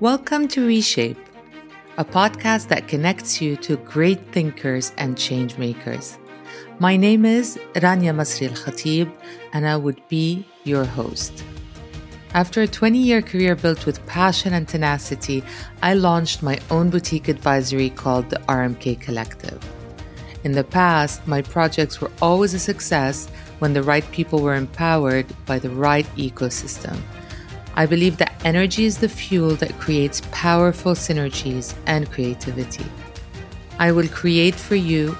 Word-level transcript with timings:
Welcome 0.00 0.48
to 0.48 0.66
Reshape, 0.66 1.16
a 1.98 2.04
podcast 2.04 2.66
that 2.66 2.88
connects 2.88 3.40
you 3.40 3.54
to 3.58 3.76
great 3.76 4.20
thinkers 4.32 4.92
and 4.98 5.16
change 5.16 5.56
makers. 5.56 6.18
My 6.80 6.96
name 6.96 7.24
is 7.24 7.60
Rania 7.74 8.12
Masri 8.12 8.48
Al 8.48 8.56
Khatib, 8.56 9.16
and 9.52 9.68
I 9.68 9.76
would 9.76 10.02
be 10.08 10.48
your 10.64 10.84
host. 10.84 11.44
After 12.34 12.62
a 12.62 12.66
20 12.66 12.98
year 12.98 13.22
career 13.22 13.54
built 13.54 13.86
with 13.86 14.04
passion 14.06 14.52
and 14.52 14.66
tenacity, 14.66 15.44
I 15.80 15.94
launched 15.94 16.42
my 16.42 16.58
own 16.72 16.90
boutique 16.90 17.28
advisory 17.28 17.90
called 17.90 18.30
the 18.30 18.40
RMK 18.48 19.00
Collective. 19.00 19.62
In 20.42 20.52
the 20.52 20.64
past, 20.64 21.24
my 21.28 21.40
projects 21.40 22.00
were 22.00 22.10
always 22.20 22.52
a 22.52 22.58
success 22.58 23.28
when 23.60 23.74
the 23.74 23.82
right 23.84 24.10
people 24.10 24.40
were 24.40 24.56
empowered 24.56 25.26
by 25.46 25.60
the 25.60 25.70
right 25.70 26.06
ecosystem. 26.16 26.98
I 27.76 27.86
believe 27.86 28.18
that 28.18 28.40
energy 28.44 28.84
is 28.84 28.98
the 28.98 29.08
fuel 29.08 29.56
that 29.56 29.78
creates 29.78 30.22
powerful 30.30 30.92
synergies 30.92 31.74
and 31.86 32.10
creativity. 32.10 32.86
I 33.78 33.90
will 33.90 34.08
create 34.08 34.54
for 34.54 34.76
you 34.76 35.16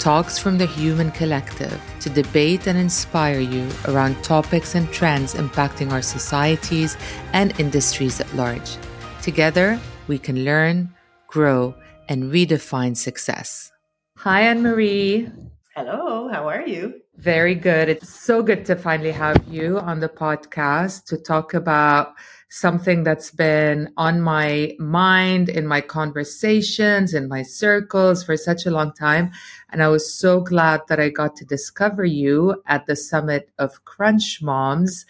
talks 0.00 0.38
from 0.38 0.56
the 0.56 0.66
human 0.66 1.10
collective 1.10 1.78
to 2.00 2.08
debate 2.08 2.66
and 2.66 2.78
inspire 2.78 3.38
you 3.38 3.68
around 3.86 4.22
topics 4.24 4.74
and 4.74 4.90
trends 4.90 5.34
impacting 5.34 5.92
our 5.92 6.00
societies 6.00 6.96
and 7.34 7.58
industries 7.60 8.18
at 8.18 8.34
large. 8.34 8.78
Together, 9.20 9.78
we 10.08 10.18
can 10.18 10.42
learn, 10.42 10.88
grow, 11.26 11.74
and 12.08 12.32
redefine 12.32 12.96
success. 12.96 13.70
Hi, 14.16 14.40
Ann 14.42 14.62
Marie. 14.62 15.28
Hello, 15.76 16.28
how 16.28 16.48
are 16.48 16.66
you? 16.66 16.94
Very 17.20 17.54
good. 17.54 17.90
It's 17.90 18.08
so 18.08 18.42
good 18.42 18.64
to 18.64 18.76
finally 18.76 19.10
have 19.12 19.36
you 19.46 19.78
on 19.78 20.00
the 20.00 20.08
podcast 20.08 21.04
to 21.08 21.18
talk 21.18 21.52
about 21.52 22.14
something 22.48 23.04
that's 23.04 23.30
been 23.30 23.92
on 23.98 24.22
my 24.22 24.74
mind 24.78 25.50
in 25.50 25.66
my 25.66 25.82
conversations, 25.82 27.12
in 27.12 27.28
my 27.28 27.42
circles 27.42 28.24
for 28.24 28.38
such 28.38 28.64
a 28.64 28.70
long 28.70 28.94
time. 28.94 29.32
And 29.72 29.82
I 29.82 29.88
was 29.88 30.12
so 30.12 30.40
glad 30.40 30.80
that 30.88 31.00
I 31.00 31.08
got 31.08 31.36
to 31.36 31.44
discover 31.44 32.04
you 32.04 32.62
at 32.66 32.86
the 32.86 32.96
summit 32.96 33.50
of 33.58 33.84
Crunch 33.84 34.40
Moms 34.42 35.06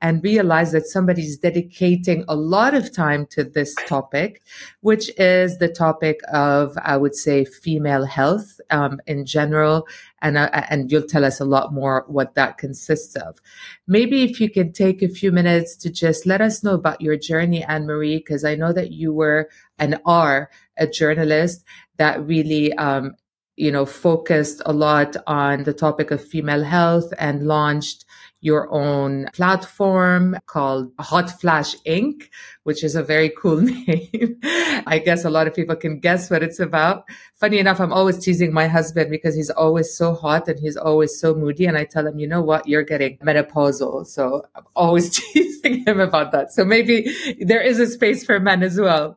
and 0.00 0.22
realize 0.22 0.72
that 0.72 0.86
somebody's 0.86 1.36
dedicating 1.36 2.24
a 2.28 2.36
lot 2.36 2.74
of 2.74 2.94
time 2.94 3.26
to 3.30 3.44
this 3.44 3.74
topic, 3.86 4.42
which 4.80 5.10
is 5.18 5.58
the 5.58 5.68
topic 5.68 6.20
of, 6.32 6.76
I 6.82 6.96
would 6.96 7.14
say, 7.14 7.44
female 7.44 8.04
health 8.04 8.60
um, 8.70 9.00
in 9.06 9.26
general. 9.26 9.86
And, 10.22 10.38
uh, 10.38 10.48
and 10.70 10.90
you'll 10.90 11.02
tell 11.02 11.24
us 11.24 11.40
a 11.40 11.44
lot 11.44 11.74
more 11.74 12.04
what 12.06 12.34
that 12.34 12.56
consists 12.56 13.16
of. 13.16 13.40
Maybe 13.86 14.22
if 14.22 14.40
you 14.40 14.48
can 14.48 14.72
take 14.72 15.02
a 15.02 15.08
few 15.08 15.32
minutes 15.32 15.76
to 15.76 15.90
just 15.90 16.24
let 16.24 16.40
us 16.40 16.62
know 16.62 16.74
about 16.74 17.00
your 17.00 17.16
journey, 17.16 17.62
Ann 17.64 17.86
Marie, 17.86 18.18
because 18.18 18.44
I 18.44 18.54
know 18.54 18.72
that 18.72 18.92
you 18.92 19.12
were 19.12 19.48
and 19.78 20.00
are 20.06 20.50
a 20.78 20.86
journalist 20.86 21.64
that 21.96 22.24
really 22.24 22.72
um, 22.74 23.14
you 23.56 23.70
know, 23.70 23.86
focused 23.86 24.60
a 24.66 24.72
lot 24.72 25.16
on 25.26 25.64
the 25.64 25.72
topic 25.72 26.10
of 26.10 26.24
female 26.24 26.64
health 26.64 27.12
and 27.18 27.46
launched 27.46 28.04
your 28.44 28.70
own 28.70 29.26
platform 29.32 30.36
called 30.44 30.92
Hot 30.98 31.30
Flash 31.40 31.74
Inc., 31.86 32.28
which 32.64 32.84
is 32.84 32.94
a 32.94 33.02
very 33.02 33.30
cool 33.30 33.60
name. 33.62 34.38
I 34.86 35.00
guess 35.02 35.24
a 35.24 35.30
lot 35.30 35.46
of 35.46 35.54
people 35.54 35.76
can 35.76 35.98
guess 35.98 36.30
what 36.30 36.42
it's 36.42 36.60
about. 36.60 37.04
Funny 37.34 37.58
enough, 37.58 37.80
I'm 37.80 37.92
always 37.92 38.18
teasing 38.18 38.52
my 38.52 38.66
husband 38.66 39.10
because 39.10 39.34
he's 39.34 39.48
always 39.48 39.96
so 39.96 40.14
hot 40.14 40.46
and 40.46 40.60
he's 40.60 40.76
always 40.76 41.18
so 41.18 41.34
moody. 41.34 41.64
And 41.64 41.78
I 41.78 41.84
tell 41.84 42.06
him, 42.06 42.18
you 42.18 42.26
know 42.26 42.42
what? 42.42 42.68
You're 42.68 42.82
getting 42.82 43.16
menopausal. 43.18 44.06
So 44.06 44.44
I'm 44.54 44.64
always 44.76 45.08
teasing 45.32 45.86
him 45.86 45.98
about 45.98 46.32
that. 46.32 46.52
So 46.52 46.66
maybe 46.66 47.14
there 47.40 47.62
is 47.62 47.78
a 47.78 47.86
space 47.86 48.26
for 48.26 48.38
men 48.40 48.62
as 48.62 48.78
well 48.78 49.16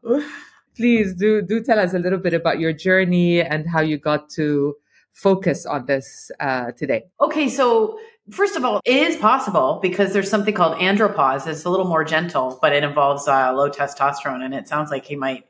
please 0.77 1.13
do 1.15 1.41
do 1.41 1.61
tell 1.61 1.79
us 1.79 1.93
a 1.93 1.99
little 1.99 2.19
bit 2.19 2.33
about 2.33 2.59
your 2.59 2.71
journey 2.71 3.41
and 3.41 3.67
how 3.67 3.81
you 3.81 3.97
got 3.97 4.29
to 4.29 4.75
focus 5.11 5.65
on 5.65 5.85
this 5.87 6.31
uh, 6.39 6.71
today. 6.73 7.03
Okay, 7.19 7.49
so 7.49 7.97
first 8.29 8.55
of 8.55 8.63
all, 8.63 8.79
it 8.85 8.95
is 8.95 9.17
possible 9.17 9.79
because 9.81 10.13
there's 10.13 10.29
something 10.29 10.53
called 10.53 10.77
andropause. 10.77 11.47
It's 11.47 11.65
a 11.65 11.69
little 11.69 11.87
more 11.87 12.03
gentle, 12.03 12.59
but 12.61 12.71
it 12.71 12.83
involves 12.83 13.27
uh, 13.27 13.51
low 13.53 13.69
testosterone, 13.69 14.43
and 14.45 14.53
it 14.53 14.67
sounds 14.67 14.91
like 14.91 15.05
he 15.05 15.15
might 15.15 15.45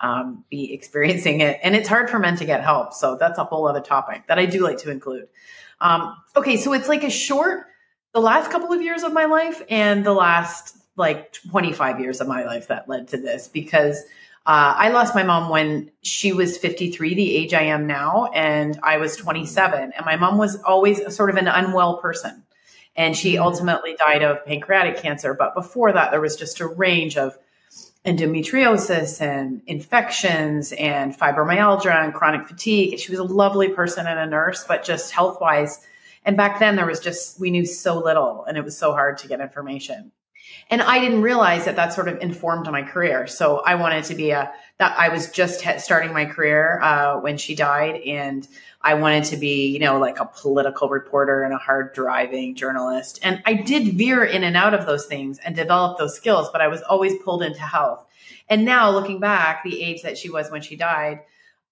um, 0.00 0.44
be 0.50 0.74
experiencing 0.74 1.40
it. 1.40 1.60
And 1.62 1.76
it's 1.76 1.88
hard 1.88 2.10
for 2.10 2.18
men 2.18 2.36
to 2.36 2.44
get 2.44 2.62
help, 2.64 2.92
so 2.92 3.16
that's 3.16 3.38
a 3.38 3.44
whole 3.44 3.68
other 3.68 3.80
topic 3.80 4.26
that 4.26 4.38
I 4.38 4.46
do 4.46 4.60
like 4.60 4.78
to 4.78 4.90
include. 4.90 5.28
Um, 5.80 6.16
okay, 6.36 6.56
so 6.56 6.72
it's 6.72 6.88
like 6.88 7.04
a 7.04 7.10
short, 7.10 7.66
the 8.12 8.20
last 8.20 8.50
couple 8.50 8.72
of 8.72 8.82
years 8.82 9.04
of 9.04 9.12
my 9.12 9.26
life 9.26 9.62
and 9.70 10.04
the 10.04 10.12
last 10.12 10.76
like 10.96 11.32
25 11.32 12.00
years 12.00 12.20
of 12.20 12.28
my 12.28 12.44
life 12.44 12.68
that 12.68 12.88
led 12.88 13.08
to 13.08 13.16
this 13.16 13.48
because 13.48 14.04
uh, 14.44 14.74
I 14.76 14.88
lost 14.88 15.14
my 15.14 15.22
mom 15.22 15.50
when 15.50 15.92
she 16.02 16.32
was 16.32 16.58
53, 16.58 17.14
the 17.14 17.36
age 17.36 17.54
I 17.54 17.62
am 17.62 17.86
now, 17.86 18.28
and 18.34 18.78
I 18.82 18.96
was 18.96 19.16
27. 19.16 19.92
And 19.96 20.04
my 20.04 20.16
mom 20.16 20.36
was 20.36 20.60
always 20.62 21.14
sort 21.14 21.30
of 21.30 21.36
an 21.36 21.46
unwell 21.46 21.98
person. 21.98 22.42
And 22.96 23.16
she 23.16 23.34
mm-hmm. 23.34 23.44
ultimately 23.44 23.94
died 23.94 24.22
of 24.22 24.44
pancreatic 24.44 24.96
cancer. 24.96 25.34
But 25.34 25.54
before 25.54 25.92
that, 25.92 26.10
there 26.10 26.20
was 26.20 26.34
just 26.34 26.58
a 26.58 26.66
range 26.66 27.16
of 27.16 27.38
endometriosis 28.04 29.20
and 29.20 29.62
infections 29.68 30.72
and 30.72 31.16
fibromyalgia 31.16 32.04
and 32.04 32.12
chronic 32.12 32.48
fatigue. 32.48 32.98
She 32.98 33.12
was 33.12 33.20
a 33.20 33.24
lovely 33.24 33.68
person 33.68 34.08
and 34.08 34.18
a 34.18 34.26
nurse, 34.26 34.64
but 34.66 34.82
just 34.82 35.12
health 35.12 35.38
wise. 35.40 35.86
And 36.24 36.36
back 36.36 36.58
then, 36.58 36.74
there 36.74 36.86
was 36.86 36.98
just, 36.98 37.38
we 37.38 37.52
knew 37.52 37.64
so 37.64 37.96
little 37.98 38.44
and 38.44 38.58
it 38.58 38.64
was 38.64 38.76
so 38.76 38.92
hard 38.92 39.18
to 39.18 39.28
get 39.28 39.40
information. 39.40 40.10
And 40.70 40.80
I 40.80 41.00
didn't 41.00 41.22
realize 41.22 41.66
that 41.66 41.76
that 41.76 41.92
sort 41.92 42.08
of 42.08 42.20
informed 42.20 42.70
my 42.70 42.82
career. 42.82 43.26
So 43.26 43.58
I 43.58 43.74
wanted 43.74 44.04
to 44.04 44.14
be 44.14 44.30
a, 44.30 44.52
that 44.78 44.98
I 44.98 45.08
was 45.10 45.30
just 45.30 45.64
starting 45.80 46.12
my 46.12 46.24
career 46.24 46.80
uh, 46.80 47.20
when 47.20 47.36
she 47.36 47.54
died. 47.54 48.00
And 48.02 48.46
I 48.80 48.94
wanted 48.94 49.24
to 49.24 49.36
be, 49.36 49.68
you 49.68 49.78
know, 49.78 49.98
like 49.98 50.18
a 50.18 50.24
political 50.24 50.88
reporter 50.88 51.44
and 51.44 51.54
a 51.54 51.58
hard 51.58 51.92
driving 51.92 52.54
journalist. 52.54 53.20
And 53.22 53.42
I 53.46 53.54
did 53.54 53.94
veer 53.94 54.24
in 54.24 54.44
and 54.44 54.56
out 54.56 54.74
of 54.74 54.86
those 54.86 55.06
things 55.06 55.38
and 55.38 55.54
develop 55.54 55.98
those 55.98 56.16
skills, 56.16 56.48
but 56.50 56.60
I 56.60 56.68
was 56.68 56.82
always 56.82 57.14
pulled 57.22 57.42
into 57.42 57.60
health. 57.60 58.04
And 58.48 58.64
now 58.64 58.90
looking 58.90 59.20
back, 59.20 59.62
the 59.62 59.82
age 59.82 60.02
that 60.02 60.18
she 60.18 60.30
was 60.30 60.50
when 60.50 60.62
she 60.62 60.76
died, 60.76 61.20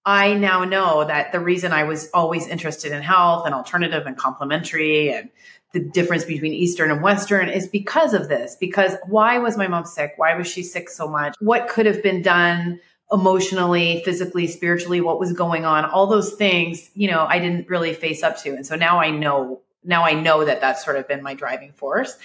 I 0.05 0.33
now 0.33 0.63
know 0.63 1.03
that 1.03 1.31
the 1.31 1.39
reason 1.39 1.73
I 1.73 1.83
was 1.83 2.09
always 2.11 2.47
interested 2.47 2.91
in 2.91 3.03
health 3.03 3.45
and 3.45 3.53
alternative 3.53 4.07
and 4.07 4.17
complementary 4.17 5.13
and 5.13 5.29
the 5.73 5.79
difference 5.79 6.25
between 6.25 6.53
Eastern 6.53 6.91
and 6.91 7.01
Western 7.01 7.49
is 7.49 7.67
because 7.67 8.13
of 8.13 8.27
this. 8.27 8.55
Because 8.59 8.95
why 9.07 9.37
was 9.37 9.57
my 9.57 9.67
mom 9.67 9.85
sick? 9.85 10.13
Why 10.17 10.35
was 10.35 10.47
she 10.47 10.63
sick 10.63 10.89
so 10.89 11.07
much? 11.07 11.35
What 11.39 11.69
could 11.69 11.85
have 11.85 12.03
been 12.03 12.21
done 12.21 12.79
emotionally, 13.11 14.01
physically, 14.03 14.47
spiritually? 14.47 15.01
What 15.01 15.19
was 15.19 15.33
going 15.33 15.65
on? 15.65 15.85
All 15.85 16.07
those 16.07 16.33
things, 16.33 16.89
you 16.93 17.09
know, 17.09 17.25
I 17.27 17.39
didn't 17.39 17.69
really 17.69 17.93
face 17.93 18.23
up 18.23 18.37
to. 18.39 18.49
And 18.49 18.65
so 18.65 18.75
now 18.75 18.99
I 18.99 19.11
know. 19.11 19.61
Now 19.83 20.03
I 20.03 20.13
know 20.13 20.45
that 20.45 20.61
that's 20.61 20.83
sort 20.83 20.97
of 20.97 21.07
been 21.07 21.23
my 21.23 21.33
driving 21.33 21.71
force. 21.71 22.15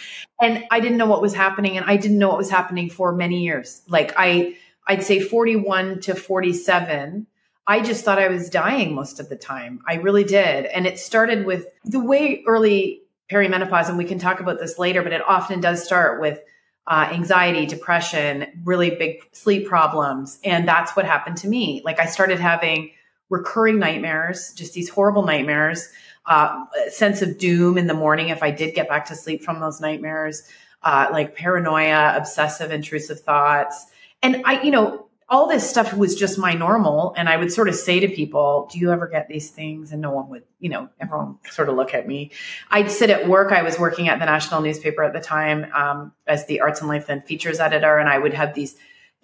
And 0.41 0.65
I 0.71 0.81
didn't 0.81 0.99
know 0.99 1.07
what 1.07 1.23
was 1.23 1.35
happening. 1.35 1.77
And 1.77 1.87
I 1.87 1.97
didn't 1.97 2.19
know 2.19 2.29
what 2.29 2.39
was 2.39 2.51
happening 2.51 2.91
for 2.91 3.13
many 3.13 3.45
years. 3.45 3.83
Like 3.89 4.13
I, 4.17 4.57
I'd 4.87 5.03
say 5.03 5.21
41 5.21 6.01
to 6.01 6.15
47 6.15 7.27
I 7.69 7.81
just 7.81 8.05
thought 8.05 8.21
I 8.21 8.29
was 8.29 8.49
dying 8.49 8.95
most 8.95 9.19
of 9.19 9.29
the 9.29 9.37
time. 9.37 9.81
I 9.89 9.95
really 9.95 10.23
did. 10.23 10.67
And 10.67 10.87
it 10.87 11.01
started 11.01 11.47
with 11.47 11.67
the 11.85 11.99
way 11.99 12.45
early 12.47 13.03
perimenopause, 13.31 13.89
and 13.89 13.99
we 13.99 14.05
can 14.05 14.19
talk 14.19 14.41
about 14.41 14.59
this 14.59 14.79
later, 14.79 15.03
but 15.03 15.13
it 15.13 15.23
often 15.27 15.61
does 15.61 15.85
start 15.85 16.21
with 16.21 16.41
uh, 16.87 17.09
anxiety, 17.13 17.67
depression, 17.67 18.47
really 18.65 18.91
big 18.91 19.29
sleep 19.33 19.67
problems. 19.67 20.39
And 20.45 20.69
that's 20.69 20.95
what 20.95 21.05
happened 21.05 21.37
to 21.39 21.49
me. 21.49 21.83
Like 21.85 21.99
I 21.99 22.07
started 22.07 22.39
having 22.39 22.93
recurring 23.29 23.79
nightmares, 23.79 24.53
just 24.53 24.75
these 24.75 24.89
horrible 24.89 25.25
nightmares, 25.25 25.89
uh, 26.27 26.65
sense 26.89 27.23
of 27.23 27.39
doom 27.39 27.79
in 27.79 27.87
the 27.87 27.95
morning 27.95 28.29
if 28.29 28.43
I 28.43 28.51
did 28.51 28.75
get 28.75 28.89
back 28.89 29.07
to 29.07 29.17
sleep 29.17 29.43
from 29.43 29.61
those 29.61 29.81
nightmares, 29.81 30.49
uh, 30.83 31.09
like 31.11 31.35
paranoia, 31.35 32.15
obsessive, 32.17 32.71
intrusive 32.71 33.21
thoughts. 33.21 33.87
And 34.23 34.43
I, 34.45 34.63
you 34.63 34.71
know, 34.71 35.06
all 35.29 35.49
this 35.49 35.69
stuff 35.69 35.93
was 35.93 36.15
just 36.15 36.39
my 36.39 36.53
normal. 36.53 37.13
And 37.17 37.29
I 37.29 37.37
would 37.37 37.53
sort 37.53 37.69
of 37.69 37.75
say 37.75 37.99
to 38.01 38.09
people, 38.09 38.69
Do 38.73 38.79
you 38.79 38.93
ever 38.93 39.09
get 39.09 39.29
these 39.29 39.51
things? 39.51 39.93
And 39.93 40.01
no 40.01 40.13
one 40.13 40.29
would, 40.29 40.45
you 40.61 40.69
know, 40.69 40.89
everyone 41.01 41.39
sort 41.51 41.69
of 41.69 41.77
look 41.77 41.95
at 41.95 42.07
me. 42.07 42.31
I'd 42.71 42.91
sit 42.91 43.11
at 43.11 43.29
work. 43.29 43.51
I 43.51 43.63
was 43.63 43.79
working 43.79 44.09
at 44.09 44.19
the 44.19 44.27
national 44.27 44.61
newspaper 44.61 45.03
at 45.03 45.13
the 45.13 45.21
time 45.21 45.67
um, 45.75 46.13
as 46.27 46.47
the 46.47 46.61
arts 46.61 46.81
and 46.81 46.89
life 46.89 47.09
and 47.09 47.25
features 47.25 47.59
editor. 47.59 47.99
And 47.99 48.09
I 48.09 48.19
would 48.19 48.35
have 48.35 48.55
these 48.55 48.77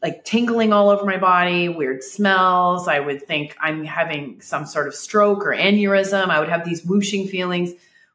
like 0.03 0.25
tingling 0.25 0.73
all 0.73 0.91
over 0.91 1.05
my 1.05 1.17
body, 1.17 1.69
weird 1.69 2.03
smells. 2.03 2.89
I 2.89 2.99
would 2.99 3.23
think 3.23 3.57
I'm 3.61 3.85
having 3.85 4.41
some 4.41 4.67
sort 4.67 4.89
of 4.89 4.95
stroke 4.97 5.47
or 5.47 5.55
aneurysm. 5.55 6.29
I 6.29 6.41
would 6.41 6.49
have 6.49 6.65
these 6.65 6.85
whooshing 6.85 7.29
feelings, 7.29 7.71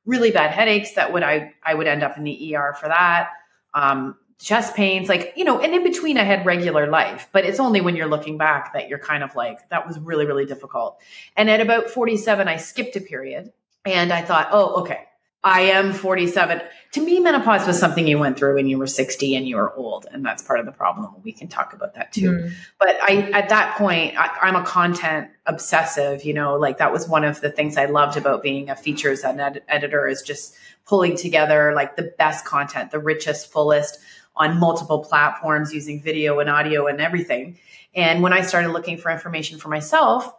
really 0.05 0.31
bad 0.31 0.51
headaches 0.51 0.93
that 0.95 1.13
would 1.13 1.23
I 1.23 1.53
I 1.63 1.73
would 1.73 1.87
end 1.87 2.03
up 2.03 2.17
in 2.17 2.25
the 2.25 2.55
ER 2.55 2.75
for 2.77 2.89
that. 2.89 3.29
Um, 3.73 4.17
chest 4.39 4.75
pains, 4.75 5.09
like, 5.09 5.33
you 5.35 5.43
know, 5.43 5.59
and 5.59 5.73
in 5.73 5.83
between 5.83 6.17
I 6.17 6.23
had 6.23 6.45
regular 6.45 6.87
life, 6.87 7.27
but 7.31 7.45
it's 7.45 7.59
only 7.59 7.81
when 7.81 7.95
you're 7.95 8.07
looking 8.07 8.37
back 8.37 8.73
that 8.73 8.87
you're 8.87 8.99
kind 8.99 9.23
of 9.23 9.35
like, 9.35 9.67
that 9.69 9.87
was 9.87 9.99
really, 9.99 10.25
really 10.25 10.45
difficult. 10.45 10.99
And 11.35 11.49
at 11.49 11.59
about 11.59 11.89
47, 11.89 12.47
I 12.47 12.57
skipped 12.57 12.95
a 12.95 13.01
period 13.01 13.51
and 13.85 14.13
I 14.13 14.21
thought, 14.21 14.49
oh, 14.51 14.81
okay, 14.81 15.07
I 15.43 15.61
am 15.61 15.93
47. 15.93 16.61
To 16.93 17.01
me, 17.01 17.19
menopause 17.19 17.65
was 17.65 17.79
something 17.79 18.05
you 18.05 18.19
went 18.19 18.37
through 18.37 18.55
when 18.55 18.67
you 18.67 18.77
were 18.77 18.87
60 18.87 19.35
and 19.35 19.47
you 19.47 19.55
were 19.55 19.73
old. 19.75 20.05
And 20.11 20.25
that's 20.25 20.43
part 20.43 20.59
of 20.59 20.65
the 20.65 20.71
problem. 20.71 21.13
We 21.23 21.31
can 21.31 21.47
talk 21.47 21.73
about 21.73 21.93
that 21.95 22.11
too. 22.11 22.31
Mm. 22.31 22.51
But 22.79 22.97
I, 23.01 23.29
at 23.31 23.49
that 23.49 23.77
point, 23.77 24.17
I, 24.17 24.29
I'm 24.41 24.55
a 24.55 24.63
content 24.65 25.29
obsessive, 25.45 26.25
you 26.25 26.33
know, 26.33 26.55
like 26.55 26.79
that 26.79 26.91
was 26.91 27.07
one 27.07 27.23
of 27.23 27.39
the 27.39 27.49
things 27.49 27.77
I 27.77 27.85
loved 27.85 28.17
about 28.17 28.43
being 28.43 28.69
a 28.69 28.75
features 28.75 29.23
ed- 29.23 29.63
editor 29.67 30.07
is 30.07 30.21
just 30.21 30.55
pulling 30.85 31.15
together 31.15 31.73
like 31.73 31.95
the 31.95 32.13
best 32.17 32.45
content, 32.45 32.91
the 32.91 32.99
richest, 32.99 33.51
fullest 33.51 33.99
on 34.37 34.59
multiple 34.59 35.03
platforms 35.03 35.73
using 35.73 36.01
video 36.01 36.39
and 36.39 36.49
audio 36.49 36.87
and 36.87 37.01
everything. 37.01 37.59
And 37.95 38.21
when 38.21 38.33
I 38.33 38.41
started 38.41 38.69
looking 38.69 38.97
for 38.97 39.11
information 39.11 39.57
for 39.57 39.69
myself, 39.69 40.33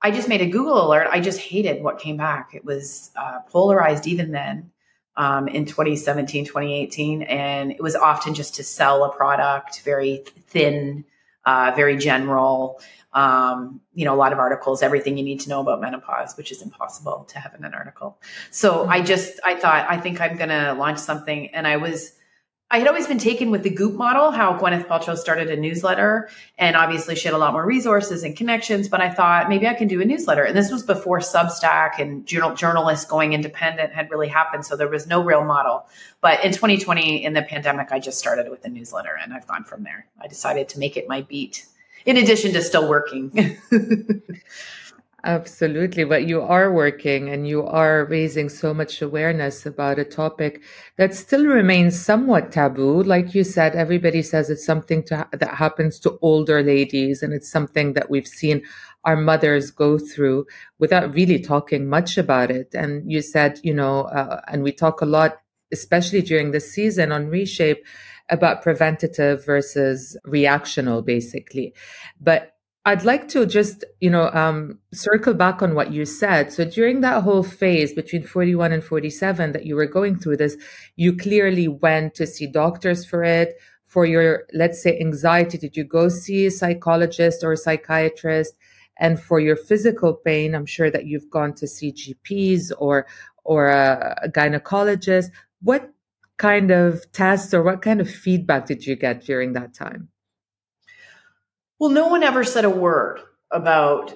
I 0.00 0.10
just 0.10 0.28
made 0.28 0.40
a 0.40 0.46
Google 0.46 0.86
alert. 0.86 1.08
I 1.10 1.20
just 1.20 1.40
hated 1.40 1.82
what 1.82 1.98
came 1.98 2.16
back. 2.16 2.54
It 2.54 2.64
was 2.64 3.10
uh, 3.16 3.40
polarized 3.48 4.06
even 4.06 4.30
then 4.30 4.70
um, 5.16 5.48
in 5.48 5.64
2017, 5.64 6.46
2018. 6.46 7.22
And 7.22 7.72
it 7.72 7.82
was 7.82 7.96
often 7.96 8.34
just 8.34 8.54
to 8.56 8.64
sell 8.64 9.04
a 9.04 9.12
product, 9.12 9.82
very 9.82 10.24
thin, 10.46 11.04
uh, 11.44 11.72
very 11.74 11.96
general. 11.96 12.80
Um, 13.12 13.80
you 13.94 14.04
know, 14.04 14.14
a 14.14 14.16
lot 14.16 14.32
of 14.32 14.38
articles, 14.38 14.82
everything 14.82 15.18
you 15.18 15.24
need 15.24 15.40
to 15.40 15.48
know 15.48 15.60
about 15.60 15.80
menopause, 15.80 16.36
which 16.36 16.52
is 16.52 16.62
impossible 16.62 17.24
to 17.30 17.38
have 17.40 17.54
in 17.54 17.64
an 17.64 17.74
article. 17.74 18.20
So 18.50 18.86
I 18.86 19.02
just, 19.02 19.40
I 19.44 19.56
thought, 19.56 19.86
I 19.88 19.96
think 19.96 20.20
I'm 20.20 20.36
going 20.36 20.50
to 20.50 20.74
launch 20.74 20.98
something. 20.98 21.48
And 21.48 21.66
I 21.66 21.78
was, 21.78 22.12
I 22.70 22.78
had 22.78 22.86
always 22.86 23.06
been 23.06 23.18
taken 23.18 23.50
with 23.50 23.62
the 23.62 23.70
Goop 23.70 23.94
model, 23.94 24.30
how 24.30 24.58
Gwyneth 24.58 24.86
Paltrow 24.86 25.16
started 25.16 25.50
a 25.50 25.56
newsletter. 25.56 26.28
And 26.58 26.76
obviously, 26.76 27.14
she 27.14 27.26
had 27.26 27.32
a 27.32 27.38
lot 27.38 27.54
more 27.54 27.64
resources 27.64 28.22
and 28.22 28.36
connections. 28.36 28.88
But 28.88 29.00
I 29.00 29.08
thought 29.08 29.48
maybe 29.48 29.66
I 29.66 29.72
can 29.72 29.88
do 29.88 30.02
a 30.02 30.04
newsletter. 30.04 30.44
And 30.44 30.54
this 30.54 30.70
was 30.70 30.82
before 30.82 31.20
Substack 31.20 31.98
and 31.98 32.26
journal, 32.26 32.54
journalists 32.54 33.06
going 33.06 33.32
independent 33.32 33.94
had 33.94 34.10
really 34.10 34.28
happened. 34.28 34.66
So 34.66 34.76
there 34.76 34.88
was 34.88 35.06
no 35.06 35.24
real 35.24 35.44
model. 35.44 35.86
But 36.20 36.44
in 36.44 36.52
2020, 36.52 37.24
in 37.24 37.32
the 37.32 37.42
pandemic, 37.42 37.90
I 37.90 38.00
just 38.00 38.18
started 38.18 38.50
with 38.50 38.62
a 38.66 38.68
newsletter 38.68 39.16
and 39.18 39.32
I've 39.32 39.46
gone 39.46 39.64
from 39.64 39.84
there. 39.84 40.06
I 40.20 40.26
decided 40.26 40.68
to 40.70 40.78
make 40.78 40.98
it 40.98 41.08
my 41.08 41.22
beat, 41.22 41.64
in 42.04 42.18
addition 42.18 42.52
to 42.52 42.60
still 42.60 42.86
working. 42.86 43.58
Absolutely. 45.24 46.04
But 46.04 46.28
you 46.28 46.40
are 46.42 46.72
working 46.72 47.28
and 47.28 47.46
you 47.46 47.66
are 47.66 48.04
raising 48.04 48.48
so 48.48 48.72
much 48.72 49.02
awareness 49.02 49.66
about 49.66 49.98
a 49.98 50.04
topic 50.04 50.62
that 50.96 51.12
still 51.12 51.44
remains 51.44 51.98
somewhat 52.00 52.52
taboo. 52.52 53.02
Like 53.02 53.34
you 53.34 53.42
said, 53.42 53.74
everybody 53.74 54.22
says 54.22 54.48
it's 54.48 54.64
something 54.64 55.02
to, 55.04 55.26
that 55.32 55.54
happens 55.54 55.98
to 56.00 56.18
older 56.22 56.62
ladies 56.62 57.20
and 57.20 57.32
it's 57.32 57.50
something 57.50 57.94
that 57.94 58.10
we've 58.10 58.28
seen 58.28 58.62
our 59.04 59.16
mothers 59.16 59.72
go 59.72 59.98
through 59.98 60.46
without 60.78 61.12
really 61.14 61.40
talking 61.40 61.88
much 61.88 62.16
about 62.16 62.52
it. 62.52 62.72
And 62.72 63.10
you 63.10 63.20
said, 63.20 63.58
you 63.64 63.74
know, 63.74 64.02
uh, 64.02 64.40
and 64.46 64.62
we 64.62 64.70
talk 64.70 65.00
a 65.00 65.06
lot, 65.06 65.40
especially 65.72 66.22
during 66.22 66.52
the 66.52 66.60
season 66.60 67.10
on 67.10 67.26
Reshape 67.26 67.84
about 68.28 68.62
preventative 68.62 69.44
versus 69.44 70.16
reactional, 70.26 71.04
basically. 71.04 71.74
But 72.20 72.52
I'd 72.84 73.04
like 73.04 73.28
to 73.28 73.44
just, 73.44 73.84
you 74.00 74.08
know, 74.08 74.30
um, 74.30 74.78
circle 74.92 75.34
back 75.34 75.62
on 75.62 75.74
what 75.74 75.92
you 75.92 76.06
said. 76.06 76.52
So 76.52 76.64
during 76.64 77.00
that 77.02 77.22
whole 77.22 77.42
phase 77.42 77.92
between 77.92 78.22
41 78.22 78.72
and 78.72 78.82
47 78.82 79.52
that 79.52 79.66
you 79.66 79.76
were 79.76 79.86
going 79.86 80.18
through 80.18 80.38
this, 80.38 80.56
you 80.96 81.16
clearly 81.16 81.68
went 81.68 82.14
to 82.14 82.26
see 82.26 82.46
doctors 82.46 83.04
for 83.04 83.22
it. 83.22 83.56
For 83.84 84.04
your, 84.04 84.44
let's 84.52 84.82
say, 84.82 84.98
anxiety, 85.00 85.56
did 85.58 85.76
you 85.76 85.84
go 85.84 86.08
see 86.08 86.46
a 86.46 86.50
psychologist 86.50 87.42
or 87.42 87.52
a 87.52 87.56
psychiatrist? 87.56 88.54
And 88.98 89.20
for 89.20 89.40
your 89.40 89.56
physical 89.56 90.14
pain, 90.14 90.54
I'm 90.54 90.66
sure 90.66 90.90
that 90.90 91.06
you've 91.06 91.30
gone 91.30 91.54
to 91.54 91.66
see 91.66 91.92
GPs 91.92 92.72
or 92.78 93.06
or 93.44 93.68
a, 93.68 94.18
a 94.24 94.28
gynecologist. 94.28 95.30
What 95.62 95.90
kind 96.36 96.70
of 96.70 97.10
tests 97.12 97.54
or 97.54 97.62
what 97.62 97.80
kind 97.80 98.00
of 98.00 98.10
feedback 98.10 98.66
did 98.66 98.86
you 98.86 98.94
get 98.94 99.24
during 99.24 99.54
that 99.54 99.72
time? 99.72 100.08
Well, 101.78 101.90
no 101.90 102.08
one 102.08 102.22
ever 102.22 102.42
said 102.42 102.64
a 102.64 102.70
word 102.70 103.20
about 103.50 104.14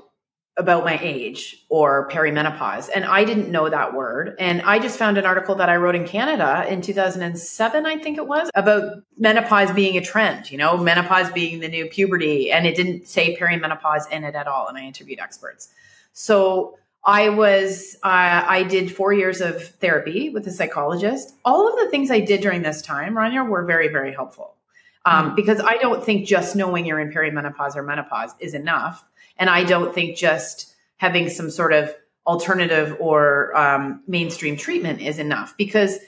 about 0.58 0.84
my 0.84 0.98
age 1.00 1.64
or 1.70 2.10
perimenopause 2.10 2.90
and 2.94 3.06
I 3.06 3.24
didn't 3.24 3.50
know 3.50 3.70
that 3.70 3.94
word 3.94 4.36
and 4.38 4.60
I 4.60 4.78
just 4.78 4.98
found 4.98 5.16
an 5.16 5.24
article 5.24 5.54
that 5.54 5.70
I 5.70 5.76
wrote 5.76 5.94
in 5.94 6.06
Canada 6.06 6.66
in 6.68 6.82
2007 6.82 7.86
I 7.86 7.96
think 7.96 8.18
it 8.18 8.26
was 8.26 8.50
about 8.54 9.02
menopause 9.16 9.72
being 9.72 9.96
a 9.96 10.02
trend, 10.02 10.50
you 10.50 10.58
know, 10.58 10.76
menopause 10.76 11.32
being 11.32 11.60
the 11.60 11.68
new 11.68 11.86
puberty 11.86 12.52
and 12.52 12.66
it 12.66 12.76
didn't 12.76 13.08
say 13.08 13.34
perimenopause 13.34 14.10
in 14.10 14.24
it 14.24 14.34
at 14.34 14.46
all 14.46 14.68
and 14.68 14.76
I 14.76 14.82
interviewed 14.82 15.20
experts. 15.20 15.70
So 16.12 16.76
I 17.02 17.30
was, 17.30 17.96
uh, 18.04 18.44
I 18.46 18.62
did 18.64 18.94
four 18.94 19.14
years 19.14 19.40
of 19.40 19.66
therapy 19.76 20.28
with 20.28 20.46
a 20.46 20.52
psychologist. 20.52 21.34
All 21.46 21.66
of 21.66 21.82
the 21.82 21.90
things 21.90 22.10
I 22.10 22.20
did 22.20 22.42
during 22.42 22.60
this 22.60 22.82
time, 22.82 23.14
Rania, 23.14 23.48
were 23.48 23.64
very, 23.64 23.88
very 23.88 24.12
helpful 24.12 24.54
um, 25.04 25.26
mm-hmm. 25.26 25.34
because 25.34 25.60
I 25.60 25.76
don't 25.76 26.04
think 26.04 26.26
just 26.26 26.56
knowing 26.56 26.86
you're 26.86 27.00
in 27.00 27.12
perimenopause 27.12 27.76
or 27.76 27.82
menopause 27.82 28.34
is 28.38 28.54
enough. 28.54 29.04
And 29.36 29.48
I 29.50 29.64
don't 29.64 29.94
think 29.94 30.16
just 30.16 30.74
having 30.96 31.28
some 31.28 31.50
sort 31.50 31.72
of 31.72 31.94
alternative 32.26 32.96
or 33.00 33.56
um, 33.56 34.02
mainstream 34.06 34.56
treatment 34.56 35.00
is 35.00 35.18
enough 35.18 35.56
because 35.56 35.98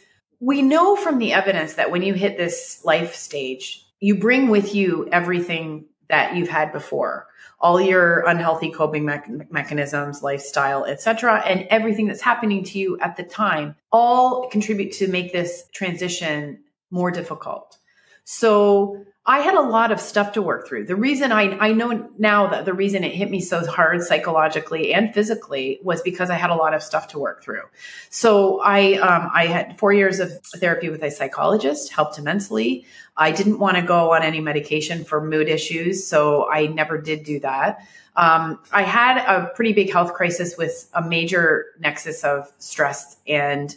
we 0.41 0.63
know 0.63 0.95
from 0.95 1.19
the 1.19 1.33
evidence 1.33 1.75
that 1.75 1.91
when 1.91 2.03
you 2.03 2.15
hit 2.15 2.37
this 2.37 2.81
life 2.85 3.15
stage, 3.15 3.85
you 4.01 4.17
bring 4.17 4.49
with 4.49 4.75
you 4.75 5.09
everything 5.11 5.87
that 6.09 6.37
you've 6.37 6.49
had 6.49 6.73
before 6.73 7.27
all 7.61 7.81
your 7.81 8.21
unhealthy 8.27 8.71
coping 8.71 9.07
me- 9.07 9.47
mechanisms 9.51 10.23
lifestyle 10.23 10.85
etc 10.85 11.43
and 11.47 11.67
everything 11.71 12.07
that's 12.07 12.21
happening 12.21 12.63
to 12.63 12.79
you 12.79 12.99
at 13.01 13.17
the 13.17 13.23
time 13.23 13.75
all 13.91 14.49
contribute 14.49 14.93
to 14.93 15.09
make 15.09 15.33
this 15.33 15.65
transition 15.73 16.61
more 16.91 17.11
difficult 17.11 17.79
so 18.25 19.05
I 19.27 19.39
had 19.39 19.55
a 19.55 19.63
lot 19.63 19.91
of 19.91 20.01
stuff 20.01 20.33
to 20.33 20.43
work 20.43 20.69
through. 20.69 20.85
The 20.85 20.97
reason 20.97 21.33
I, 21.33 21.57
I 21.59 21.73
know 21.73 22.11
now 22.19 22.49
that 22.49 22.67
the 22.67 22.75
reason 22.75 23.05
it 23.05 23.15
hit 23.15 23.31
me 23.31 23.41
so 23.41 23.65
hard 23.65 24.03
psychologically 24.03 24.93
and 24.93 25.15
physically 25.15 25.81
was 25.83 26.03
because 26.03 26.29
I 26.29 26.35
had 26.35 26.51
a 26.51 26.55
lot 26.55 26.75
of 26.75 26.83
stuff 26.83 27.09
to 27.09 27.19
work 27.19 27.43
through. 27.43 27.63
So 28.11 28.61
I, 28.61 28.95
um, 28.95 29.31
I 29.33 29.47
had 29.47 29.79
four 29.79 29.95
years 29.95 30.21
of 30.21 30.31
therapy 30.43 30.91
with 30.91 31.03
a 31.03 31.11
psychologist, 31.11 31.91
helped 31.91 32.19
immensely. 32.19 32.85
I 33.17 33.31
didn't 33.31 33.61
want 33.61 33.79
to 33.79 33.83
go 33.83 34.13
on 34.13 34.23
any 34.23 34.41
medication 34.41 35.05
for 35.05 35.25
mood 35.25 35.49
issues, 35.49 36.07
so 36.07 36.51
I 36.51 36.67
never 36.67 36.99
did 36.99 37.25
do 37.25 37.41
that. 37.41 37.79
Um, 38.17 38.61
I 38.73 38.83
had 38.83 39.25
a 39.25 39.47
pretty 39.55 39.73
big 39.73 39.91
health 39.91 40.13
crisis 40.13 40.57
with 40.59 40.91
a 40.93 41.01
major 41.01 41.67
nexus 41.81 42.25
of 42.25 42.53
stress 42.59 43.17
and 43.27 43.75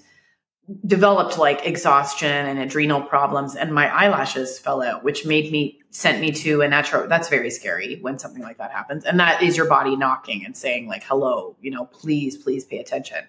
developed 0.85 1.37
like 1.37 1.65
exhaustion 1.65 2.27
and 2.27 2.59
adrenal 2.59 3.01
problems 3.01 3.55
and 3.55 3.73
my 3.73 3.87
eyelashes 3.87 4.59
fell 4.59 4.81
out 4.81 5.01
which 5.01 5.25
made 5.25 5.49
me 5.49 5.79
sent 5.91 6.19
me 6.19 6.29
to 6.29 6.61
a 6.61 6.67
natural 6.67 7.07
that's 7.07 7.29
very 7.29 7.49
scary 7.49 7.99
when 8.01 8.19
something 8.19 8.43
like 8.43 8.57
that 8.57 8.71
happens 8.71 9.05
and 9.05 9.17
that 9.17 9.41
is 9.41 9.55
your 9.55 9.67
body 9.67 9.95
knocking 9.95 10.45
and 10.45 10.57
saying 10.57 10.85
like 10.85 11.03
hello 11.03 11.55
you 11.61 11.71
know 11.71 11.85
please 11.85 12.37
please 12.37 12.65
pay 12.65 12.79
attention. 12.79 13.23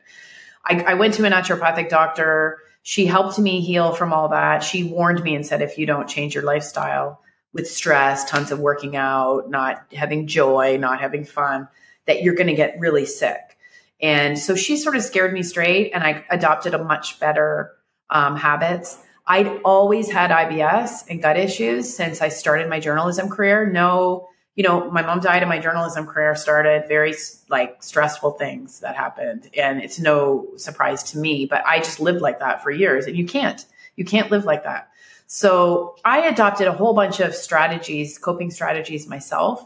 I, 0.65 0.83
I 0.83 0.95
went 0.95 1.15
to 1.15 1.25
a 1.25 1.31
naturopathic 1.31 1.89
doctor. 1.89 2.59
She 2.83 3.07
helped 3.07 3.39
me 3.39 3.61
heal 3.61 3.95
from 3.95 4.13
all 4.13 4.31
that. 4.31 4.65
She 4.65 4.83
warned 4.83 5.23
me 5.23 5.35
and 5.37 5.47
said 5.47 5.63
if 5.63 5.79
you 5.79 5.87
don't 5.87 6.09
change 6.09 6.35
your 6.35 6.45
lifestyle 6.45 7.23
with 7.53 7.69
stress 7.69 8.29
tons 8.29 8.51
of 8.51 8.59
working 8.59 8.97
out 8.97 9.49
not 9.49 9.85
having 9.93 10.27
joy 10.27 10.77
not 10.79 11.01
having 11.01 11.25
fun 11.25 11.69
that 12.07 12.23
you're 12.23 12.35
going 12.35 12.49
to 12.49 12.55
get 12.55 12.79
really 12.79 13.07
sick 13.07 13.58
and 14.01 14.39
so 14.39 14.55
she 14.55 14.77
sort 14.77 14.97
of 14.97 15.03
scared 15.03 15.33
me 15.33 15.43
straight, 15.43 15.93
and 15.93 16.05
I 16.05 16.25
adopted 16.31 16.75
a 16.75 16.83
much 16.83 17.19
better 17.19 17.73
um, 18.11 18.37
habits. 18.37 18.99
I'd 19.27 19.61
always 19.63 20.11
had 20.11 20.31
IBS 20.31 21.05
and 21.11 21.21
gut 21.21 21.37
issues 21.37 21.95
since 21.95 22.23
I 22.23 22.29
started 22.29 22.69
my 22.69 22.81
journalism 22.81 23.29
career. 23.29 23.69
No, 23.71 24.29
you 24.55 24.65
know, 24.65 24.91
my 24.91 25.03
mom 25.03 25.21
died 25.21 25.43
and 25.43 25.51
my 25.51 25.59
journalism 25.59 26.07
career 26.07 26.35
started. 26.35 26.89
Very 26.89 27.15
like 27.49 27.83
stressful 27.83 28.33
things 28.33 28.81
that 28.81 28.97
happened, 28.97 29.51
and 29.57 29.83
it's 29.83 29.99
no 29.99 30.47
surprise 30.57 31.03
to 31.11 31.19
me. 31.19 31.47
But 31.47 31.67
I 31.67 31.79
just 31.79 32.01
lived 32.01 32.21
like 32.21 32.39
that 32.39 32.63
for 32.63 32.71
years, 32.71 33.07
and 33.07 33.17
you 33.17 33.27
can't, 33.27 33.65
you 33.97 34.05
can't 34.05 34.31
live 34.31 34.45
like 34.45 34.65
that. 34.65 34.89
So 35.27 35.97
I 36.05 36.27
adopted 36.27 36.69
a 36.69 36.73
whole 36.73 36.95
bunch 36.95 37.21
of 37.21 37.35
strategies, 37.35 38.17
coping 38.17 38.51
strategies 38.51 39.07
myself, 39.07 39.63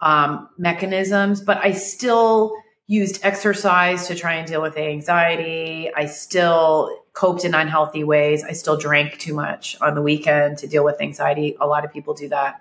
um, 0.00 0.48
mechanisms, 0.56 1.42
but 1.42 1.58
I 1.58 1.72
still 1.72 2.56
used 2.92 3.24
exercise 3.24 4.06
to 4.06 4.14
try 4.14 4.34
and 4.34 4.46
deal 4.46 4.60
with 4.60 4.76
anxiety. 4.76 5.90
I 5.96 6.04
still 6.04 6.94
coped 7.14 7.46
in 7.46 7.54
unhealthy 7.54 8.04
ways. 8.04 8.44
I 8.44 8.52
still 8.52 8.76
drank 8.76 9.18
too 9.18 9.32
much 9.32 9.80
on 9.80 9.94
the 9.94 10.02
weekend 10.02 10.58
to 10.58 10.66
deal 10.66 10.84
with 10.84 11.00
anxiety. 11.00 11.56
A 11.58 11.66
lot 11.66 11.86
of 11.86 11.92
people 11.92 12.12
do 12.12 12.28
that. 12.28 12.60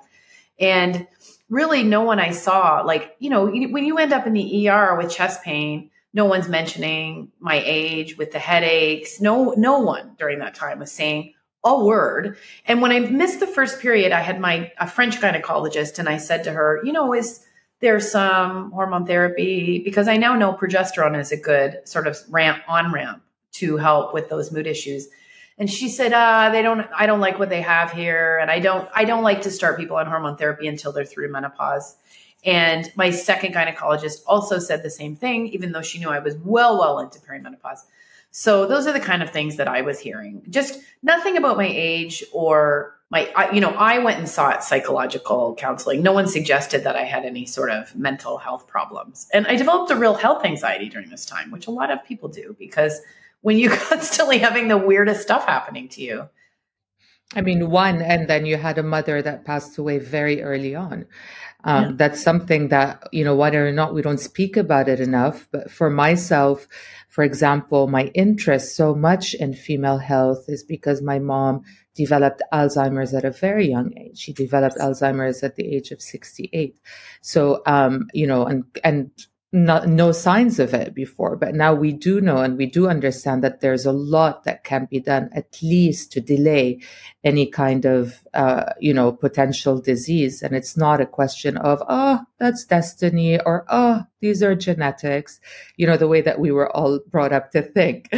And 0.58 1.06
really, 1.50 1.84
no 1.84 2.04
one 2.04 2.20
I 2.20 2.32
saw, 2.32 2.82
like, 2.82 3.14
you 3.20 3.30
know, 3.30 3.46
when 3.46 3.84
you 3.84 3.98
end 3.98 4.14
up 4.14 4.26
in 4.26 4.32
the 4.32 4.70
ER 4.70 4.96
with 4.96 5.12
chest 5.12 5.44
pain, 5.44 5.90
no 6.14 6.24
one's 6.24 6.48
mentioning 6.48 7.34
my 7.42 7.62
age 7.66 8.18
with 8.18 8.32
the 8.32 8.40
headaches. 8.40 9.20
No, 9.20 9.54
no 9.58 9.80
one 9.80 10.16
during 10.18 10.40
that 10.40 10.56
time 10.56 10.80
was 10.80 10.94
saying 10.94 11.34
a 11.66 11.84
word. 11.84 12.38
And 12.66 12.82
when 12.82 12.94
I 12.94 13.00
missed 13.00 13.42
the 13.42 13.48
first 13.48 13.82
period, 13.82 14.14
I 14.14 14.22
had 14.22 14.40
my 14.40 14.72
a 14.80 14.88
French 14.88 15.18
gynecologist, 15.18 16.00
and 16.00 16.08
I 16.08 16.18
said 16.18 16.46
to 16.46 16.54
her, 16.54 16.80
you 16.86 16.94
know, 16.94 17.14
is 17.14 17.46
there's 17.82 18.12
some 18.12 18.72
hormone 18.72 19.06
therapy 19.06 19.82
because 19.84 20.08
I 20.08 20.18
now 20.18 20.36
know 20.36 20.54
progesterone 20.54 21.20
is 21.20 21.32
a 21.32 21.38
good 21.38 21.88
sort 21.88 22.08
of 22.08 22.18
ramp 22.30 22.64
on 22.68 22.94
ramp 22.94 23.24
to 23.54 23.78
help 23.78 24.14
with 24.14 24.30
those 24.30 24.52
mood 24.52 24.68
issues. 24.68 25.08
And 25.58 25.70
she 25.70 25.90
said, 25.90 26.14
uh, 26.14 26.50
they 26.52 26.62
don't, 26.62 26.88
I 26.96 27.06
don't 27.06 27.20
like 27.20 27.38
what 27.38 27.50
they 27.50 27.62
have 27.62 27.92
here. 27.92 28.38
And 28.40 28.50
I 28.50 28.60
don't, 28.60 28.88
I 28.96 29.06
don't 29.06 29.24
like 29.24 29.42
to 29.44 29.52
start 29.52 29.78
people 29.78 29.98
on 29.98 30.08
hormone 30.08 30.38
therapy 30.38 30.68
until 30.68 30.92
they're 30.92 31.06
through 31.06 31.32
menopause. 31.32 31.96
And 32.44 32.92
my 32.96 33.12
second 33.12 33.54
gynecologist 33.54 34.22
also 34.26 34.58
said 34.58 34.82
the 34.82 34.90
same 34.90 35.16
thing, 35.16 35.48
even 35.48 35.72
though 35.72 35.82
she 35.82 36.00
knew 36.00 36.10
I 36.10 36.20
was 36.20 36.36
well, 36.38 36.80
well 36.80 37.00
into 37.00 37.20
perimenopause. 37.20 37.80
So 38.32 38.66
those 38.66 38.88
are 38.88 38.94
the 38.94 39.00
kind 39.00 39.22
of 39.22 39.30
things 39.30 39.58
that 39.58 39.68
I 39.68 39.82
was 39.82 40.00
hearing. 40.00 40.44
Just 40.50 40.80
nothing 41.04 41.38
about 41.38 41.58
my 41.58 41.70
age 41.70 42.24
or 42.32 42.98
my, 43.10 43.32
I, 43.36 43.52
you 43.52 43.60
know, 43.60 43.72
I 43.72 44.00
went 44.00 44.20
and 44.20 44.30
sought 44.30 44.64
psychological 44.64 45.54
counseling. 45.56 46.02
No 46.02 46.14
one 46.14 46.28
suggested 46.28 46.86
that 46.86 46.96
I 46.96 47.04
had 47.04 47.26
any 47.26 47.46
sort 47.46 47.70
of 47.70 47.94
mental 47.94 48.38
health 48.38 48.68
problems. 48.68 49.28
And 49.34 49.46
I 49.48 49.58
developed 49.58 49.92
a 49.92 49.98
real 49.98 50.14
health 50.14 50.46
anxiety 50.46 50.88
during 50.88 51.10
this 51.10 51.26
time, 51.26 51.52
which 51.52 51.68
a 51.68 51.72
lot 51.72 51.92
of 51.92 52.06
people 52.06 52.30
do 52.30 52.56
because 52.58 53.02
when 53.42 53.58
you're 53.58 53.76
constantly 53.90 54.38
having 54.38 54.70
the 54.70 54.78
weirdest 54.78 55.22
stuff 55.22 55.46
happening 55.46 55.90
to 55.90 56.02
you. 56.02 56.30
I 57.34 57.42
mean, 57.42 57.70
one, 57.70 58.02
and 58.02 58.28
then 58.30 58.46
you 58.46 58.58
had 58.58 58.78
a 58.78 58.84
mother 58.84 59.22
that 59.22 59.46
passed 59.46 59.78
away 59.78 60.00
very 60.00 60.44
early 60.44 60.76
on. 60.76 61.06
Um, 61.64 61.84
yeah. 61.84 61.92
That's 61.96 62.22
something 62.22 62.70
that, 62.70 63.08
you 63.12 63.24
know, 63.24 63.36
whether 63.36 63.66
or 63.66 63.72
not 63.72 63.94
we 63.94 64.02
don't 64.02 64.20
speak 64.20 64.58
about 64.58 64.90
it 64.90 65.00
enough, 65.00 65.48
but 65.52 65.72
for 65.72 65.90
myself, 65.90 66.68
for 67.08 67.24
example, 67.24 67.88
my 67.88 68.06
interest 68.16 68.76
so 68.76 68.96
much 68.96 69.34
in 69.34 69.54
female 69.54 69.98
health 69.98 70.46
is 70.48 70.64
because 70.64 71.02
my 71.02 71.20
mom 71.20 71.62
developed 71.96 72.42
Alzheimer's 72.54 73.14
at 73.14 73.26
a 73.26 73.32
very 73.32 73.70
young 73.70 73.98
age. 73.98 74.18
She 74.18 74.34
developed 74.34 74.78
Alzheimer's 74.78 75.44
at 75.44 75.56
the 75.56 75.76
age 75.76 75.92
of 75.92 76.02
68. 76.02 76.80
So, 77.22 77.62
um, 77.66 78.08
you 78.14 78.28
know, 78.28 78.46
and, 78.46 78.64
and 78.84 79.12
not, 79.54 79.88
no 79.88 80.14
signs 80.14 80.60
of 80.60 80.74
it 80.74 80.94
before, 80.94 81.36
but 81.36 81.54
now 81.54 81.74
we 81.74 81.92
do 81.92 82.22
know 82.22 82.38
and 82.38 82.58
we 82.58 82.66
do 82.66 82.88
understand 82.88 83.44
that 83.44 83.60
there's 83.60 83.86
a 83.86 83.92
lot 83.92 84.46
that 84.46 84.64
can 84.64 84.88
be 84.90 85.00
done 85.00 85.30
at 85.34 85.58
least 85.62 86.14
to 86.14 86.22
delay 86.22 86.80
any 87.24 87.46
kind 87.46 87.86
of, 87.86 88.26
uh, 88.34 88.72
you 88.80 88.94
know, 88.94 89.12
potential 89.12 89.82
disease. 89.82 90.42
And 90.42 90.56
it's 90.56 90.78
not 90.78 91.02
a 91.02 91.06
question 91.06 91.58
of, 91.58 91.84
oh, 91.90 92.22
that's 92.40 92.64
destiny 92.64 93.42
or, 93.42 93.66
oh, 93.68 94.04
these 94.22 94.42
are 94.42 94.56
genetics, 94.56 95.42
you 95.76 95.86
know, 95.86 95.98
the 95.98 96.08
way 96.08 96.22
that 96.22 96.40
we 96.40 96.52
were 96.52 96.74
all 96.74 97.00
brought 97.10 97.34
up 97.34 97.52
to 97.52 97.62
think. 97.62 98.10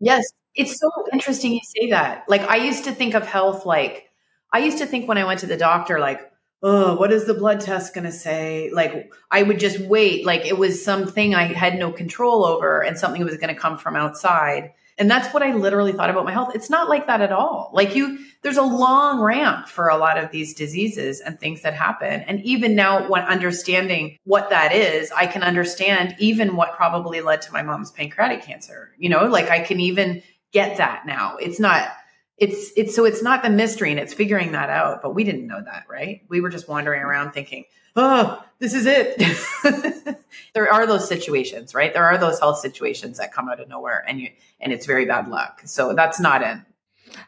Yes. 0.00 0.24
It's 0.56 0.80
so 0.80 0.90
interesting 1.12 1.52
you 1.52 1.60
say 1.62 1.90
that. 1.90 2.24
Like 2.28 2.42
I 2.42 2.56
used 2.56 2.84
to 2.84 2.92
think 2.92 3.14
of 3.14 3.24
health 3.26 3.66
like, 3.66 4.10
I 4.52 4.60
used 4.60 4.78
to 4.78 4.86
think 4.86 5.06
when 5.06 5.18
I 5.18 5.24
went 5.24 5.40
to 5.40 5.46
the 5.46 5.56
doctor, 5.56 6.00
like, 6.00 6.32
oh, 6.62 6.96
what 6.96 7.12
is 7.12 7.26
the 7.26 7.34
blood 7.34 7.60
test 7.60 7.94
going 7.94 8.04
to 8.04 8.12
say? 8.12 8.70
Like, 8.72 9.12
I 9.30 9.42
would 9.42 9.60
just 9.60 9.78
wait. 9.80 10.24
Like, 10.24 10.46
it 10.46 10.58
was 10.58 10.84
something 10.84 11.34
I 11.34 11.44
had 11.52 11.78
no 11.78 11.92
control 11.92 12.44
over 12.44 12.82
and 12.82 12.98
something 12.98 13.24
was 13.24 13.36
going 13.36 13.54
to 13.54 13.60
come 13.60 13.78
from 13.78 13.96
outside. 13.96 14.72
And 14.98 15.10
that's 15.10 15.32
what 15.34 15.42
I 15.42 15.54
literally 15.54 15.92
thought 15.92 16.08
about 16.08 16.24
my 16.24 16.32
health. 16.32 16.54
It's 16.54 16.70
not 16.70 16.88
like 16.88 17.06
that 17.06 17.20
at 17.20 17.30
all. 17.30 17.70
Like, 17.74 17.94
you, 17.94 18.18
there's 18.42 18.56
a 18.56 18.62
long 18.62 19.20
ramp 19.20 19.68
for 19.68 19.88
a 19.88 19.98
lot 19.98 20.16
of 20.16 20.30
these 20.30 20.54
diseases 20.54 21.20
and 21.20 21.38
things 21.38 21.60
that 21.62 21.74
happen. 21.74 22.22
And 22.22 22.40
even 22.40 22.74
now, 22.74 23.06
when 23.06 23.22
understanding 23.22 24.16
what 24.24 24.48
that 24.48 24.72
is, 24.72 25.12
I 25.12 25.26
can 25.26 25.42
understand 25.42 26.16
even 26.18 26.56
what 26.56 26.76
probably 26.76 27.20
led 27.20 27.42
to 27.42 27.52
my 27.52 27.62
mom's 27.62 27.90
pancreatic 27.90 28.42
cancer. 28.42 28.92
You 28.96 29.10
know, 29.10 29.26
like 29.26 29.50
I 29.50 29.60
can 29.60 29.80
even 29.80 30.22
get 30.52 30.78
that 30.78 31.04
now. 31.04 31.36
It's 31.36 31.60
not, 31.60 31.90
it's 32.38 32.70
it's 32.76 32.94
so 32.94 33.04
it's 33.04 33.22
not 33.22 33.42
the 33.42 33.50
mystery 33.50 33.90
and 33.90 34.00
it's 34.00 34.12
figuring 34.12 34.52
that 34.52 34.68
out 34.68 35.02
but 35.02 35.14
we 35.14 35.24
didn't 35.24 35.46
know 35.46 35.62
that 35.62 35.84
right? 35.88 36.22
We 36.28 36.40
were 36.40 36.50
just 36.50 36.68
wandering 36.68 37.02
around 37.02 37.32
thinking 37.32 37.64
oh 37.94 38.42
this 38.58 38.74
is 38.74 38.86
it. 38.86 39.22
There 40.52 40.72
are 40.72 40.86
those 40.86 41.08
situations 41.08 41.74
right? 41.74 41.92
There 41.92 42.04
are 42.04 42.18
those 42.18 42.38
health 42.38 42.58
situations 42.58 43.18
that 43.18 43.32
come 43.32 43.48
out 43.48 43.60
of 43.60 43.68
nowhere 43.68 44.04
and 44.06 44.20
you 44.20 44.30
and 44.60 44.72
it's 44.72 44.86
very 44.86 45.04
bad 45.04 45.28
luck. 45.28 45.62
So 45.64 45.94
that's 45.94 46.18
not 46.20 46.42
it 46.42 46.58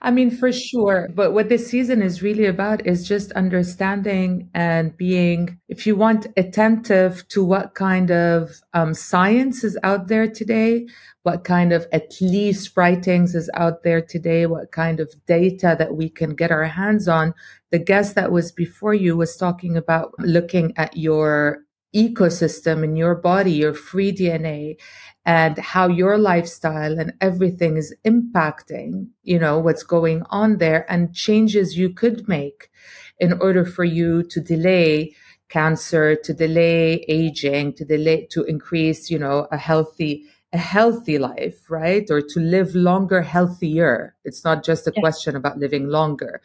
I 0.01 0.11
mean, 0.11 0.31
for 0.31 0.53
sure. 0.53 1.09
But 1.15 1.33
what 1.33 1.49
this 1.49 1.69
season 1.69 2.03
is 2.03 2.23
really 2.23 2.47
about 2.47 2.87
is 2.87 3.07
just 3.07 3.33
understanding 3.33 4.51
and 4.55 4.97
being, 4.97 5.59
if 5.69 5.87
you 5.87 5.97
want, 5.97 6.27
attentive 6.37 7.27
to 7.29 7.45
what 7.45 7.75
kind 7.75 8.11
of 8.11 8.51
um, 8.75 8.95
science 8.95 9.65
is 9.65 9.79
out 9.83 10.09
there 10.09 10.29
today, 10.29 10.87
what 11.23 11.45
kind 11.45 11.73
of 11.73 11.87
at 11.93 12.13
least 12.21 12.77
writings 12.77 13.35
is 13.35 13.51
out 13.55 13.83
there 13.83 14.01
today, 14.01 14.47
what 14.47 14.73
kind 14.73 15.01
of 15.01 15.15
data 15.27 15.77
that 15.79 15.97
we 15.97 16.09
can 16.09 16.35
get 16.35 16.51
our 16.51 16.65
hands 16.65 17.09
on. 17.09 17.35
The 17.71 17.79
guest 17.79 18.15
that 18.15 18.33
was 18.33 18.53
before 18.53 18.95
you 18.95 19.17
was 19.17 19.37
talking 19.37 19.77
about 19.77 20.13
looking 20.19 20.73
at 20.77 20.97
your 20.97 21.65
ecosystem 21.95 22.85
in 22.85 22.97
your 22.97 23.15
body, 23.15 23.53
your 23.53 23.75
free 23.75 24.13
DNA, 24.13 24.77
and 25.25 25.59
how 25.59 25.89
your 25.89 26.19
lifestyle 26.19 26.99
and 26.99 27.13
everything 27.21 27.77
is 27.77 27.95
impacting, 28.05 29.09
you 29.23 29.39
know, 29.39 29.59
what's 29.59 29.83
going 29.83 30.23
on 30.31 30.59
there 30.59 30.91
and 30.91 31.15
changes 31.15 31.77
you 31.77 31.91
could 31.91 32.29
make 32.29 32.71
in 33.19 33.33
order 33.41 33.65
for 33.65 33.85
you 33.85 34.23
to 34.23 34.41
delay 34.41 35.15
cancer, 35.49 36.15
to 36.15 36.35
delay 36.35 37.05
aging, 37.09 37.75
to 37.75 37.85
delay, 37.85 38.27
to 38.31 38.45
increase, 38.45 39.11
you 39.11 39.19
know, 39.19 39.47
a 39.51 39.57
healthy, 39.57 40.25
a 40.53 40.59
healthy 40.59 41.19
life, 41.19 41.71
right? 41.71 42.07
Or 42.11 42.21
to 42.21 42.41
live 42.41 42.75
longer, 42.75 43.23
healthier. 43.23 44.15
It's 44.25 44.45
not 44.45 44.63
just 44.65 44.87
a 44.87 44.93
yeah. 44.95 45.01
question 45.01 45.37
about 45.37 45.59
living 45.59 45.89
longer 45.89 46.41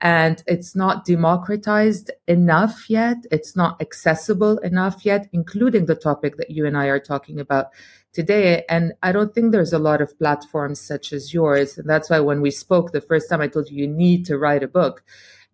and 0.00 0.42
it's 0.46 0.76
not 0.76 1.04
democratized 1.04 2.10
enough 2.28 2.90
yet. 2.90 3.18
It's 3.30 3.56
not 3.56 3.80
accessible 3.80 4.58
enough 4.58 5.04
yet, 5.04 5.28
including 5.32 5.86
the 5.86 5.94
topic 5.94 6.36
that 6.36 6.50
you 6.50 6.66
and 6.66 6.76
I 6.76 6.86
are 6.86 7.00
talking 7.00 7.40
about 7.40 7.68
today. 8.12 8.64
And 8.68 8.92
I 9.02 9.12
don't 9.12 9.34
think 9.34 9.52
there's 9.52 9.72
a 9.72 9.78
lot 9.78 10.00
of 10.00 10.18
platforms 10.18 10.80
such 10.80 11.12
as 11.12 11.32
yours. 11.32 11.78
And 11.78 11.88
that's 11.88 12.10
why 12.10 12.20
when 12.20 12.40
we 12.40 12.50
spoke 12.50 12.92
the 12.92 13.00
first 13.00 13.30
time, 13.30 13.40
I 13.40 13.48
told 13.48 13.70
you 13.70 13.78
you 13.78 13.88
need 13.88 14.26
to 14.26 14.38
write 14.38 14.62
a 14.62 14.68
book 14.68 15.02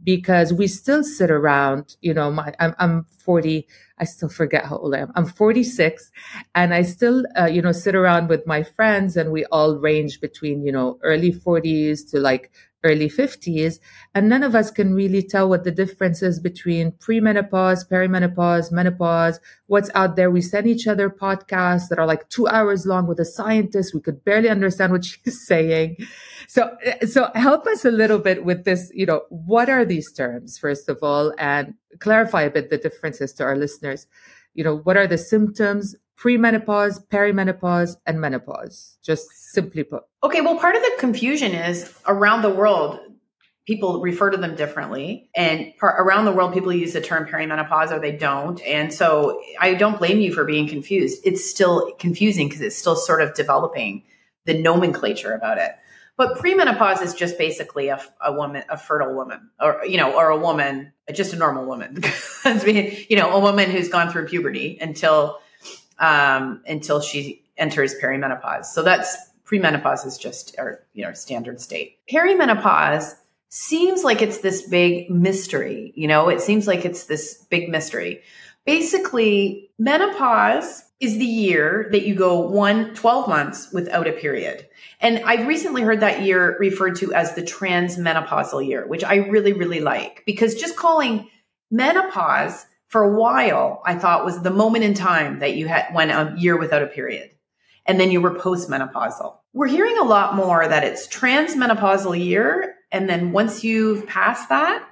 because 0.02 0.52
we 0.52 0.66
still 0.66 1.04
sit 1.04 1.30
around, 1.30 1.96
you 2.00 2.14
know, 2.14 2.30
my, 2.30 2.54
I'm, 2.58 2.74
I'm 2.78 3.06
40. 3.22 3.66
I 3.98 4.04
still 4.04 4.30
forget 4.30 4.64
how 4.64 4.78
old 4.78 4.94
I 4.94 5.00
am. 5.00 5.12
I'm 5.14 5.26
46 5.26 6.10
and 6.54 6.72
I 6.72 6.82
still, 6.82 7.24
uh, 7.38 7.46
you 7.46 7.60
know, 7.60 7.72
sit 7.72 7.94
around 7.94 8.28
with 8.28 8.46
my 8.46 8.62
friends 8.62 9.16
and 9.16 9.30
we 9.30 9.44
all 9.46 9.76
range 9.76 10.20
between, 10.20 10.64
you 10.64 10.72
know, 10.72 10.98
early 11.02 11.32
40s 11.32 12.10
to 12.10 12.18
like 12.18 12.50
early 12.82 13.08
50s 13.08 13.78
and 14.14 14.28
none 14.28 14.42
of 14.42 14.54
us 14.54 14.70
can 14.70 14.94
really 14.94 15.22
tell 15.22 15.48
what 15.48 15.64
the 15.64 15.70
difference 15.70 16.22
is 16.22 16.40
between 16.40 16.92
premenopause 16.92 17.86
perimenopause 17.88 18.72
menopause 18.72 19.38
what's 19.66 19.90
out 19.94 20.16
there. 20.16 20.30
We 20.30 20.40
send 20.40 20.66
each 20.66 20.86
other 20.86 21.10
podcasts 21.10 21.88
that 21.88 21.98
are 21.98 22.06
like 22.06 22.28
two 22.28 22.48
hours 22.48 22.86
long 22.86 23.06
with 23.06 23.20
a 23.20 23.24
scientist. 23.24 23.94
We 23.94 24.00
could 24.00 24.24
barely 24.24 24.48
understand 24.48 24.92
what 24.92 25.04
she's 25.10 25.46
saying. 25.46 25.96
So 26.48 26.76
so 27.06 27.30
help 27.34 27.66
us 27.66 27.84
a 27.84 27.90
little 27.90 28.18
bit 28.18 28.44
with 28.44 28.64
this 28.64 28.90
you 28.94 29.06
know 29.06 29.22
what 29.28 29.68
are 29.68 29.84
these 29.84 30.12
terms 30.12 30.58
first 30.58 30.88
of 30.88 30.98
all 31.02 31.32
and 31.38 31.74
clarify 31.98 32.42
a 32.42 32.50
bit 32.50 32.70
the 32.70 32.78
differences 32.78 33.32
to 33.34 33.44
our 33.44 33.56
listeners. 33.56 34.06
You 34.54 34.64
know 34.64 34.78
what 34.78 34.96
are 34.96 35.06
the 35.06 35.18
symptoms 35.18 35.94
premenopause, 36.20 37.04
perimenopause, 37.08 37.96
and 38.06 38.20
menopause, 38.20 38.98
just 39.02 39.30
simply 39.30 39.84
put. 39.84 40.02
Okay, 40.22 40.42
well, 40.42 40.58
part 40.58 40.76
of 40.76 40.82
the 40.82 40.92
confusion 40.98 41.52
is 41.52 41.92
around 42.06 42.42
the 42.42 42.50
world, 42.50 43.00
people 43.66 44.00
refer 44.00 44.30
to 44.30 44.36
them 44.36 44.54
differently. 44.54 45.30
And 45.34 45.72
par- 45.78 45.96
around 46.02 46.26
the 46.26 46.32
world, 46.32 46.52
people 46.52 46.72
use 46.72 46.92
the 46.92 47.00
term 47.00 47.26
perimenopause 47.26 47.90
or 47.90 48.00
they 48.00 48.12
don't. 48.12 48.60
And 48.62 48.92
so 48.92 49.40
I 49.58 49.74
don't 49.74 49.98
blame 49.98 50.20
you 50.20 50.32
for 50.32 50.44
being 50.44 50.68
confused. 50.68 51.22
It's 51.24 51.48
still 51.48 51.92
confusing 51.98 52.48
because 52.48 52.60
it's 52.60 52.76
still 52.76 52.96
sort 52.96 53.22
of 53.22 53.34
developing 53.34 54.02
the 54.44 54.60
nomenclature 54.60 55.32
about 55.32 55.58
it. 55.58 55.72
But 56.16 56.36
premenopause 56.36 57.00
is 57.00 57.14
just 57.14 57.38
basically 57.38 57.88
a, 57.88 57.98
a 58.20 58.30
woman, 58.30 58.64
a 58.68 58.76
fertile 58.76 59.14
woman, 59.14 59.48
or 59.58 59.86
you 59.86 59.96
know, 59.96 60.14
or 60.14 60.28
a 60.28 60.36
woman, 60.36 60.92
just 61.14 61.32
a 61.32 61.36
normal 61.36 61.64
woman. 61.64 62.02
you 62.66 63.16
know, 63.16 63.30
a 63.30 63.40
woman 63.40 63.70
who's 63.70 63.88
gone 63.88 64.12
through 64.12 64.26
puberty 64.26 64.76
until 64.82 65.38
um, 66.00 66.62
until 66.66 67.00
she 67.00 67.44
enters 67.56 67.94
perimenopause. 67.94 68.66
So 68.66 68.82
that's 68.82 69.16
premenopause 69.44 70.06
is 70.06 70.18
just 70.18 70.56
our 70.58 70.82
you 70.92 71.04
know 71.04 71.12
standard 71.12 71.60
state. 71.60 71.98
Perimenopause 72.10 73.14
seems 73.48 74.04
like 74.04 74.22
it's 74.22 74.38
this 74.38 74.62
big 74.68 75.10
mystery. 75.10 75.92
You 75.94 76.08
know, 76.08 76.28
it 76.28 76.40
seems 76.40 76.66
like 76.66 76.84
it's 76.84 77.04
this 77.04 77.44
big 77.50 77.68
mystery. 77.68 78.22
Basically, 78.64 79.70
menopause 79.78 80.84
is 81.00 81.16
the 81.16 81.24
year 81.24 81.88
that 81.92 82.06
you 82.06 82.14
go 82.14 82.38
one 82.38 82.94
12 82.94 83.26
months 83.26 83.72
without 83.72 84.06
a 84.06 84.12
period. 84.12 84.68
And 85.00 85.22
I've 85.24 85.46
recently 85.46 85.80
heard 85.80 86.00
that 86.00 86.22
year 86.22 86.56
referred 86.60 86.96
to 86.96 87.14
as 87.14 87.34
the 87.34 87.42
transmenopausal 87.42 88.66
year, 88.66 88.86
which 88.86 89.02
I 89.02 89.16
really, 89.16 89.54
really 89.54 89.80
like 89.80 90.22
because 90.26 90.54
just 90.54 90.76
calling 90.76 91.28
menopause 91.70 92.66
for 92.90 93.04
a 93.04 93.16
while, 93.16 93.82
I 93.86 93.94
thought 93.94 94.24
was 94.24 94.42
the 94.42 94.50
moment 94.50 94.82
in 94.82 94.94
time 94.94 95.38
that 95.38 95.54
you 95.54 95.68
had 95.68 95.94
went 95.94 96.10
a 96.10 96.34
year 96.36 96.58
without 96.58 96.82
a 96.82 96.88
period. 96.88 97.30
And 97.86 98.00
then 98.00 98.10
you 98.10 98.20
were 98.20 98.34
postmenopausal. 98.34 99.36
We're 99.52 99.68
hearing 99.68 99.96
a 99.96 100.04
lot 100.04 100.34
more 100.34 100.66
that 100.66 100.82
it's 100.82 101.06
transmenopausal 101.06 102.18
year. 102.18 102.74
And 102.90 103.08
then 103.08 103.30
once 103.30 103.62
you've 103.62 104.08
passed 104.08 104.48
that, 104.48 104.84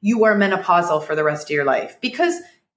you 0.00 0.24
are 0.24 0.36
menopausal 0.36 1.04
for 1.04 1.14
the 1.14 1.22
rest 1.22 1.46
of 1.46 1.50
your 1.50 1.64
life 1.64 1.96
because 2.00 2.34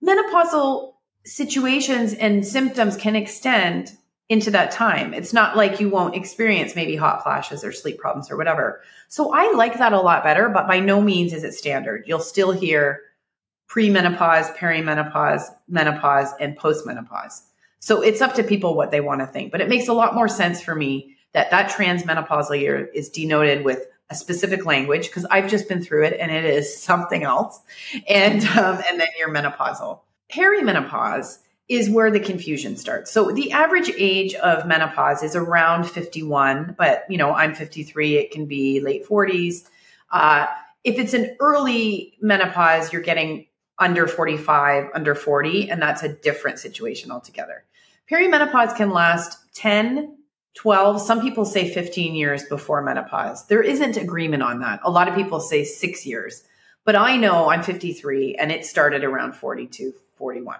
menopausal 0.07 0.93
situations 1.25 2.13
and 2.13 2.45
symptoms 2.45 2.97
can 2.97 3.15
extend 3.15 3.91
into 4.29 4.51
that 4.51 4.69
time. 4.69 5.15
It's 5.15 5.33
not 5.33 5.57
like 5.57 5.79
you 5.79 5.89
won't 5.89 6.15
experience 6.15 6.75
maybe 6.75 6.95
hot 6.95 7.23
flashes 7.23 7.63
or 7.63 7.71
sleep 7.71 7.97
problems 7.97 8.29
or 8.29 8.37
whatever. 8.37 8.83
So 9.07 9.33
I 9.33 9.53
like 9.53 9.79
that 9.79 9.93
a 9.93 10.01
lot 10.01 10.23
better, 10.23 10.49
but 10.49 10.67
by 10.67 10.81
no 10.81 11.01
means 11.01 11.33
is 11.33 11.43
it 11.43 11.55
standard. 11.55 12.03
You'll 12.05 12.19
still 12.19 12.51
hear 12.51 13.01
premenopause, 13.67 14.55
perimenopause, 14.55 15.43
menopause, 15.67 16.31
and 16.39 16.57
postmenopause. 16.57 17.41
So 17.79 18.01
it's 18.01 18.21
up 18.21 18.33
to 18.35 18.43
people 18.43 18.75
what 18.75 18.91
they 18.91 19.01
want 19.01 19.21
to 19.21 19.27
think. 19.27 19.51
But 19.51 19.61
it 19.61 19.69
makes 19.69 19.87
a 19.87 19.93
lot 19.93 20.15
more 20.15 20.27
sense 20.27 20.61
for 20.61 20.75
me 20.75 21.15
that 21.33 21.51
that 21.51 21.69
transmenopausal 21.69 22.59
year 22.59 22.89
is 22.93 23.09
denoted 23.09 23.63
with 23.63 23.85
a 24.09 24.15
specific 24.15 24.65
language 24.65 25.07
because 25.07 25.25
I've 25.25 25.49
just 25.49 25.67
been 25.67 25.83
through 25.83 26.05
it 26.05 26.17
and 26.19 26.31
it 26.31 26.45
is 26.45 26.77
something 26.81 27.23
else. 27.23 27.59
And 28.07 28.43
um, 28.47 28.81
and 28.89 28.99
then 28.99 29.07
you're 29.17 29.33
menopausal. 29.33 29.99
Perimenopause 30.31 31.39
is 31.67 31.89
where 31.89 32.11
the 32.11 32.19
confusion 32.19 32.77
starts. 32.77 33.11
So 33.11 33.31
the 33.31 33.51
average 33.51 33.91
age 33.97 34.35
of 34.35 34.67
menopause 34.67 35.23
is 35.23 35.35
around 35.35 35.85
51, 35.85 36.75
but 36.77 37.05
you 37.09 37.17
know, 37.17 37.33
I'm 37.33 37.55
53, 37.55 38.17
it 38.17 38.31
can 38.31 38.45
be 38.45 38.79
late 38.81 39.07
40s. 39.07 39.67
Uh, 40.11 40.45
if 40.83 40.99
it's 40.99 41.15
an 41.15 41.35
early 41.39 42.13
menopause, 42.21 42.93
you're 42.93 43.01
getting 43.01 43.47
under 43.79 44.07
45, 44.07 44.89
under 44.93 45.15
40, 45.15 45.69
and 45.69 45.81
that's 45.81 46.03
a 46.03 46.09
different 46.09 46.59
situation 46.59 47.11
altogether. 47.11 47.63
Perimenopause 48.09 48.75
can 48.75 48.91
last 48.91 49.37
10, 49.55 50.17
12, 50.55 51.01
some 51.01 51.21
people 51.21 51.43
say 51.43 51.71
15 51.71 52.15
years 52.15 52.43
before 52.43 52.81
menopause. 52.81 53.45
There 53.47 53.61
isn't 53.61 53.97
agreement 53.97 54.43
on 54.43 54.59
that. 54.59 54.79
A 54.83 54.91
lot 54.91 55.07
of 55.07 55.15
people 55.15 55.39
say 55.39 55.65
six 55.65 56.05
years, 56.05 56.43
but 56.85 56.95
I 56.95 57.17
know 57.17 57.49
I'm 57.49 57.63
53 57.63 58.35
and 58.35 58.51
it 58.51 58.65
started 58.65 59.03
around 59.03 59.33
42, 59.33 59.93
41. 60.15 60.57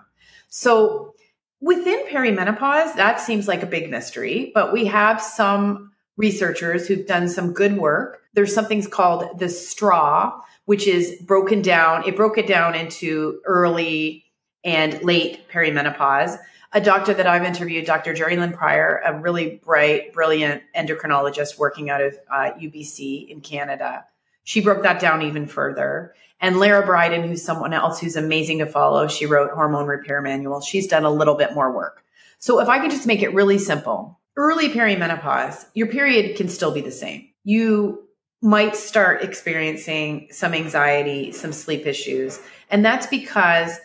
So 0.50 1.14
within 1.62 2.06
perimenopause, 2.08 2.96
that 2.96 3.22
seems 3.22 3.48
like 3.48 3.64
a 3.64 3.68
big 3.68 3.90
mystery, 3.90 4.52
but 4.54 4.74
we 4.74 4.86
have 4.86 5.22
some 5.22 5.92
researchers 6.18 6.88
who've 6.88 7.08
done 7.08 7.30
some 7.30 7.54
good 7.54 7.78
work. 7.78 8.22
There's 8.34 8.54
something 8.54 8.84
called 8.84 9.40
the 9.40 9.50
STRAW, 9.50 10.42
which 10.66 10.88
is 10.88 11.22
broken 11.22 11.62
down. 11.62 12.08
It 12.08 12.16
broke 12.16 12.38
it 12.38 12.48
down 12.48 12.76
into 12.76 13.42
early 13.46 14.26
and 14.64 15.02
late 15.04 15.48
perimenopause. 15.50 16.38
A 16.74 16.82
doctor 16.82 17.14
that 17.14 17.28
I've 17.28 17.44
interviewed, 17.44 17.86
Dr. 17.86 18.14
Jerilynn 18.14 18.54
Prior, 18.54 19.02
a 19.06 19.18
really 19.18 19.62
bright, 19.64 20.12
brilliant 20.12 20.64
endocrinologist 20.76 21.58
working 21.58 21.90
out 21.90 22.02
of 22.02 22.18
uh, 22.30 22.52
UBC 22.60 23.30
in 23.30 23.40
Canada. 23.42 24.06
She 24.44 24.62
broke 24.62 24.84
that 24.84 25.00
down 25.00 25.22
even 25.22 25.48
further. 25.48 26.14
And 26.42 26.60
Lara 26.60 26.86
Briden, 26.86 27.26
who's 27.26 27.44
someone 27.44 27.74
else 27.74 28.00
who's 28.00 28.18
amazing 28.18 28.60
to 28.60 28.66
follow, 28.66 29.08
she 29.08 29.26
wrote 29.26 29.52
Hormone 29.52 29.88
Repair 29.88 30.22
Manual. 30.22 30.62
She's 30.62 30.88
done 30.88 31.06
a 31.06 31.10
little 31.10 31.36
bit 31.36 31.54
more 31.54 31.72
work. 31.72 32.04
So 32.40 32.60
if 32.60 32.68
I 32.68 32.80
could 32.80 32.92
just 32.92 33.08
make 33.08 33.22
it 33.24 33.34
really 33.34 33.58
simple, 33.58 34.20
early 34.36 34.70
perimenopause, 34.70 35.66
your 35.74 35.88
period 35.88 36.36
can 36.36 36.50
still 36.50 36.72
be 36.72 36.82
the 36.82 36.92
same. 36.92 37.30
You 37.44 38.05
might 38.46 38.75
start 38.75 39.24
experiencing 39.24 40.28
some 40.30 40.54
anxiety, 40.54 41.32
some 41.32 41.52
sleep 41.52 41.88
issues. 41.88 42.40
And 42.70 42.86
that's 42.86 43.08
because 43.08 43.80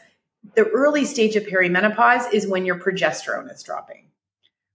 the 0.55 0.67
early 0.67 1.07
stage 1.07 1.35
of 1.35 1.45
perimenopause 1.45 2.31
is 2.33 2.47
when 2.47 2.67
your 2.67 2.79
progesterone 2.79 3.51
is 3.51 3.63
dropping. 3.63 4.05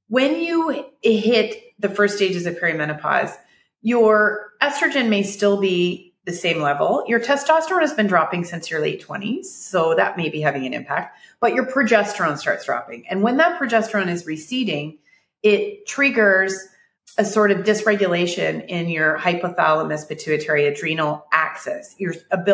When 0.08 0.42
you 0.42 0.88
hit 1.04 1.74
the 1.78 1.90
first 1.90 2.16
stages 2.16 2.48
of 2.48 2.56
perimenopause, 2.56 3.38
your 3.84 4.54
estrogen 4.60 5.08
may 5.08 5.22
still 5.22 5.62
be 5.62 6.16
the 6.26 6.34
same 6.34 6.64
level. 6.64 7.04
Your 7.08 7.20
testosterone 7.20 7.82
has 7.82 7.94
been 7.94 8.08
dropping 8.08 8.44
since 8.46 8.72
your 8.72 8.82
late 8.82 9.06
20s, 9.06 9.46
so 9.46 9.94
that 9.94 10.18
may 10.18 10.30
be 10.30 10.42
having 10.42 10.66
an 10.66 10.74
impact, 10.74 11.20
but 11.40 11.54
your 11.54 11.68
progesterone 11.68 12.40
starts 12.40 12.66
dropping. 12.66 13.08
And 13.08 13.22
when 13.22 13.38
that 13.38 13.60
progesterone 13.60 14.08
is 14.08 14.26
receding, 14.26 14.98
it 15.44 15.86
triggers 15.86 16.70
a 17.18 17.26
sort 17.26 17.52
of 17.52 17.60
dysregulation 17.60 18.66
in 18.68 18.90
your 18.90 19.18
hypothalamus 19.18 20.08
pituitary 20.08 20.66
adrenal 20.68 21.26
axis, 21.32 21.96
your 21.98 22.14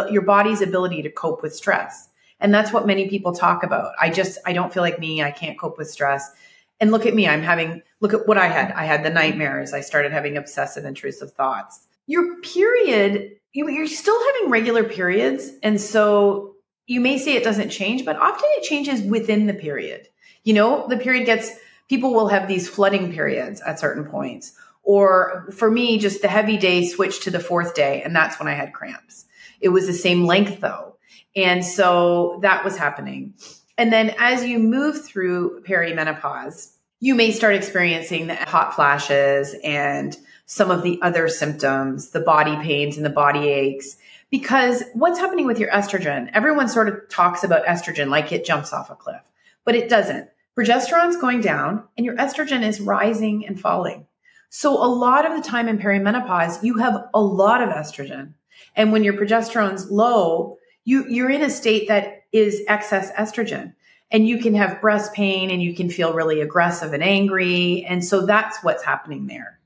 your 0.09 0.21
body's 0.21 0.61
ability 0.61 1.01
to 1.03 1.09
cope 1.09 1.41
with 1.41 1.55
stress. 1.55 2.09
And 2.39 2.53
that's 2.53 2.73
what 2.73 2.87
many 2.87 3.07
people 3.09 3.33
talk 3.33 3.63
about. 3.63 3.93
I 3.99 4.09
just 4.09 4.37
I 4.45 4.53
don't 4.53 4.73
feel 4.73 4.83
like 4.83 4.99
me, 4.99 5.23
I 5.23 5.31
can't 5.31 5.59
cope 5.59 5.77
with 5.77 5.89
stress. 5.89 6.31
And 6.79 6.91
look 6.91 7.05
at 7.05 7.13
me, 7.13 7.27
I'm 7.27 7.43
having 7.43 7.81
look 7.99 8.13
at 8.13 8.27
what 8.27 8.37
I 8.37 8.47
had. 8.47 8.71
I 8.71 8.85
had 8.85 9.03
the 9.03 9.09
nightmares. 9.09 9.73
I 9.73 9.81
started 9.81 10.11
having 10.11 10.37
obsessive 10.37 10.85
intrusive 10.85 11.31
thoughts. 11.33 11.87
Your 12.07 12.39
period 12.41 13.37
you, 13.53 13.69
you're 13.69 13.87
still 13.87 14.17
having 14.33 14.49
regular 14.49 14.83
periods. 14.83 15.51
And 15.61 15.79
so 15.79 16.55
you 16.87 17.01
may 17.01 17.17
say 17.17 17.35
it 17.35 17.43
doesn't 17.43 17.69
change, 17.69 18.05
but 18.05 18.15
often 18.15 18.49
it 18.57 18.63
changes 18.63 19.01
within 19.01 19.47
the 19.47 19.53
period. 19.53 20.07
You 20.43 20.53
know, 20.53 20.87
the 20.87 20.97
period 20.97 21.25
gets, 21.25 21.51
people 21.91 22.13
will 22.13 22.29
have 22.29 22.47
these 22.47 22.69
flooding 22.69 23.11
periods 23.11 23.59
at 23.59 23.77
certain 23.77 24.05
points. 24.05 24.53
Or 24.81 25.45
for 25.51 25.69
me, 25.69 25.97
just 25.97 26.21
the 26.21 26.29
heavy 26.29 26.55
day 26.55 26.87
switched 26.87 27.23
to 27.23 27.31
the 27.31 27.39
fourth 27.41 27.75
day. 27.75 28.01
And 28.01 28.15
that's 28.15 28.39
when 28.39 28.47
I 28.47 28.53
had 28.53 28.71
cramps. 28.71 29.25
It 29.59 29.67
was 29.67 29.87
the 29.87 29.93
same 29.93 30.25
length 30.25 30.61
though. 30.61 30.95
And 31.35 31.65
so 31.65 32.39
that 32.43 32.63
was 32.63 32.77
happening. 32.77 33.33
And 33.77 33.91
then 33.91 34.15
as 34.17 34.45
you 34.45 34.57
move 34.57 35.03
through 35.03 35.63
perimenopause, 35.63 36.71
you 37.01 37.13
may 37.13 37.31
start 37.31 37.55
experiencing 37.55 38.27
the 38.27 38.35
hot 38.35 38.73
flashes 38.73 39.53
and 39.61 40.17
some 40.45 40.71
of 40.71 40.83
the 40.83 40.97
other 41.01 41.27
symptoms, 41.27 42.11
the 42.11 42.21
body 42.21 42.55
pains 42.63 42.95
and 42.95 43.05
the 43.05 43.09
body 43.09 43.49
aches. 43.49 43.97
Because 44.29 44.81
what's 44.93 45.19
happening 45.19 45.45
with 45.45 45.59
your 45.59 45.71
estrogen? 45.71 46.29
Everyone 46.31 46.69
sort 46.69 46.87
of 46.87 47.09
talks 47.09 47.43
about 47.43 47.65
estrogen 47.65 48.07
like 48.07 48.31
it 48.31 48.45
jumps 48.45 48.71
off 48.71 48.89
a 48.89 48.95
cliff, 48.95 49.29
but 49.65 49.75
it 49.75 49.89
doesn't. 49.89 50.29
Progesterone's 50.57 51.17
going 51.17 51.41
down 51.41 51.83
and 51.97 52.05
your 52.05 52.15
estrogen 52.17 52.63
is 52.63 52.81
rising 52.81 53.45
and 53.47 53.59
falling. 53.59 54.05
So 54.49 54.73
a 54.73 54.85
lot 54.85 55.25
of 55.25 55.35
the 55.35 55.47
time 55.47 55.69
in 55.69 55.77
perimenopause, 55.77 56.61
you 56.61 56.77
have 56.77 57.05
a 57.13 57.21
lot 57.21 57.61
of 57.61 57.69
estrogen. 57.69 58.33
And 58.75 58.91
when 58.91 59.03
your 59.03 59.13
progesterone's 59.13 59.89
low, 59.89 60.57
you, 60.83 61.05
you're 61.07 61.29
in 61.29 61.41
a 61.41 61.49
state 61.49 61.87
that 61.87 62.23
is 62.33 62.61
excess 62.67 63.11
estrogen 63.13 63.73
and 64.11 64.27
you 64.27 64.39
can 64.39 64.53
have 64.55 64.81
breast 64.81 65.13
pain 65.13 65.49
and 65.49 65.63
you 65.63 65.73
can 65.73 65.89
feel 65.89 66.13
really 66.13 66.41
aggressive 66.41 66.91
and 66.93 67.01
angry. 67.01 67.85
And 67.87 68.03
so 68.03 68.25
that's 68.25 68.61
what's 68.61 68.83
happening 68.83 69.27
there. 69.27 69.59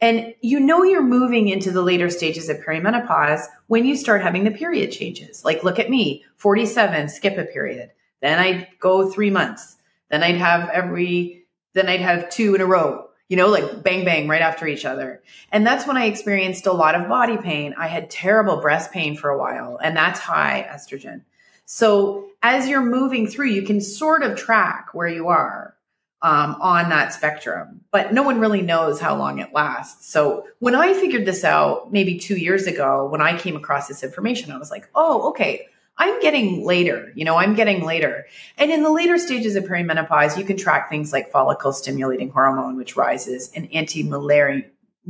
And 0.00 0.34
you 0.40 0.60
know 0.60 0.82
you're 0.82 1.02
moving 1.02 1.48
into 1.48 1.70
the 1.70 1.82
later 1.82 2.10
stages 2.10 2.48
of 2.48 2.58
perimenopause 2.58 3.42
when 3.66 3.84
you 3.84 3.96
start 3.96 4.22
having 4.22 4.44
the 4.44 4.50
period 4.50 4.92
changes. 4.92 5.44
Like, 5.44 5.64
look 5.64 5.78
at 5.78 5.90
me, 5.90 6.24
47, 6.36 7.08
skip 7.08 7.38
a 7.38 7.44
period. 7.44 7.90
Then 8.20 8.38
I'd 8.38 8.68
go 8.78 9.10
three 9.10 9.30
months. 9.30 9.75
Then 10.10 10.22
I'd 10.22 10.36
have 10.36 10.68
every, 10.70 11.46
then 11.74 11.88
I'd 11.88 12.00
have 12.00 12.30
two 12.30 12.54
in 12.54 12.60
a 12.60 12.66
row, 12.66 13.08
you 13.28 13.36
know, 13.36 13.48
like 13.48 13.82
bang, 13.82 14.04
bang 14.04 14.28
right 14.28 14.42
after 14.42 14.66
each 14.66 14.84
other. 14.84 15.22
And 15.50 15.66
that's 15.66 15.86
when 15.86 15.96
I 15.96 16.06
experienced 16.06 16.66
a 16.66 16.72
lot 16.72 16.94
of 16.94 17.08
body 17.08 17.36
pain. 17.36 17.74
I 17.76 17.88
had 17.88 18.10
terrible 18.10 18.60
breast 18.60 18.92
pain 18.92 19.16
for 19.16 19.30
a 19.30 19.38
while, 19.38 19.78
and 19.82 19.96
that's 19.96 20.20
high 20.20 20.68
estrogen. 20.70 21.22
So 21.64 22.28
as 22.42 22.68
you're 22.68 22.82
moving 22.82 23.26
through, 23.26 23.48
you 23.48 23.62
can 23.62 23.80
sort 23.80 24.22
of 24.22 24.38
track 24.38 24.90
where 24.92 25.08
you 25.08 25.28
are 25.28 25.74
um, 26.22 26.56
on 26.60 26.88
that 26.90 27.12
spectrum, 27.12 27.82
but 27.90 28.12
no 28.12 28.22
one 28.22 28.40
really 28.40 28.62
knows 28.62 29.00
how 29.00 29.16
long 29.16 29.38
it 29.38 29.52
lasts. 29.52 30.10
So 30.10 30.46
when 30.60 30.74
I 30.74 30.94
figured 30.94 31.26
this 31.26 31.44
out 31.44 31.92
maybe 31.92 32.18
two 32.18 32.36
years 32.36 32.66
ago, 32.66 33.06
when 33.06 33.20
I 33.20 33.38
came 33.38 33.56
across 33.56 33.88
this 33.88 34.02
information, 34.02 34.50
I 34.50 34.58
was 34.58 34.70
like, 34.70 34.88
oh, 34.94 35.28
okay, 35.30 35.66
I'm 35.98 36.20
getting 36.20 36.64
later, 36.64 37.10
you 37.14 37.24
know, 37.24 37.36
I'm 37.36 37.54
getting 37.54 37.84
later. 37.84 38.26
And 38.58 38.70
in 38.70 38.82
the 38.82 38.90
later 38.90 39.18
stages 39.18 39.56
of 39.56 39.64
perimenopause, 39.64 40.36
you 40.36 40.44
can 40.44 40.56
track 40.56 40.90
things 40.90 41.12
like 41.12 41.30
follicle 41.30 41.72
stimulating 41.72 42.30
hormone, 42.30 42.76
which 42.76 42.96
rises, 42.96 43.50
and 43.54 43.72
anti 43.72 44.02
malaria. 44.02 44.64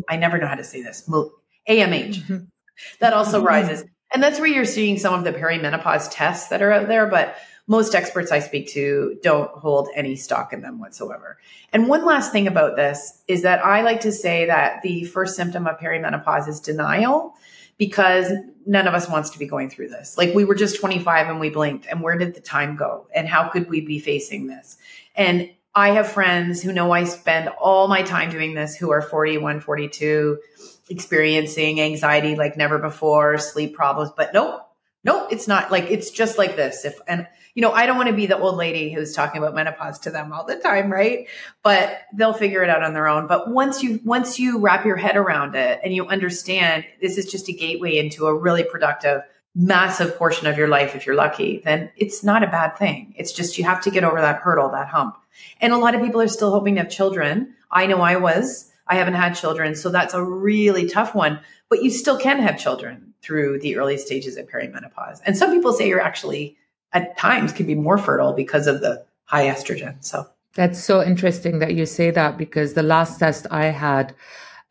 I 0.09 0.17
never 0.17 0.39
know 0.39 0.47
how 0.47 0.55
to 0.55 0.65
say 0.65 0.83
this, 0.83 1.09
AMH, 1.09 1.35
mm-hmm. 1.69 2.37
that 3.01 3.13
also 3.13 3.39
mm-hmm. 3.39 3.47
rises. 3.47 3.85
And 4.13 4.23
that's 4.23 4.39
where 4.39 4.49
you're 4.49 4.65
seeing 4.65 4.99
some 4.99 5.15
of 5.15 5.25
the 5.25 5.33
perimenopause 5.33 6.09
tests 6.13 6.49
that 6.49 6.63
are 6.63 6.71
out 6.71 6.87
there. 6.87 7.07
But 7.07 7.37
most 7.67 7.95
experts 7.95 8.31
I 8.31 8.39
speak 8.39 8.69
to 8.71 9.19
don't 9.23 9.51
hold 9.51 9.89
any 9.95 10.15
stock 10.15 10.53
in 10.53 10.61
them 10.61 10.79
whatsoever. 10.79 11.39
And 11.73 11.89
one 11.89 12.05
last 12.05 12.31
thing 12.31 12.47
about 12.47 12.77
this 12.77 13.23
is 13.27 13.43
that 13.43 13.65
I 13.65 13.83
like 13.83 14.01
to 14.03 14.13
say 14.13 14.47
that 14.47 14.83
the 14.83 15.05
first 15.05 15.35
symptom 15.35 15.67
of 15.67 15.79
perimenopause 15.79 16.47
is 16.47 16.61
denial 16.61 17.35
because 17.79 18.33
none 18.67 18.87
of 18.87 18.95
us 18.95 19.09
wants 19.09 19.31
to 19.31 19.39
be 19.39 19.47
going 19.47 19.71
through 19.71 19.89
this. 19.89 20.17
Like 20.17 20.35
we 20.35 20.45
were 20.45 20.55
just 20.55 20.81
25 20.81 21.29
and 21.29 21.41
we 21.41 21.51
blinked 21.51 21.87
and 21.87 22.03
where 22.03 22.17
did 22.17 22.35
the 22.35 22.41
time 22.41 22.77
go? 22.77 23.07
And 23.15 23.29
how 23.29 23.49
could 23.49 23.69
we 23.69 23.81
be 23.81 23.99
facing 23.99 24.47
this? 24.47 24.77
And 25.15 25.51
I 25.75 25.91
have 25.91 26.11
friends 26.11 26.63
who 26.63 26.73
know 26.73 26.91
I 26.91 27.05
spend 27.05 27.49
all 27.61 27.87
my 27.87 28.03
time 28.03 28.31
doing 28.31 28.55
this 28.55 28.75
who 28.75 28.91
are 28.91 29.03
41, 29.03 29.61
42, 29.61 30.39
experiencing 30.89 31.81
anxiety 31.81 32.35
like 32.35 32.57
never 32.57 32.79
before, 32.79 33.37
sleep 33.39 33.75
problems, 33.75 34.11
but 34.17 34.33
nope, 34.33 34.63
nope, 35.05 35.29
it's 35.31 35.47
not 35.47 35.71
like 35.71 35.91
it's 35.91 36.11
just 36.11 36.39
like 36.39 36.57
this. 36.57 36.87
If 36.87 36.99
and 37.07 37.27
you 37.57 37.63
know, 37.63 37.73
I 37.73 37.87
don't 37.87 37.97
want 37.97 38.11
to 38.11 38.15
be 38.15 38.27
the 38.27 38.39
old 38.39 38.57
lady 38.57 38.93
who's 38.93 39.15
talking 39.15 39.43
about 39.43 39.55
menopause 39.55 39.99
to 40.01 40.11
them 40.11 40.31
all 40.31 40.45
the 40.45 40.57
time, 40.57 40.93
right? 40.93 41.27
But 41.63 42.03
they'll 42.13 42.35
figure 42.35 42.63
it 42.63 42.69
out 42.69 42.83
on 42.83 42.93
their 42.93 43.09
own. 43.09 43.27
But 43.27 43.51
once 43.51 43.83
you 43.83 43.99
once 44.05 44.39
you 44.39 44.59
wrap 44.59 44.85
your 44.85 44.97
head 44.97 45.17
around 45.17 45.57
it 45.57 45.81
and 45.83 45.95
you 45.95 46.07
understand 46.07 46.85
this 47.01 47.17
is 47.17 47.25
just 47.25 47.49
a 47.49 47.55
gateway 47.55 47.97
into 47.97 48.27
a 48.27 48.35
really 48.35 48.63
productive 48.63 49.23
massive 49.55 50.19
portion 50.19 50.47
of 50.47 50.59
your 50.59 50.69
life 50.69 50.95
if 50.95 51.07
you're 51.07 51.15
lucky, 51.15 51.63
then 51.65 51.91
it's 51.97 52.23
not 52.23 52.43
a 52.43 52.47
bad 52.47 52.77
thing. 52.77 53.15
It's 53.17 53.33
just 53.33 53.57
you 53.57 53.65
have 53.65 53.81
to 53.85 53.91
get 53.91 54.05
over 54.05 54.21
that 54.21 54.43
hurdle, 54.43 54.69
that 54.73 54.89
hump. 54.89 55.17
And 55.59 55.73
a 55.73 55.79
lot 55.79 55.95
of 55.95 56.03
people 56.03 56.21
are 56.21 56.29
still 56.29 56.51
hoping 56.51 56.75
to 56.75 56.83
have 56.83 56.91
children. 56.91 57.55
I 57.71 57.87
know 57.87 58.03
I 58.03 58.17
was. 58.17 58.71
I 58.87 58.97
haven't 58.97 59.15
had 59.15 59.33
children, 59.33 59.75
so 59.75 59.89
that's 59.89 60.13
a 60.13 60.23
really 60.23 60.91
tough 60.91 61.15
one. 61.15 61.41
But 61.71 61.83
you 61.83 61.91
still 61.91 62.19
can 62.19 62.39
have 62.39 62.61
children 62.61 63.15
through 63.23 63.61
the 63.61 63.79
early 63.79 63.97
stages 63.97 64.37
of 64.37 64.47
perimenopause. 64.47 65.23
And 65.25 65.39
some 65.39 65.53
people 65.53 65.73
say 65.73 65.89
you're 65.89 66.03
actually 66.03 66.59
at 66.97 67.17
times 67.19 67.53
can 67.53 67.67
be 67.67 67.75
more 67.75 67.99
fertile 67.99 68.33
because 68.33 68.67
of 68.67 68.81
the 68.81 69.05
high 69.25 69.47
estrogen. 69.55 70.03
So 70.03 70.27
that's 70.55 70.83
so 70.83 71.03
interesting 71.03 71.59
that 71.59 71.75
you 71.75 71.85
say 71.85 72.11
that 72.11 72.39
because 72.39 72.73
the 72.73 72.83
last 72.83 73.19
test 73.19 73.47
I 73.51 73.67
had 73.67 74.15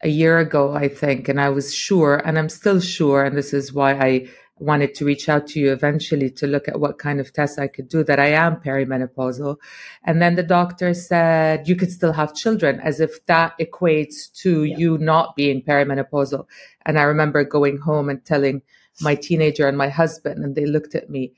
a 0.01 0.09
year 0.09 0.39
ago, 0.39 0.73
I 0.73 0.87
think, 0.87 1.29
and 1.29 1.39
I 1.39 1.49
was 1.49 1.73
sure, 1.73 2.15
and 2.25 2.39
I'm 2.39 2.49
still 2.49 2.79
sure, 2.79 3.23
and 3.23 3.37
this 3.37 3.53
is 3.53 3.71
why 3.71 3.91
I 3.93 4.27
wanted 4.57 4.95
to 4.95 5.05
reach 5.05 5.29
out 5.29 5.45
to 5.47 5.59
you 5.59 5.71
eventually 5.71 6.29
to 6.31 6.47
look 6.47 6.67
at 6.67 6.79
what 6.79 6.97
kind 6.97 7.19
of 7.19 7.31
tests 7.31 7.59
I 7.59 7.67
could 7.67 7.89
do 7.89 8.03
that 8.05 8.19
I 8.19 8.29
am 8.45 8.55
perimenopausal. 8.55 9.57
And 10.05 10.21
then 10.21 10.35
the 10.35 10.43
doctor 10.43 10.93
said, 10.93 11.67
you 11.67 11.75
could 11.75 11.91
still 11.91 12.13
have 12.13 12.33
children 12.33 12.79
as 12.79 12.99
if 12.99 13.23
that 13.25 13.53
equates 13.59 14.31
to 14.41 14.63
yeah. 14.63 14.77
you 14.77 14.97
not 14.97 15.35
being 15.35 15.61
perimenopausal. 15.61 16.47
And 16.85 16.97
I 16.97 17.03
remember 17.03 17.43
going 17.43 17.77
home 17.77 18.09
and 18.09 18.23
telling 18.23 18.61
my 19.01 19.13
teenager 19.13 19.67
and 19.67 19.77
my 19.77 19.89
husband, 19.89 20.43
and 20.43 20.55
they 20.55 20.65
looked 20.65 20.95
at 20.95 21.09
me 21.09 21.33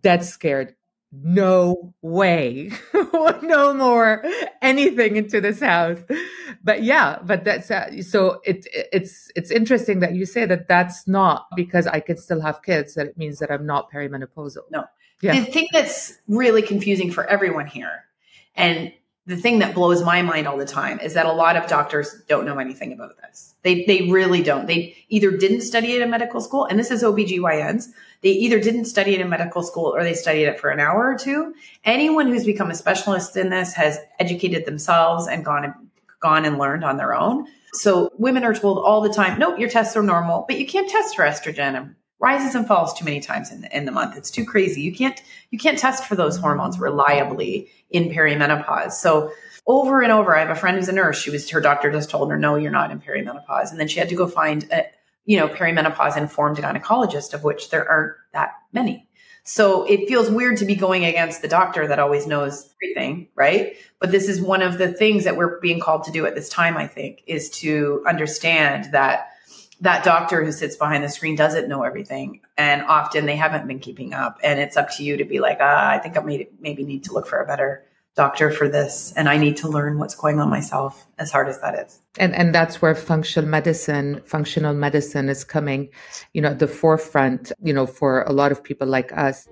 dead 0.00 0.24
scared 0.24 0.74
no 1.22 1.94
way, 2.02 2.70
no 3.42 3.74
more 3.74 4.24
anything 4.62 5.16
into 5.16 5.40
this 5.40 5.60
house. 5.60 5.98
But 6.62 6.82
yeah, 6.82 7.18
but 7.24 7.44
that's 7.44 7.70
uh, 7.70 8.02
so 8.02 8.40
it 8.44 8.66
it's 8.92 9.30
it's 9.36 9.50
interesting 9.50 10.00
that 10.00 10.14
you 10.14 10.26
say 10.26 10.46
that 10.46 10.66
that's 10.66 11.06
not 11.06 11.46
because 11.54 11.86
I 11.86 12.00
can 12.00 12.16
still 12.16 12.40
have 12.40 12.62
kids 12.62 12.94
that 12.94 13.06
it 13.06 13.18
means 13.18 13.38
that 13.38 13.50
I'm 13.50 13.66
not 13.66 13.92
perimenopausal. 13.92 14.62
No. 14.70 14.84
Yeah. 15.20 15.38
The 15.38 15.46
thing 15.46 15.68
that's 15.72 16.18
really 16.26 16.62
confusing 16.62 17.10
for 17.10 17.24
everyone 17.26 17.66
here 17.66 18.04
and 18.56 18.92
the 19.26 19.36
thing 19.36 19.60
that 19.60 19.74
blows 19.74 20.02
my 20.02 20.20
mind 20.20 20.46
all 20.46 20.58
the 20.58 20.66
time 20.66 21.00
is 21.00 21.14
that 21.14 21.24
a 21.24 21.32
lot 21.32 21.56
of 21.56 21.66
doctors 21.66 22.22
don't 22.28 22.44
know 22.44 22.58
anything 22.58 22.92
about 22.92 23.16
this. 23.22 23.54
They 23.62 23.84
they 23.84 24.10
really 24.10 24.42
don't. 24.42 24.66
They 24.66 24.96
either 25.08 25.30
didn't 25.30 25.62
study 25.62 25.92
it 25.92 26.02
in 26.02 26.10
medical 26.10 26.42
school, 26.42 26.66
and 26.66 26.78
this 26.78 26.90
is 26.90 27.02
OBGYNs. 27.02 27.88
They 28.20 28.30
either 28.30 28.60
didn't 28.60 28.84
study 28.84 29.14
it 29.14 29.20
in 29.20 29.30
medical 29.30 29.62
school 29.62 29.94
or 29.94 30.02
they 30.02 30.14
studied 30.14 30.44
it 30.44 30.60
for 30.60 30.70
an 30.70 30.80
hour 30.80 31.10
or 31.10 31.16
two. 31.16 31.54
Anyone 31.84 32.28
who's 32.28 32.44
become 32.44 32.70
a 32.70 32.74
specialist 32.74 33.36
in 33.36 33.48
this 33.48 33.72
has 33.74 33.98
educated 34.18 34.66
themselves 34.66 35.26
and 35.26 35.44
gone 35.44 35.64
and 35.64 35.74
gone 36.20 36.44
and 36.44 36.58
learned 36.58 36.84
on 36.84 36.96
their 36.98 37.14
own. 37.14 37.46
So 37.72 38.10
women 38.18 38.44
are 38.44 38.54
told 38.54 38.78
all 38.78 39.00
the 39.00 39.12
time, 39.12 39.38
nope, 39.38 39.58
your 39.58 39.68
tests 39.68 39.96
are 39.96 40.02
normal, 40.02 40.44
but 40.48 40.58
you 40.58 40.66
can't 40.66 40.88
test 40.88 41.16
for 41.16 41.24
estrogen 41.24 41.94
rises 42.24 42.54
and 42.54 42.66
falls 42.66 42.94
too 42.94 43.04
many 43.04 43.20
times 43.20 43.52
in 43.52 43.60
the, 43.60 43.76
in 43.76 43.84
the 43.84 43.92
month. 43.92 44.16
It's 44.16 44.30
too 44.30 44.46
crazy. 44.46 44.80
You 44.80 44.94
can't 44.94 45.22
you 45.50 45.58
can't 45.58 45.78
test 45.78 46.06
for 46.06 46.16
those 46.16 46.38
hormones 46.38 46.80
reliably 46.80 47.68
in 47.90 48.08
perimenopause. 48.08 48.92
So 48.92 49.30
over 49.66 50.00
and 50.00 50.10
over, 50.10 50.34
I 50.34 50.40
have 50.40 50.48
a 50.48 50.54
friend 50.54 50.76
who's 50.78 50.88
a 50.88 50.92
nurse. 50.92 51.20
She 51.20 51.30
was 51.30 51.48
her 51.50 51.60
doctor 51.60 51.92
just 51.92 52.08
told 52.08 52.30
her, 52.30 52.38
no, 52.38 52.56
you're 52.56 52.70
not 52.70 52.90
in 52.90 52.98
perimenopause, 52.98 53.70
and 53.70 53.78
then 53.78 53.88
she 53.88 53.98
had 53.98 54.08
to 54.08 54.14
go 54.14 54.26
find 54.26 54.66
a 54.72 54.86
you 55.26 55.36
know 55.36 55.48
perimenopause 55.48 56.16
informed 56.16 56.56
gynecologist, 56.56 57.34
of 57.34 57.44
which 57.44 57.68
there 57.68 57.86
aren't 57.86 58.14
that 58.32 58.52
many. 58.72 59.06
So 59.46 59.84
it 59.84 60.08
feels 60.08 60.30
weird 60.30 60.56
to 60.58 60.64
be 60.64 60.74
going 60.74 61.04
against 61.04 61.42
the 61.42 61.48
doctor 61.48 61.86
that 61.86 61.98
always 61.98 62.26
knows 62.26 62.74
everything, 62.76 63.28
right? 63.34 63.76
But 64.00 64.10
this 64.10 64.30
is 64.30 64.40
one 64.40 64.62
of 64.62 64.78
the 64.78 64.90
things 64.90 65.24
that 65.24 65.36
we're 65.36 65.60
being 65.60 65.80
called 65.80 66.04
to 66.04 66.10
do 66.10 66.24
at 66.24 66.34
this 66.34 66.48
time, 66.48 66.78
I 66.78 66.86
think, 66.86 67.22
is 67.26 67.50
to 67.60 68.02
understand 68.08 68.92
that 68.92 69.28
that 69.80 70.04
doctor 70.04 70.44
who 70.44 70.52
sits 70.52 70.76
behind 70.76 71.04
the 71.04 71.08
screen 71.08 71.36
doesn't 71.36 71.68
know 71.68 71.82
everything. 71.82 72.40
And 72.56 72.82
often 72.82 73.26
they 73.26 73.36
haven't 73.36 73.66
been 73.66 73.80
keeping 73.80 74.14
up. 74.14 74.38
And 74.42 74.60
it's 74.60 74.76
up 74.76 74.90
to 74.96 75.04
you 75.04 75.16
to 75.16 75.24
be 75.24 75.40
like, 75.40 75.58
ah, 75.60 75.90
I 75.90 75.98
think 75.98 76.16
I 76.16 76.20
may, 76.20 76.48
maybe 76.60 76.84
need 76.84 77.04
to 77.04 77.12
look 77.12 77.26
for 77.26 77.40
a 77.40 77.46
better 77.46 77.84
doctor 78.14 78.50
for 78.50 78.68
this 78.68 79.12
and 79.16 79.28
I 79.28 79.36
need 79.36 79.56
to 79.58 79.68
learn 79.68 79.98
what's 79.98 80.14
going 80.14 80.38
on 80.38 80.48
myself 80.48 81.06
as 81.18 81.32
hard 81.32 81.48
as 81.48 81.60
that 81.60 81.86
is. 81.86 82.00
And 82.18 82.34
and 82.34 82.54
that's 82.54 82.80
where 82.80 82.94
functional 82.94 83.48
medicine, 83.48 84.22
functional 84.24 84.72
medicine 84.72 85.28
is 85.28 85.42
coming, 85.42 85.88
you 86.32 86.40
know, 86.40 86.54
the 86.54 86.68
forefront, 86.68 87.50
you 87.62 87.72
know, 87.72 87.86
for 87.86 88.22
a 88.22 88.32
lot 88.32 88.52
of 88.52 88.62
people 88.62 88.86
like 88.86 89.12
us. 89.12 89.48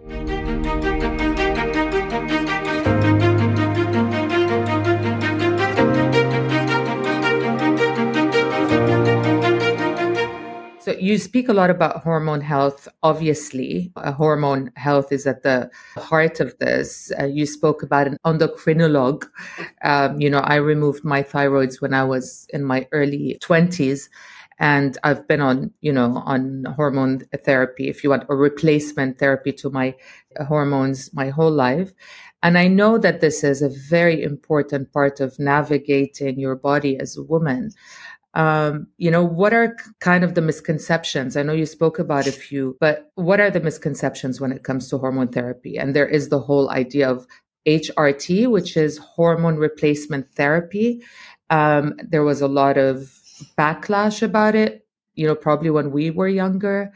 So 10.83 10.91
you 10.99 11.17
speak 11.17 11.49
a 11.49 11.53
lot 11.53 11.71
about 11.71 12.03
hormone 12.03 12.41
health. 12.41 12.89
Obviously, 13.05 13.93
uh, 13.95 14.11
hormone 14.11 14.73
health 14.75 15.13
is 15.13 15.29
at 15.29 15.45
the 15.45 15.71
heart 15.97 16.41
of 16.41 16.59
this. 16.59 17.13
Uh, 17.21 17.27
you 17.27 17.47
spoke 17.47 17.85
about 17.85 18.09
an 18.09 18.17
endocrinologue. 18.27 19.25
Um, 19.85 20.21
you 20.21 20.29
know, 20.29 20.41
I 20.41 20.57
removed 20.57 21.05
my 21.05 21.23
thyroids 21.23 21.81
when 21.81 21.95
I 21.95 22.03
was 22.03 22.49
in 22.51 22.65
my 22.65 22.89
early 22.91 23.39
twenties, 23.41 24.11
and 24.59 24.99
I've 25.05 25.29
been 25.29 25.41
on, 25.41 25.71
you 25.83 25.93
know, 25.93 26.21
on 26.27 26.65
hormone 26.75 27.29
therapy, 27.45 27.89
if 27.89 28.03
you 28.03 28.11
want, 28.11 28.25
or 28.29 28.37
replacement 28.37 29.21
therapy 29.21 29.53
to 29.53 29.71
my 29.71 29.95
hormones 30.49 31.15
my 31.15 31.29
whole 31.31 31.53
life. 31.53 31.93
And 32.43 32.59
I 32.59 32.67
know 32.67 32.99
that 32.99 33.21
this 33.21 33.45
is 33.45 33.63
a 33.63 33.69
very 33.69 34.21
important 34.21 34.93
part 34.93 35.21
of 35.21 35.39
navigating 35.39 36.41
your 36.41 36.57
body 36.57 36.99
as 36.99 37.17
a 37.17 37.23
woman 37.23 37.71
um, 38.35 38.87
you 38.97 39.11
know, 39.11 39.25
what 39.25 39.53
are 39.53 39.77
kind 40.01 40.25
of 40.25 40.35
the 40.35 40.41
misconceptions? 40.41 41.37
I 41.37 41.43
know 41.43 41.53
you 41.53 41.67
spoke 41.67 41.99
about 41.99 42.27
a 42.27 42.33
few, 42.33 42.77
but 42.81 43.11
what 43.15 43.41
are 43.41 43.51
the 43.51 43.61
misconceptions 43.61 44.41
when 44.41 44.53
it 44.53 44.65
comes 44.65 44.89
to 44.89 44.99
hormone 44.99 45.29
therapy? 45.29 45.77
And 45.77 45.95
there 45.95 46.09
is 46.09 46.31
the 46.31 46.41
whole 46.41 46.71
idea 46.71 47.11
of 47.11 47.27
HRT, 47.67 48.51
which 48.51 48.77
is 48.77 48.99
hormone 48.99 49.57
replacement 49.57 50.31
therapy. 50.35 51.03
Um, 51.51 51.95
there 52.03 52.25
was 52.25 52.41
a 52.41 52.49
lot 52.49 52.79
of 52.79 53.13
backlash 53.59 54.23
about 54.23 54.55
it, 54.55 54.87
you 55.15 55.27
know, 55.27 55.35
probably 55.35 55.71
when 55.71 55.91
we 55.91 56.11
were 56.11 56.29
younger. 56.29 56.93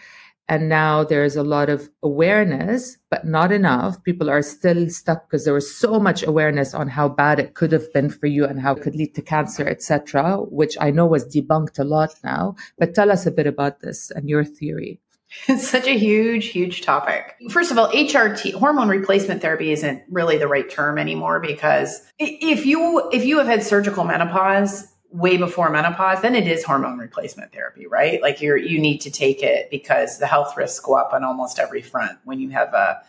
And 0.49 0.69
now 0.69 1.03
there's 1.03 1.35
a 1.35 1.43
lot 1.43 1.69
of 1.69 1.89
awareness, 2.03 2.99
but 3.11 3.27
not 3.27 3.51
enough. 3.51 4.03
People 4.05 4.31
are 4.31 4.43
still 4.43 4.89
stuck 4.89 5.29
because 5.29 5.45
there 5.45 5.55
was 5.55 5.75
so 5.75 5.99
much 5.99 6.23
awareness 6.23 6.73
on 6.73 6.89
how 6.89 7.09
bad 7.09 7.41
it 7.41 7.55
could 7.55 7.73
have 7.73 7.93
been 7.93 8.11
for 8.11 8.27
you 8.27 8.45
and 8.45 8.61
how 8.61 8.75
it 8.75 8.83
could 8.83 8.95
lead 8.95 9.15
to 9.17 9.23
cancer, 9.23 9.67
etc., 9.67 10.37
which 10.43 10.77
I 10.81 10.93
know 10.93 11.07
was 11.07 11.27
debunked 11.27 11.81
a 11.81 11.85
lot 11.85 12.15
now. 12.23 12.55
But 12.79 12.95
tell 12.95 13.11
us 13.11 13.27
a 13.27 13.33
bit 13.33 13.47
about 13.47 13.81
this 13.81 14.11
and 14.13 14.29
your 14.29 14.45
theory. 14.45 15.01
It's 15.49 15.69
such 15.69 15.87
a 15.87 15.99
huge, 15.99 16.47
huge 16.47 16.83
topic. 16.83 17.35
First 17.51 17.71
of 17.73 17.79
all, 17.79 17.91
HRT, 17.91 18.55
hormone 18.55 18.89
replacement 18.89 19.43
therapy 19.43 19.73
isn't 19.73 20.03
really 20.09 20.39
the 20.39 20.49
right 20.49 20.71
term 20.71 20.99
anymore 20.99 21.41
because 21.41 22.01
if 22.19 22.65
you 22.65 23.11
if 23.13 23.25
you 23.25 23.39
have 23.39 23.49
had 23.49 23.63
surgical 23.63 24.05
menopause, 24.05 24.87
way 25.11 25.37
before 25.37 25.71
menopause, 25.71 26.21
then 26.23 26.35
it 26.35 26.47
is 26.47 26.65
hormone 26.65 26.99
replacement 26.99 27.53
therapy, 27.53 27.87
right? 27.87 28.21
Like 28.21 28.41
you're 28.41 28.57
you 28.57 28.79
need 28.79 28.99
to 29.03 29.11
take 29.11 29.43
it 29.43 29.71
because 29.71 30.19
the 30.19 30.27
health 30.27 30.57
risks 30.57 30.81
go 30.81 30.95
up 30.95 31.13
on 31.13 31.25
almost 31.25 31.59
every 31.59 31.83
front 31.83 32.19
when 32.25 32.41
you 32.41 32.51
have 32.51 32.75
a 32.75 33.03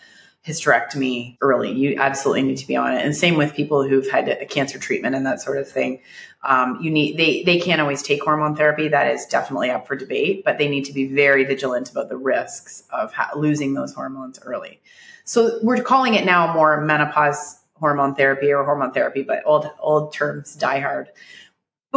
hysterectomy 0.45 1.37
early. 1.41 1.71
You 1.71 1.97
absolutely 1.99 2.43
need 2.43 2.57
to 2.57 2.67
be 2.67 2.75
on 2.75 2.93
it. 2.93 3.03
And 3.03 3.15
same 3.15 3.35
with 3.35 3.53
people 3.53 3.87
who've 3.87 4.09
had 4.09 4.29
a 4.29 4.45
cancer 4.45 4.79
treatment 4.79 5.13
and 5.15 5.25
that 5.25 5.41
sort 5.41 5.57
of 5.57 5.69
thing. 5.69 6.01
Um, 6.43 6.79
you 6.81 6.89
need 6.89 7.17
they 7.17 7.43
they 7.43 7.59
can't 7.59 7.81
always 7.81 8.01
take 8.01 8.23
hormone 8.23 8.55
therapy. 8.55 8.87
That 8.87 9.13
is 9.13 9.25
definitely 9.25 9.71
up 9.71 9.87
for 9.87 9.95
debate, 9.95 10.43
but 10.45 10.57
they 10.57 10.69
need 10.69 10.85
to 10.85 10.93
be 10.93 11.07
very 11.07 11.43
vigilant 11.43 11.91
about 11.91 12.09
the 12.09 12.17
risks 12.17 12.83
of 12.91 13.11
ha- 13.11 13.31
losing 13.35 13.73
those 13.73 13.93
hormones 13.93 14.39
early. 14.43 14.79
So 15.25 15.59
we're 15.61 15.81
calling 15.81 16.13
it 16.13 16.25
now 16.25 16.53
more 16.53 16.79
menopause 16.79 17.59
hormone 17.73 18.15
therapy 18.15 18.51
or 18.51 18.63
hormone 18.63 18.91
therapy, 18.91 19.23
but 19.23 19.41
old 19.45 19.69
old 19.79 20.13
terms 20.13 20.55
die 20.55 20.79
hard. 20.79 21.09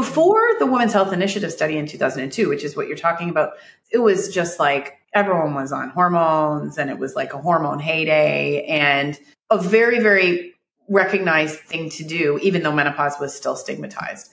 Before 0.00 0.40
the 0.58 0.64
Women's 0.64 0.94
Health 0.94 1.12
Initiative 1.12 1.52
study 1.52 1.76
in 1.76 1.84
2002, 1.84 2.48
which 2.48 2.64
is 2.64 2.74
what 2.74 2.88
you're 2.88 2.96
talking 2.96 3.28
about, 3.28 3.50
it 3.90 3.98
was 3.98 4.32
just 4.32 4.58
like 4.58 4.94
everyone 5.12 5.54
was 5.54 5.72
on 5.72 5.90
hormones 5.90 6.78
and 6.78 6.88
it 6.88 6.98
was 6.98 7.14
like 7.14 7.34
a 7.34 7.36
hormone 7.36 7.78
heyday 7.78 8.64
and 8.64 9.20
a 9.50 9.58
very, 9.58 10.00
very 10.00 10.54
recognized 10.88 11.58
thing 11.58 11.90
to 11.90 12.04
do, 12.04 12.38
even 12.42 12.62
though 12.62 12.72
menopause 12.72 13.16
was 13.20 13.34
still 13.34 13.54
stigmatized. 13.56 14.32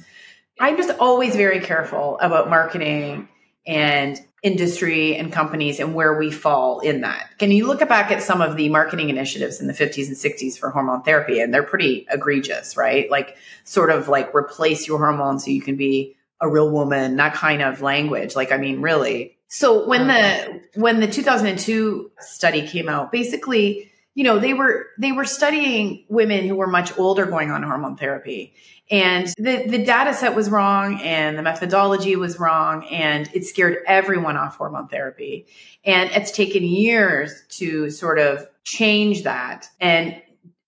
I'm 0.58 0.77
just 0.77 0.97
always 0.99 1.36
very 1.36 1.60
careful 1.60 2.17
about 2.21 2.49
marketing 2.49 3.27
and 3.65 4.17
industry 4.43 5.15
and 5.15 5.34
companies 5.34 5.80
and 5.80 5.95
where 5.95 6.17
we 6.17 6.30
fall 6.32 6.80
in 6.80 7.02
that. 7.02 7.30
Can 7.39 7.52
you 7.52 7.65
look 7.65 7.80
back 7.88 8.12
at 8.12 8.21
some 8.21 8.41
of 8.41 8.56
the 8.56 8.69
marketing 8.69 9.10
initiatives 9.10 9.60
in 9.60 9.67
the 9.67 9.73
50s 9.73 10.08
and 10.08 10.15
60s 10.15 10.58
for 10.60 10.69
hormone 10.69 11.02
therapy 11.02 11.39
and 11.39 11.54
they're 11.54 11.63
pretty 11.63 12.06
egregious, 12.10 12.78
right? 12.78 13.10
Like 13.10 13.36
sort 13.63 13.89
of 13.89 14.08
like 14.08 14.36
replace 14.36 14.88
your 14.88 15.00
hormones 15.00 15.45
so 15.45 15.52
you 15.52 15.62
can 15.62 15.76
be 15.76 16.15
a 16.39 16.47
real 16.47 16.69
woman, 16.69 17.15
that 17.15 17.34
kind 17.34 17.63
of 17.63 17.82
language. 17.82 18.36
Like 18.36 18.52
I 18.52 18.58
mean 18.58 18.82
really. 18.82 19.38
So 19.47 19.88
when 19.88 20.02
um, 20.02 20.08
the 20.08 20.62
when 20.76 21.00
the 21.00 21.08
2002 21.08 22.12
study 22.19 22.67
came 22.67 22.89
out, 22.89 23.12
basically 23.12 23.91
you 24.17 24.23
know, 24.23 24.39
they 24.39 24.56
were 24.56 24.88
they 24.97 25.12
were 25.12 25.25
studying 25.25 26.03
women 26.10 26.47
who 26.47 26.56
were 26.56 26.65
much 26.65 26.97
older 26.97 27.27
going 27.27 27.51
on 27.51 27.62
hormone 27.62 27.97
therapy. 27.97 28.56
And 28.89 29.27
the, 29.38 29.65
the 29.67 29.86
data 29.86 30.12
set 30.12 30.36
was 30.36 30.49
wrong 30.49 30.99
and 31.01 31.38
the 31.38 31.43
methodology 31.43 32.15
was 32.15 32.39
wrong 32.39 32.84
and 32.88 33.30
it 33.36 33.45
scared 33.45 33.77
everyone 33.86 34.36
off 34.36 34.58
hormone 34.58 34.88
therapy. 34.88 35.45
And 35.84 36.10
it's 36.10 36.32
taken 36.32 36.63
years 36.63 37.32
to 37.60 37.91
sort 37.91 38.17
of 38.17 38.47
change 38.63 39.21
that 39.21 39.67
and 39.80 40.19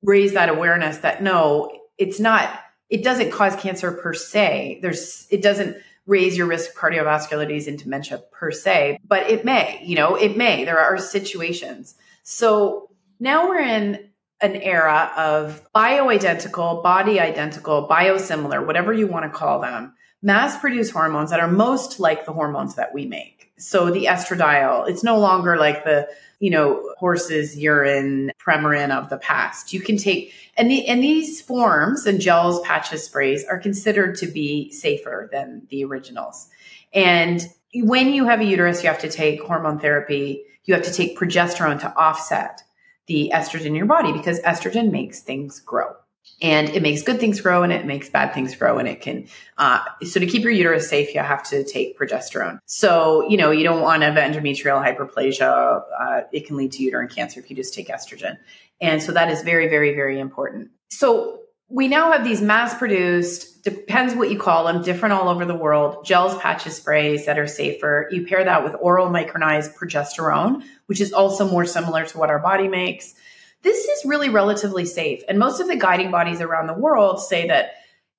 raise 0.03 0.33
that 0.33 0.49
awareness 0.49 0.99
that 0.99 1.23
no, 1.23 1.71
it's 1.97 2.19
not, 2.19 2.53
it 2.91 3.03
doesn't 3.03 3.31
cause 3.31 3.55
cancer 3.55 3.91
per 3.91 4.13
se. 4.13 4.77
There's, 4.83 5.25
it 5.31 5.41
doesn't 5.41 5.75
raise 6.05 6.37
your 6.37 6.45
risk 6.45 6.69
of 6.69 6.75
cardiovascular 6.75 7.47
disease 7.47 7.67
and 7.67 7.79
dementia 7.79 8.21
per 8.31 8.51
se, 8.51 8.99
but 9.07 9.27
it 9.27 9.43
may, 9.43 9.81
you 9.83 9.95
know, 9.95 10.15
it 10.15 10.37
may. 10.37 10.65
There 10.65 10.79
are 10.79 10.99
situations. 10.99 11.95
So 12.21 12.88
now 13.19 13.49
we're 13.49 13.59
in 13.59 14.09
an 14.41 14.55
era 14.55 15.11
of 15.17 15.67
bioidentical, 15.75 16.81
body 16.81 17.19
identical, 17.19 17.87
biosimilar, 17.87 18.65
whatever 18.65 18.93
you 18.93 19.07
want 19.07 19.25
to 19.25 19.37
call 19.37 19.59
them, 19.59 19.93
mass 20.21 20.57
produced 20.57 20.91
hormones 20.91 21.29
that 21.31 21.39
are 21.39 21.47
most 21.47 21.99
like 21.99 22.25
the 22.25 22.33
hormones 22.33 22.75
that 22.75 22.93
we 22.93 23.05
make. 23.05 23.51
So 23.57 23.91
the 23.91 24.05
estradiol, 24.05 24.89
it's 24.89 25.03
no 25.03 25.19
longer 25.19 25.57
like 25.57 25.83
the, 25.83 26.07
you 26.39 26.49
know, 26.49 26.93
horse's 26.97 27.57
urine 27.57 28.31
Premarin 28.39 28.91
of 28.91 29.09
the 29.09 29.17
past. 29.17 29.73
You 29.73 29.81
can 29.81 29.97
take, 29.97 30.33
and, 30.55 30.71
the, 30.71 30.87
and 30.87 31.03
these 31.03 31.41
forms 31.41 32.05
and 32.05 32.21
gels, 32.21 32.61
patches, 32.61 33.03
sprays 33.03 33.43
are 33.43 33.59
considered 33.59 34.15
to 34.19 34.27
be 34.27 34.71
safer 34.71 35.27
than 35.33 35.67
the 35.69 35.83
originals. 35.83 36.47
And 36.93 37.45
when 37.73 38.13
you 38.13 38.25
have 38.25 38.39
a 38.39 38.45
uterus, 38.45 38.81
you 38.81 38.89
have 38.89 39.01
to 39.01 39.09
take 39.09 39.41
hormone 39.41 39.79
therapy. 39.79 40.43
You 40.63 40.73
have 40.75 40.83
to 40.83 40.93
take 40.93 41.19
progesterone 41.19 41.81
to 41.81 41.93
offset 41.93 42.63
the 43.09 43.31
estrogen 43.33 43.65
in 43.65 43.75
your 43.75 43.87
body 43.87 44.13
because 44.13 44.39
estrogen 44.41 44.91
makes 44.91 45.19
things 45.19 45.59
grow. 45.59 45.95
And 46.41 46.69
it 46.69 46.83
makes 46.83 47.01
good 47.01 47.19
things 47.19 47.41
grow 47.41 47.63
and 47.63 47.73
it 47.73 47.85
makes 47.85 48.07
bad 48.07 48.33
things 48.33 48.55
grow 48.55 48.77
and 48.77 48.87
it 48.87 49.01
can 49.01 49.27
uh, 49.57 49.79
so 50.03 50.19
to 50.19 50.25
keep 50.25 50.43
your 50.43 50.51
uterus 50.51 50.87
safe 50.87 51.13
you 51.13 51.19
have 51.19 51.43
to 51.49 51.63
take 51.63 51.97
progesterone. 51.97 52.59
So 52.65 53.27
you 53.27 53.35
know 53.35 53.51
you 53.51 53.63
don't 53.63 53.81
want 53.81 54.03
to 54.03 54.11
have 54.11 54.15
endometrial 54.15 54.79
hyperplasia 54.85 55.81
uh, 55.99 56.21
it 56.31 56.45
can 56.45 56.55
lead 56.55 56.71
to 56.73 56.83
uterine 56.83 57.09
cancer 57.09 57.39
if 57.39 57.49
you 57.49 57.55
just 57.55 57.73
take 57.73 57.87
estrogen. 57.87 58.37
And 58.79 59.01
so 59.01 59.11
that 59.13 59.29
is 59.29 59.41
very 59.41 59.67
very 59.67 59.95
very 59.95 60.19
important. 60.19 60.69
So 60.89 61.39
we 61.67 61.87
now 61.87 62.11
have 62.11 62.23
these 62.23 62.41
mass 62.41 62.77
produced, 62.77 63.48
depends 63.63 64.15
what 64.15 64.31
you 64.31 64.37
call 64.37 64.65
them, 64.65 64.83
different 64.83 65.13
all 65.13 65.29
over 65.29 65.45
the 65.45 65.55
world, 65.55 66.05
gels, 66.05 66.37
patches, 66.37 66.77
sprays 66.77 67.25
that 67.25 67.39
are 67.39 67.47
safer. 67.47 68.07
You 68.11 68.25
pair 68.25 68.43
that 68.43 68.63
with 68.63 68.75
oral 68.79 69.09
micronized 69.09 69.75
progesterone, 69.75 70.63
which 70.85 71.01
is 71.01 71.13
also 71.13 71.49
more 71.49 71.65
similar 71.65 72.05
to 72.05 72.17
what 72.17 72.29
our 72.29 72.39
body 72.39 72.67
makes. 72.67 73.15
This 73.61 73.85
is 73.85 74.05
really 74.05 74.29
relatively 74.29 74.85
safe. 74.85 75.21
And 75.27 75.37
most 75.37 75.59
of 75.59 75.67
the 75.67 75.75
guiding 75.75 76.11
bodies 76.11 76.41
around 76.41 76.67
the 76.67 76.73
world 76.73 77.21
say 77.21 77.47
that 77.47 77.71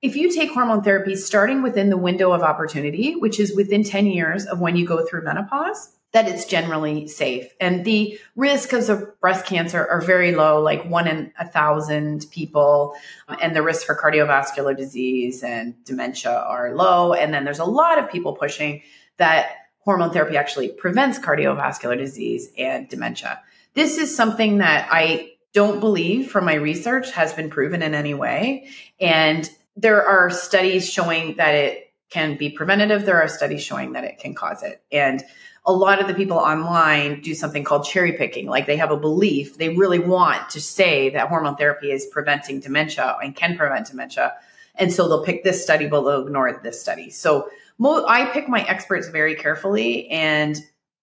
if 0.03 0.17
you 0.17 0.33
take 0.33 0.51
hormone 0.51 0.83
therapy 0.83 1.15
starting 1.17 1.63
within 1.63 1.91
the 1.91 1.97
window 1.97 2.33
of 2.33 2.43
opportunity, 2.43 3.17
which 3.17 3.39
is 3.39 3.55
within 3.55 3.85
10 3.85 4.07
years 4.07 4.47
of 4.47 4.61
when 4.61 4.77
you 4.77 4.87
go 4.87 5.05
through 5.05 5.25
menopause, 5.25 5.91
that 6.13 6.27
it's 6.27 6.45
generally 6.45 7.07
safe. 7.07 7.53
And 7.61 7.85
the 7.85 8.19
risks 8.35 8.89
of 8.89 9.21
breast 9.21 9.47
cancer 9.47 9.87
are 9.87 10.01
very 10.01 10.35
low, 10.35 10.61
like 10.61 10.85
one 10.85 11.07
in 11.07 11.33
a 11.39 11.47
thousand 11.47 12.27
people. 12.31 12.95
And 13.41 13.55
the 13.55 13.63
risk 13.63 13.87
for 13.87 13.95
cardiovascular 13.95 14.77
disease 14.77 15.43
and 15.43 15.83
dementia 15.85 16.33
are 16.33 16.75
low. 16.75 17.13
And 17.13 17.33
then 17.33 17.45
there's 17.45 17.61
a 17.61 17.65
lot 17.65 17.99
of 17.99 18.11
people 18.11 18.35
pushing 18.35 18.83
that 19.19 19.51
hormone 19.81 20.13
therapy 20.13 20.37
actually 20.37 20.69
prevents 20.69 21.19
cardiovascular 21.19 21.97
disease 21.97 22.51
and 22.59 22.89
dementia. 22.89 23.41
This 23.75 23.99
is 23.99 24.15
something 24.15 24.59
that 24.59 24.89
I 24.91 25.33
don't 25.53 25.81
believe 25.81 26.31
from 26.31 26.45
my 26.45 26.55
research 26.55 27.11
has 27.13 27.33
been 27.33 27.51
proven 27.51 27.83
in 27.83 27.95
any 27.95 28.15
way. 28.15 28.69
And 29.01 29.49
there 29.77 30.07
are 30.07 30.31
studies 30.31 30.91
showing 30.91 31.37
that 31.37 31.55
it 31.55 31.90
can 32.11 32.37
be 32.37 32.51
preventative. 32.51 33.07
There 33.07 33.21
are 33.21 33.29
studies 33.29 33.63
showing 33.63 33.93
that 33.93 34.05
it 34.05 34.19
can 34.19 34.35
cause 34.35 34.63
it. 34.63 34.83
And 34.93 35.23
a 35.65 35.73
lot 35.73 36.01
of 36.01 36.09
the 36.09 36.15
people 36.15 36.39
online 36.39 37.21
do 37.21 37.35
something 37.35 37.65
called 37.65 37.85
cherry 37.85 38.13
picking. 38.13 38.47
Like 38.47 38.67
they 38.67 38.77
have 38.77 38.91
a 38.91 38.97
belief, 38.97 39.59
they 39.59 39.71
really 39.71 39.99
want 39.99 40.51
to 40.51 40.61
say 40.61 41.11
that 41.11 41.29
hormone 41.29 41.57
therapy 41.57 41.91
is 41.91 42.07
preventing 42.07 42.61
dementia 42.61 43.17
and 43.23 43.35
can 43.35 43.57
prevent 43.57 43.87
dementia. 43.87 44.35
And 44.75 44.93
so 44.93 45.09
they'll 45.09 45.25
pick 45.25 45.45
this 45.45 45.63
study, 45.63 45.87
but 45.87 46.03
they'll 46.03 46.27
ignore 46.27 46.61
this 46.63 46.81
study. 46.81 47.11
So 47.11 47.51
mo- 47.79 48.07
I 48.07 48.27
pick 48.27 48.49
my 48.49 48.63
experts 48.63 49.09
very 49.09 49.35
carefully 49.35 50.09
and 50.09 50.57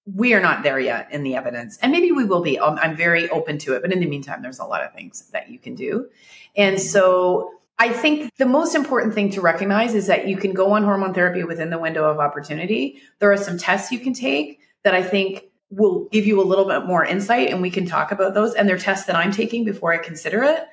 we 0.06 0.34
are 0.34 0.42
not 0.42 0.64
there 0.64 0.80
yet 0.80 1.10
in 1.12 1.24
the 1.24 1.36
evidence. 1.36 1.78
And 1.82 1.92
maybe 1.92 2.12
we 2.12 2.24
will 2.24 2.42
be. 2.42 2.60
I'm, 2.60 2.80
I'm 2.80 2.96
very 2.96 3.30
open 3.30 3.58
to 3.60 3.74
it. 3.74 3.82
But 3.82 3.92
in 3.92 4.00
the 4.00 4.08
meantime, 4.08 4.42
there's 4.42 4.60
a 4.60 4.66
lot 4.66 4.82
of 4.82 4.94
things 4.94 5.30
that 5.32 5.50
you 5.50 5.60
can 5.60 5.76
do. 5.76 6.10
And 6.56 6.80
so 6.80 7.57
I 7.80 7.94
think 7.94 8.36
the 8.38 8.46
most 8.46 8.74
important 8.74 9.14
thing 9.14 9.30
to 9.32 9.42
recognize 9.42 9.94
is 9.94 10.08
that 10.08 10.28
you 10.28 10.38
can 10.38 10.54
go 10.54 10.72
on 10.72 10.84
hormone 10.84 11.14
therapy 11.14 11.44
within 11.44 11.70
the 11.70 11.78
window 11.78 12.10
of 12.10 12.20
opportunity. 12.20 13.02
There 13.20 13.32
are 13.32 13.38
some 13.38 13.58
tests 13.58 13.92
you 13.92 14.00
can 14.00 14.14
take 14.14 14.60
that 14.84 14.96
I 14.96 15.04
think 15.04 15.44
will 15.70 16.08
give 16.12 16.26
you 16.26 16.42
a 16.42 16.46
little 16.46 16.66
bit 16.66 16.86
more 16.86 17.06
insight 17.06 17.50
and 17.50 17.62
we 17.62 17.70
can 17.70 17.86
talk 17.86 18.12
about 18.12 18.34
those. 18.34 18.56
And 18.56 18.68
they're 18.68 18.78
tests 18.78 19.06
that 19.08 19.16
I'm 19.16 19.32
taking 19.32 19.64
before 19.64 19.94
I 19.94 19.98
consider 19.98 20.44
it. 20.44 20.64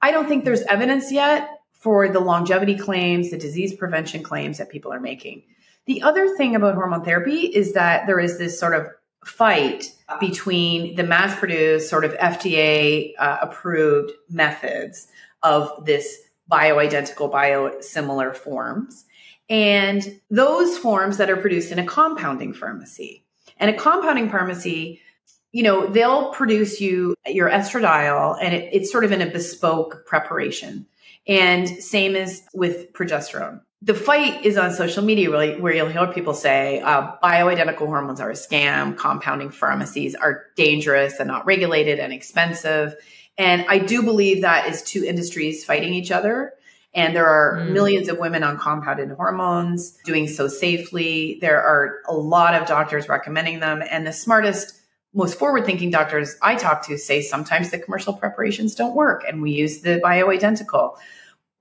I 0.00 0.10
don't 0.12 0.28
think 0.28 0.44
there's 0.44 0.62
evidence 0.62 1.10
yet 1.10 1.48
for 1.72 2.08
the 2.08 2.20
longevity 2.20 2.76
claims, 2.76 3.30
the 3.30 3.38
disease 3.38 3.74
prevention 3.74 4.22
claims 4.22 4.58
that 4.58 4.68
people 4.68 4.92
are 4.92 5.00
making. 5.00 5.42
The 5.86 6.02
other 6.02 6.36
thing 6.36 6.54
about 6.54 6.76
hormone 6.76 7.04
therapy 7.04 7.40
is 7.40 7.72
that 7.72 8.06
there 8.06 8.20
is 8.20 8.38
this 8.38 8.58
sort 8.58 8.74
of 8.74 8.86
fight 9.24 9.92
between 10.20 10.94
the 10.94 11.02
mass 11.02 11.36
produced, 11.38 11.88
sort 11.88 12.04
of 12.04 12.12
FDA 12.14 13.12
uh, 13.18 13.38
approved 13.42 14.12
methods 14.28 15.08
of 15.42 15.84
this 15.84 16.18
bioidentical, 16.50 17.30
biosimilar 17.30 18.34
forms. 18.34 19.04
And 19.48 20.20
those 20.30 20.78
forms 20.78 21.18
that 21.18 21.30
are 21.30 21.36
produced 21.36 21.72
in 21.72 21.78
a 21.78 21.84
compounding 21.84 22.52
pharmacy. 22.54 23.24
And 23.58 23.70
a 23.70 23.78
compounding 23.78 24.30
pharmacy, 24.30 25.00
you 25.52 25.62
know, 25.62 25.86
they'll 25.86 26.32
produce 26.32 26.80
you 26.80 27.14
your 27.26 27.50
estradiol 27.50 28.38
and 28.40 28.54
it, 28.54 28.70
it's 28.72 28.90
sort 28.90 29.04
of 29.04 29.12
in 29.12 29.20
a 29.20 29.26
bespoke 29.26 30.06
preparation. 30.06 30.86
And 31.26 31.68
same 31.68 32.16
as 32.16 32.42
with 32.52 32.92
progesterone. 32.92 33.60
The 33.84 33.94
fight 33.94 34.44
is 34.44 34.56
on 34.56 34.72
social 34.72 35.02
media, 35.02 35.30
really, 35.30 35.60
where 35.60 35.74
you'll 35.74 35.88
hear 35.88 36.06
people 36.06 36.34
say 36.34 36.80
uh, 36.80 37.16
bioidentical 37.22 37.86
hormones 37.86 38.20
are 38.20 38.30
a 38.30 38.34
scam, 38.34 38.96
compounding 38.96 39.50
pharmacies 39.50 40.14
are 40.14 40.46
dangerous 40.56 41.18
and 41.18 41.26
not 41.26 41.46
regulated 41.46 41.98
and 41.98 42.12
expensive. 42.12 42.94
And 43.38 43.64
I 43.68 43.78
do 43.78 44.02
believe 44.02 44.42
that 44.42 44.68
is 44.68 44.82
two 44.82 45.04
industries 45.04 45.64
fighting 45.64 45.94
each 45.94 46.10
other. 46.10 46.52
And 46.94 47.16
there 47.16 47.26
are 47.26 47.58
mm. 47.58 47.72
millions 47.72 48.08
of 48.08 48.18
women 48.18 48.42
on 48.42 48.58
compounded 48.58 49.10
hormones 49.12 49.98
doing 50.04 50.28
so 50.28 50.46
safely. 50.48 51.38
There 51.40 51.62
are 51.62 52.00
a 52.06 52.14
lot 52.14 52.54
of 52.54 52.68
doctors 52.68 53.08
recommending 53.08 53.60
them. 53.60 53.82
And 53.90 54.06
the 54.06 54.12
smartest, 54.12 54.78
most 55.14 55.38
forward 55.38 55.64
thinking 55.64 55.90
doctors 55.90 56.36
I 56.42 56.54
talk 56.56 56.86
to 56.86 56.98
say 56.98 57.22
sometimes 57.22 57.70
the 57.70 57.78
commercial 57.78 58.12
preparations 58.12 58.74
don't 58.74 58.94
work 58.94 59.24
and 59.26 59.40
we 59.40 59.52
use 59.52 59.80
the 59.80 60.00
bioidentical. 60.04 60.96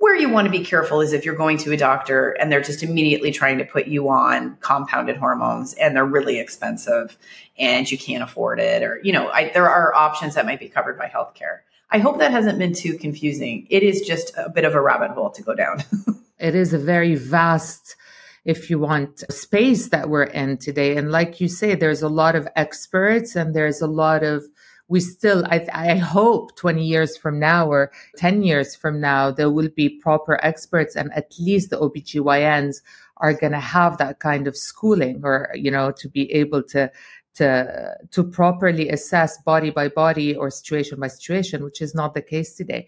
Where 0.01 0.15
you 0.15 0.29
want 0.29 0.47
to 0.47 0.51
be 0.51 0.65
careful 0.65 1.01
is 1.01 1.13
if 1.13 1.25
you're 1.25 1.35
going 1.35 1.59
to 1.59 1.71
a 1.73 1.77
doctor 1.77 2.31
and 2.31 2.51
they're 2.51 2.59
just 2.59 2.81
immediately 2.81 3.31
trying 3.31 3.59
to 3.59 3.65
put 3.65 3.85
you 3.85 4.09
on 4.09 4.55
compounded 4.55 5.15
hormones 5.15 5.75
and 5.75 5.95
they're 5.95 6.03
really 6.03 6.39
expensive 6.39 7.15
and 7.55 7.89
you 7.89 7.99
can't 7.99 8.23
afford 8.23 8.59
it, 8.59 8.81
or, 8.81 8.99
you 9.03 9.13
know, 9.13 9.29
I, 9.29 9.49
there 9.49 9.69
are 9.69 9.93
options 9.93 10.33
that 10.33 10.47
might 10.47 10.59
be 10.59 10.69
covered 10.69 10.97
by 10.97 11.05
healthcare. 11.05 11.59
I 11.91 11.99
hope 11.99 12.17
that 12.17 12.31
hasn't 12.31 12.57
been 12.57 12.73
too 12.73 12.97
confusing. 12.97 13.67
It 13.69 13.83
is 13.83 14.01
just 14.01 14.35
a 14.35 14.49
bit 14.49 14.65
of 14.65 14.73
a 14.73 14.81
rabbit 14.81 15.11
hole 15.11 15.29
to 15.29 15.43
go 15.43 15.53
down. 15.53 15.83
it 16.39 16.55
is 16.55 16.73
a 16.73 16.79
very 16.79 17.13
vast 17.13 17.95
if 18.43 18.71
you 18.71 18.79
want 18.79 19.19
space 19.31 19.89
that 19.89 20.09
we're 20.09 20.23
in 20.23 20.57
today 20.57 20.97
and 20.97 21.11
like 21.11 21.39
you 21.39 21.47
say 21.47 21.75
there's 21.75 22.01
a 22.01 22.09
lot 22.09 22.35
of 22.35 22.47
experts 22.55 23.35
and 23.35 23.55
there's 23.55 23.81
a 23.81 23.87
lot 23.87 24.23
of 24.23 24.43
we 24.91 24.99
still, 24.99 25.45
I, 25.45 25.65
I 25.73 25.95
hope 25.95 26.58
20 26.58 26.86
years 26.86 27.15
from 27.15 27.39
now 27.39 27.65
or 27.71 27.93
10 28.17 28.43
years 28.43 28.75
from 28.75 28.99
now, 28.99 29.32
there 29.32 29.49
will 29.49 29.69
be 29.69 29.88
proper 29.88 30.38
experts 30.43 30.97
and 30.97 31.13
at 31.13 31.34
least 31.39 31.69
the 31.69 31.80
OBGYNs 31.80 32.82
are 33.17 33.34
going 33.34 33.54
to 33.54 33.60
have 33.60 33.97
that 33.99 34.19
kind 34.19 34.47
of 34.47 34.58
schooling 34.58 35.21
or, 35.23 35.49
you 35.54 35.71
know, 35.71 35.91
to 35.91 36.10
be 36.10 36.30
able 36.34 36.62
to, 36.63 36.91
to, 37.36 37.95
to 38.12 38.21
properly 38.21 38.89
assess 38.89 39.41
body 39.43 39.69
by 39.69 39.88
body 39.88 40.36
or 40.36 40.49
situation 40.49 40.99
by 40.99 41.08
situation, 41.08 41.63
which 41.63 41.82
is 41.82 41.95
not 41.95 42.13
the 42.13 42.21
case 42.21 42.54
today. 42.54 42.86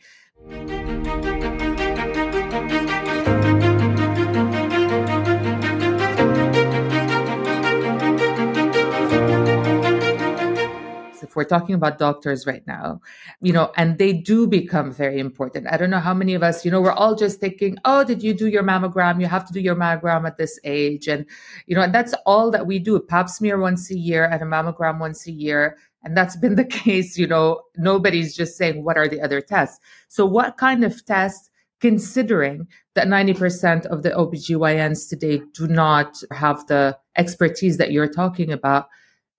We're 11.36 11.44
talking 11.44 11.76
about 11.76 11.98
doctors 11.98 12.46
right 12.46 12.66
now, 12.68 13.02
you 13.42 13.54
know, 13.54 13.72
and 13.78 13.98
they 13.98 14.14
do 14.14 14.48
become 14.48 14.92
very 14.92 15.20
important. 15.20 15.68
I 15.70 15.78
don't 15.78 15.90
know 15.90 16.00
how 16.00 16.14
many 16.14 16.34
of 16.34 16.44
us, 16.44 16.66
you 16.66 16.72
know, 16.72 16.82
we're 16.82 16.92
all 16.92 17.16
just 17.16 17.40
thinking, 17.40 17.78
oh, 17.86 18.04
did 18.04 18.24
you 18.24 18.34
do 18.34 18.48
your 18.48 18.64
mammogram? 18.64 19.20
You 19.20 19.28
have 19.28 19.46
to 19.48 19.54
do 19.54 19.60
your 19.60 19.76
mammogram 19.76 20.26
at 20.26 20.38
this 20.38 20.60
age. 20.64 21.08
And, 21.08 21.26
you 21.68 21.76
know, 21.76 21.82
and 21.82 21.94
that's 21.94 22.14
all 22.26 22.52
that 22.52 22.68
we 22.68 22.80
do 22.80 23.00
pap 23.00 23.30
smear 23.30 23.60
once 23.60 23.90
a 23.92 23.98
year 23.98 24.26
and 24.26 24.42
a 24.42 24.46
mammogram 24.46 25.00
once 25.00 25.28
a 25.28 25.32
year. 25.32 25.78
And 26.04 26.18
that's 26.18 26.36
been 26.36 26.56
the 26.56 26.66
case, 26.84 27.18
you 27.18 27.28
know, 27.28 27.62
nobody's 27.76 28.36
just 28.36 28.58
saying, 28.58 28.84
what 28.84 28.98
are 28.98 29.08
the 29.08 29.22
other 29.22 29.42
tests? 29.42 29.80
So 30.08 30.26
what 30.26 30.58
kind 30.58 30.84
of 30.84 31.06
tests, 31.06 31.50
considering 31.80 32.68
that 32.96 33.08
90% 33.08 33.86
of 33.88 34.04
the 34.04 34.12
OBGYNs 34.12 35.10
today 35.10 35.42
do 35.54 35.68
not 35.68 36.22
have 36.32 36.66
the 36.68 36.98
expertise 37.18 37.78
that 37.78 37.92
you're 37.92 38.08
talking 38.08 38.52
about, 38.52 38.88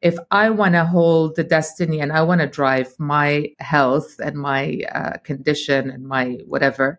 if 0.04 0.18
I 0.30 0.50
want 0.50 0.74
to 0.74 0.84
hold 0.84 1.34
the 1.34 1.42
destiny 1.42 1.98
and 1.98 2.12
I 2.12 2.20
want 2.22 2.42
to 2.42 2.46
drive 2.46 2.94
my 2.98 3.50
health 3.58 4.20
and 4.22 4.36
my 4.36 4.82
uh, 4.94 5.16
condition 5.24 5.90
and 5.90 6.06
my 6.06 6.38
whatever, 6.46 6.98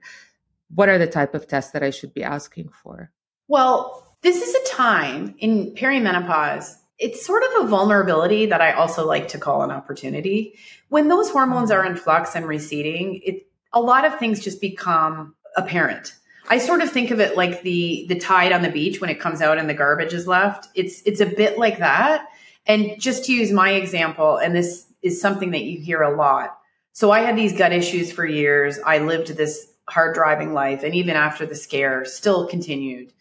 what 0.74 0.90
are 0.90 0.98
the 0.98 1.06
type 1.06 1.36
of 1.36 1.48
tests 1.48 1.72
that 1.74 1.84
I 1.84 1.92
should 1.92 2.16
be 2.16 2.24
asking 2.24 2.70
for? 2.70 3.12
Well, 3.48 4.12
this 4.24 4.42
is 4.42 4.56
a 4.56 4.76
time 4.76 5.36
in 5.38 5.76
perimenopause. 5.76 6.78
It's 6.98 7.24
sort 7.24 7.44
of 7.44 7.66
a 7.66 7.68
vulnerability 7.68 8.48
that 8.48 8.60
I 8.60 8.72
also 8.72 9.06
like 9.06 9.28
to 9.30 9.38
call 9.38 9.62
an 9.62 9.70
opportunity. 9.70 10.58
When 10.90 11.08
those 11.08 11.30
hormones 11.30 11.70
are 11.70 11.86
in 11.86 11.96
flux 11.96 12.36
and 12.36 12.48
receding, 12.48 13.22
it 13.24 13.48
a 13.72 13.80
lot 13.80 14.06
of 14.06 14.18
things 14.18 14.44
just 14.44 14.60
become 14.60 15.36
apparent. 15.56 16.16
I 16.48 16.58
sort 16.58 16.82
of 16.82 16.90
think 16.92 17.12
of 17.12 17.20
it 17.20 17.38
like 17.38 17.62
the 17.62 18.08
the 18.10 18.18
tide 18.18 18.52
on 18.52 18.64
the 18.64 18.70
beach 18.70 19.00
when 19.00 19.12
it 19.12 19.20
comes 19.20 19.42
out 19.42 19.60
and 19.60 19.70
the 19.70 19.74
garbage 19.76 20.14
is 20.14 20.26
left. 20.26 20.70
It's 20.74 21.04
it's 21.06 21.20
a 21.20 21.28
bit 21.28 21.60
like 21.60 21.78
that 21.78 22.26
and 22.66 23.00
just 23.00 23.26
to 23.26 23.34
use 23.34 23.52
my 23.52 23.72
example, 23.72 24.38
and 24.38 24.56
this 24.56 24.86
is 25.02 25.22
something 25.22 25.52
that 25.52 25.64
you 25.64 25.80
hear 25.80 26.02
a 26.02 26.16
lot. 26.16 26.58
So 26.94 27.12
I 27.12 27.20
had 27.22 27.38
these 27.38 27.54
gut 27.54 27.74
issues 27.74 28.12
for 28.12 28.26
years. 28.26 28.80
I 28.86 29.00
lived 29.00 29.28
this 29.28 29.72
hard 29.90 30.16
driving 30.16 30.54
life, 30.54 30.84
and 30.84 30.96
even 30.96 31.16
after 31.16 31.46
the 31.46 31.56
scare, 31.56 32.06
still 32.06 32.48
continued. 32.48 33.14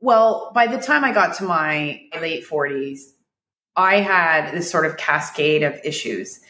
Well, 0.00 0.50
by 0.54 0.66
the 0.66 0.78
time 0.78 1.04
I 1.04 1.12
got 1.12 1.36
to 1.36 1.44
my 1.44 2.02
late 2.20 2.44
40s, 2.46 3.00
I 3.76 4.00
had 4.00 4.52
this 4.52 4.70
sort 4.70 4.84
of 4.84 4.96
cascade 4.96 5.62
of 5.62 5.80
issues. 5.84 6.40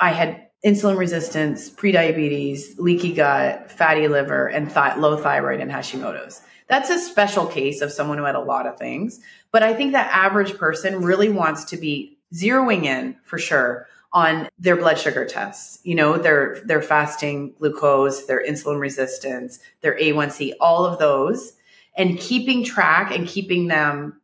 I 0.00 0.10
had 0.10 0.48
insulin 0.64 0.96
resistance, 0.96 1.70
prediabetes, 1.70 2.78
leaky 2.78 3.12
gut, 3.12 3.70
fatty 3.70 4.08
liver, 4.08 4.46
and 4.46 4.72
th- 4.72 4.96
low 4.96 5.16
thyroid 5.16 5.60
and 5.60 5.70
Hashimoto's. 5.70 6.40
That's 6.68 6.90
a 6.90 6.98
special 6.98 7.46
case 7.46 7.80
of 7.80 7.92
someone 7.92 8.18
who 8.18 8.24
had 8.24 8.34
a 8.34 8.40
lot 8.40 8.66
of 8.66 8.78
things. 8.78 9.20
But 9.50 9.62
I 9.62 9.74
think 9.74 9.92
that 9.92 10.10
average 10.12 10.56
person 10.56 11.02
really 11.02 11.28
wants 11.28 11.64
to 11.64 11.76
be 11.76 12.18
zeroing 12.32 12.84
in 12.84 13.16
for 13.24 13.38
sure 13.38 13.86
on 14.12 14.48
their 14.58 14.76
blood 14.76 14.98
sugar 14.98 15.24
tests. 15.24 15.78
You 15.84 15.94
know, 15.94 16.18
their 16.18 16.60
their 16.64 16.82
fasting 16.82 17.54
glucose, 17.58 18.26
their 18.26 18.44
insulin 18.44 18.80
resistance, 18.80 19.58
their 19.80 19.98
A1C, 19.98 20.52
all 20.60 20.84
of 20.84 20.98
those 20.98 21.54
and 21.96 22.18
keeping 22.18 22.64
track 22.64 23.14
and 23.14 23.26
keeping 23.26 23.68
them 23.68 24.20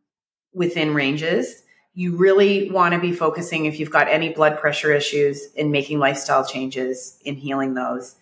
within 0.53 0.93
ranges. 0.93 1.63
You 1.93 2.15
really 2.15 2.69
want 2.71 2.93
to 2.93 2.99
be 2.99 3.11
focusing 3.11 3.65
if 3.65 3.79
you've 3.79 3.91
got 3.91 4.07
any 4.07 4.29
blood 4.29 4.59
pressure 4.59 4.91
issues 4.91 5.51
in 5.53 5.71
making 5.71 5.99
lifestyle 5.99 6.45
changes 6.45 7.19
in 7.23 7.35
healing 7.35 7.73
those. 7.73 8.15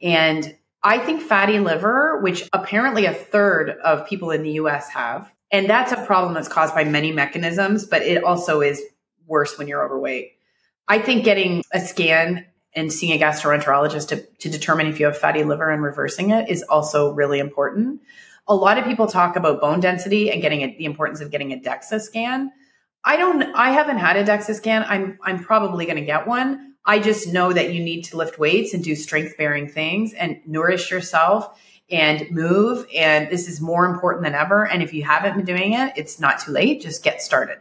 And 0.00 0.56
I 0.84 0.98
think 0.98 1.22
fatty 1.22 1.58
liver, 1.58 2.20
which 2.20 2.48
apparently 2.52 3.06
a 3.06 3.14
third 3.14 3.70
of 3.70 4.06
people 4.06 4.30
in 4.30 4.42
the 4.42 4.52
US 4.52 4.88
have, 4.90 5.32
and 5.50 5.68
that's 5.68 5.92
a 5.92 6.04
problem 6.06 6.34
that's 6.34 6.48
caused 6.48 6.74
by 6.74 6.84
many 6.84 7.12
mechanisms, 7.12 7.84
but 7.84 8.02
it 8.02 8.24
also 8.24 8.62
is 8.62 8.82
worse 9.26 9.58
when 9.58 9.68
you're 9.68 9.84
overweight. 9.84 10.32
I 10.88 10.98
think 10.98 11.24
getting 11.24 11.62
a 11.72 11.80
scan 11.80 12.46
and 12.74 12.92
seeing 12.92 13.12
a 13.12 13.22
gastroenterologist 13.22 14.08
to, 14.08 14.26
to 14.38 14.48
determine 14.48 14.86
if 14.86 14.98
you 14.98 15.06
have 15.06 15.16
fatty 15.16 15.44
liver 15.44 15.70
and 15.70 15.82
reversing 15.82 16.30
it 16.30 16.48
is 16.48 16.62
also 16.62 17.12
really 17.12 17.38
important. 17.38 18.00
A 18.48 18.54
lot 18.54 18.78
of 18.78 18.84
people 18.84 19.06
talk 19.06 19.36
about 19.36 19.60
bone 19.60 19.80
density 19.80 20.30
and 20.30 20.42
getting 20.42 20.62
a, 20.62 20.76
the 20.76 20.86
importance 20.86 21.20
of 21.20 21.30
getting 21.30 21.52
a 21.52 21.56
DEXA 21.56 22.00
scan. 22.00 22.50
I 23.04 23.16
don't, 23.16 23.42
I 23.54 23.70
haven't 23.70 23.98
had 23.98 24.16
a 24.16 24.24
DEXA 24.24 24.54
scan. 24.54 24.84
I'm, 24.88 25.18
I'm 25.22 25.44
probably 25.44 25.84
going 25.84 25.96
to 25.96 26.04
get 26.04 26.26
one. 26.26 26.71
I 26.84 26.98
just 26.98 27.32
know 27.32 27.52
that 27.52 27.72
you 27.72 27.82
need 27.82 28.02
to 28.04 28.16
lift 28.16 28.38
weights 28.38 28.74
and 28.74 28.82
do 28.82 28.94
strength 28.94 29.36
bearing 29.36 29.68
things 29.68 30.12
and 30.14 30.40
nourish 30.46 30.90
yourself 30.90 31.60
and 31.90 32.28
move. 32.30 32.86
And 32.94 33.30
this 33.30 33.48
is 33.48 33.60
more 33.60 33.86
important 33.86 34.24
than 34.24 34.34
ever. 34.34 34.66
And 34.66 34.82
if 34.82 34.92
you 34.92 35.04
haven't 35.04 35.36
been 35.36 35.44
doing 35.44 35.74
it, 35.74 35.92
it's 35.96 36.18
not 36.18 36.40
too 36.40 36.52
late. 36.52 36.80
Just 36.80 37.04
get 37.04 37.22
started. 37.22 37.58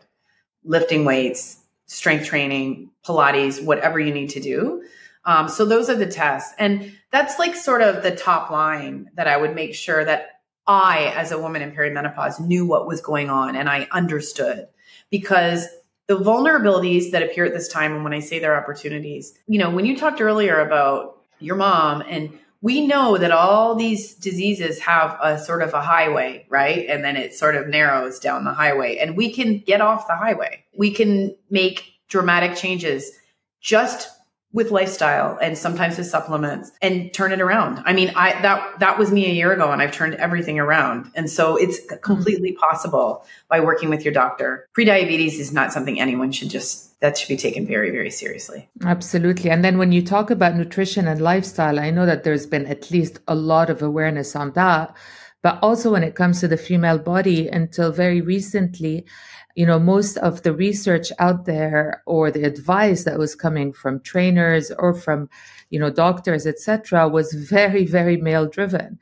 Lifting 0.64 1.06
weights, 1.06 1.58
strength 1.86 2.26
training, 2.26 2.90
Pilates, 3.06 3.64
whatever 3.64 4.00
you 4.00 4.14
need 4.14 4.30
to 4.32 4.40
do. 4.40 4.84
Um, 5.26 5.50
so 5.50 5.66
those 5.66 5.90
are 5.90 5.96
the 5.96 6.08
tests. 6.08 6.54
And 6.58 6.94
that's 7.12 7.38
like 7.38 7.56
sort 7.56 7.82
of 7.82 8.02
the 8.02 8.16
top 8.16 8.50
line 8.50 9.12
that 9.16 9.28
I 9.28 9.38
would 9.38 9.54
make 9.54 9.76
sure 9.76 10.04
that 10.04 10.42
I, 10.66 11.14
as 11.16 11.32
a 11.32 11.40
woman 11.40 11.62
in 11.62 11.74
perimenopause, 11.74 12.40
knew 12.40 12.66
what 12.66 12.88
was 12.88 13.02
going 13.02 13.30
on 13.30 13.56
and 13.56 13.68
I 13.68 13.88
understood 13.92 14.68
because 15.10 15.68
the 16.08 16.18
vulnerabilities 16.18 17.12
that 17.12 17.24
appear 17.24 17.46
at 17.46 17.54
this 17.54 17.68
time, 17.68 17.94
and 17.94 18.04
when 18.04 18.14
I 18.14 18.20
say 18.20 18.40
they're 18.40 18.58
opportunities, 18.58 19.34
you 19.48 19.60
know, 19.60 19.70
when 19.70 19.86
you 19.86 19.98
talked 19.98 20.22
earlier 20.22 20.60
about 20.60 21.22
your 21.40 21.56
mom, 21.56 22.02
and 22.02 22.38
we 22.62 22.86
know 22.86 23.18
that 23.18 23.32
all 23.32 23.76
these 23.76 24.14
diseases 24.16 24.80
have 24.80 25.18
a 25.22 25.40
sort 25.40 25.64
of 25.64 25.74
a 25.74 25.82
highway, 25.82 26.46
right? 26.50 26.86
And 26.88 27.04
then 27.04 27.18
it 27.18 27.34
sort 27.34 27.56
of 27.56 27.68
narrows 27.68 28.20
down 28.20 28.44
the 28.44 28.54
highway, 28.54 28.98
and 28.98 29.18
we 29.18 29.32
can 29.34 29.60
get 29.60 29.82
off 29.82 30.08
the 30.08 30.16
highway. 30.16 30.64
We 30.76 30.92
can 30.92 31.36
make 31.50 31.94
dramatic 32.08 32.56
changes 32.56 33.12
just 33.62 34.10
with 34.54 34.70
lifestyle 34.70 35.38
and 35.42 35.58
sometimes 35.58 35.98
with 35.98 36.08
supplements 36.08 36.72
and 36.82 37.14
turn 37.14 37.32
it 37.32 37.40
around. 37.40 37.82
I 37.86 37.94
mean, 37.94 38.12
I 38.16 38.42
that 38.42 38.80
that 38.80 38.98
was 38.98 39.12
me 39.12 39.26
a 39.26 39.34
year 39.34 39.54
ago 39.54 39.72
and 39.72 39.82
I've 39.82 39.94
turned 39.94 40.16
everything 40.16 40.60
around. 40.60 41.10
And 41.16 41.30
so 41.30 41.56
it's 41.56 41.80
mm-hmm. 41.80 41.98
completely 42.02 42.52
possible 42.54 43.26
by 43.50 43.62
working 43.62 43.90
with 43.90 44.04
your 44.04 44.14
doctor. 44.14 44.68
Prediabetes 44.78 45.40
is 45.40 45.54
not 45.54 45.72
something 45.72 46.00
anyone 46.00 46.32
should 46.32 46.50
just 46.50 47.00
that 47.00 47.18
should 47.18 47.30
be 47.30 47.38
taken 47.38 47.66
very 47.66 47.92
very 47.92 48.12
seriously. 48.12 48.70
Absolutely. 48.84 49.50
And 49.50 49.64
then 49.64 49.78
when 49.78 49.94
you 49.94 50.02
talk 50.02 50.30
about 50.30 50.56
nutrition 50.56 51.08
and 51.08 51.22
lifestyle, 51.22 51.80
I 51.80 51.90
know 51.90 52.06
that 52.06 52.24
there's 52.24 52.46
been 52.46 52.68
at 52.68 52.92
least 52.92 53.20
a 53.28 53.36
lot 53.36 53.70
of 53.70 53.82
awareness 53.82 54.36
on 54.36 54.52
that. 54.54 54.96
But 55.44 55.58
also 55.64 55.92
when 55.92 56.04
it 56.04 56.14
comes 56.14 56.40
to 56.42 56.48
the 56.48 56.58
female 56.58 57.00
body 57.00 57.48
until 57.48 57.92
very 57.92 58.22
recently, 58.22 59.06
you 59.56 59.66
know 59.66 59.80
most 59.80 60.18
of 60.18 60.44
the 60.44 60.54
research 60.54 61.12
out 61.20 61.46
there 61.46 62.04
or 62.06 62.32
the 62.32 62.44
advice 62.44 63.04
that 63.04 63.20
was 63.20 63.36
coming 63.36 63.74
from 63.74 64.00
trainers 64.02 64.72
or 64.78 64.94
from 64.94 65.30
you 65.70 65.80
know 65.80 65.90
doctors 65.90 66.46
etc 66.46 67.08
was 67.08 67.34
very 67.34 67.86
very 67.86 68.18
male 68.18 68.48
driven. 68.48 69.00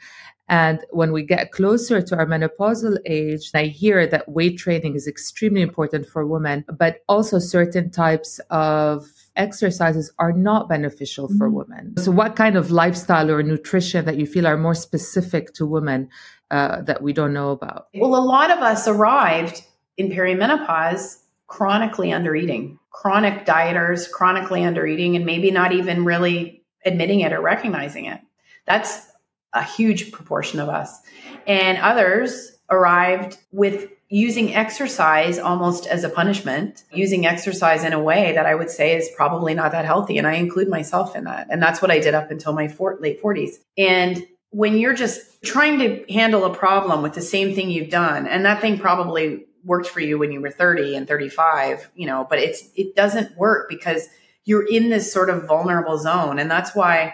And 0.52 0.84
when 0.90 1.12
we 1.12 1.22
get 1.22 1.52
closer 1.52 2.02
to 2.02 2.18
our 2.18 2.26
menopausal 2.26 2.98
age 3.06 3.52
i 3.54 3.66
hear 3.66 4.08
that 4.08 4.28
weight 4.28 4.58
training 4.58 4.96
is 4.96 5.08
extremely 5.08 5.62
important 5.62 6.08
for 6.08 6.26
women 6.26 6.66
but 6.78 7.04
also 7.08 7.38
certain 7.38 7.92
types 7.92 8.40
of 8.50 9.06
exercises 9.40 10.12
are 10.20 10.34
not 10.34 10.70
beneficial 10.70 11.28
for 11.30 11.48
mm-hmm. 11.48 11.56
women. 11.56 11.98
So 11.98 12.12
what 12.12 12.36
kind 12.36 12.56
of 12.58 12.72
lifestyle 12.72 13.32
or 13.32 13.42
nutrition 13.42 14.06
that 14.06 14.18
you 14.18 14.28
feel 14.28 14.46
are 14.46 14.58
more 14.58 14.76
specific 14.76 15.54
to 15.54 15.66
women 15.66 16.10
uh, 16.52 16.82
that 16.82 17.02
we 17.02 17.14
don't 17.14 17.34
know 17.34 17.52
about? 17.52 17.88
Well 17.94 18.16
a 18.16 18.24
lot 18.24 18.52
of 18.52 18.60
us 18.60 18.88
arrived 18.88 19.64
in 20.00 20.10
perimenopause 20.10 21.18
chronically 21.48 22.14
under 22.14 22.36
eating, 22.36 22.80
chronic 22.90 23.46
dieters, 23.46 24.10
chronically 24.10 24.64
under 24.64 24.88
eating, 24.88 25.16
and 25.16 25.26
maybe 25.26 25.52
not 25.52 25.74
even 25.74 26.06
really 26.06 26.64
admitting 26.86 27.20
it 27.20 27.34
or 27.34 27.42
recognizing 27.42 28.06
it. 28.06 28.22
That's 28.66 29.06
a 29.52 29.64
huge 29.64 30.12
proportion 30.12 30.60
of 30.60 30.70
us. 30.70 31.02
And 31.46 31.78
others 31.80 32.52
arrived 32.70 33.38
with 33.52 33.90
using 34.08 34.56
exercise 34.56 35.38
almost 35.38 35.86
as 35.86 36.04
a 36.04 36.10
punishment, 36.10 36.84
using 36.94 37.26
exercise 37.26 37.84
in 37.84 37.94
a 37.94 38.02
way 38.02 38.32
that 38.34 38.46
I 38.46 38.56
would 38.56 38.70
say 38.70 38.96
is 38.96 39.10
probably 39.16 39.54
not 39.54 39.72
that 39.74 39.86
healthy. 39.86 40.18
And 40.18 40.26
I 40.26 40.36
include 40.36 40.70
myself 40.70 41.16
in 41.16 41.26
that. 41.26 41.48
And 41.50 41.62
that's 41.62 41.82
what 41.82 41.92
I 41.92 42.00
did 42.00 42.16
up 42.16 42.32
until 42.32 42.54
my 42.54 42.68
for- 42.68 42.98
late 43.02 43.22
40s. 43.22 43.56
And 43.78 44.26
when 44.52 44.78
you're 44.78 44.94
just 44.94 45.44
trying 45.44 45.80
to 45.80 46.06
handle 46.12 46.46
a 46.46 46.54
problem 46.54 47.02
with 47.02 47.14
the 47.14 47.22
same 47.22 47.54
thing 47.54 47.70
you've 47.70 47.90
done, 47.90 48.28
and 48.28 48.46
that 48.46 48.62
thing 48.62 48.80
probably 48.80 49.46
worked 49.64 49.88
for 49.88 50.00
you 50.00 50.18
when 50.18 50.32
you 50.32 50.42
were 50.42 50.52
30 50.52 50.96
and 50.96 51.08
35, 51.08 51.92
you 51.96 52.08
know, 52.08 52.26
but 52.30 52.40
it's 52.40 52.70
it 52.76 52.96
doesn't 52.96 53.38
work 53.38 53.70
because 53.70 54.08
you're 54.46 54.66
in 54.68 54.90
this 54.90 55.12
sort 55.12 55.30
of 55.30 55.48
vulnerable 55.48 55.98
zone. 55.98 56.40
And 56.40 56.50
that's 56.50 56.76
why 56.76 57.14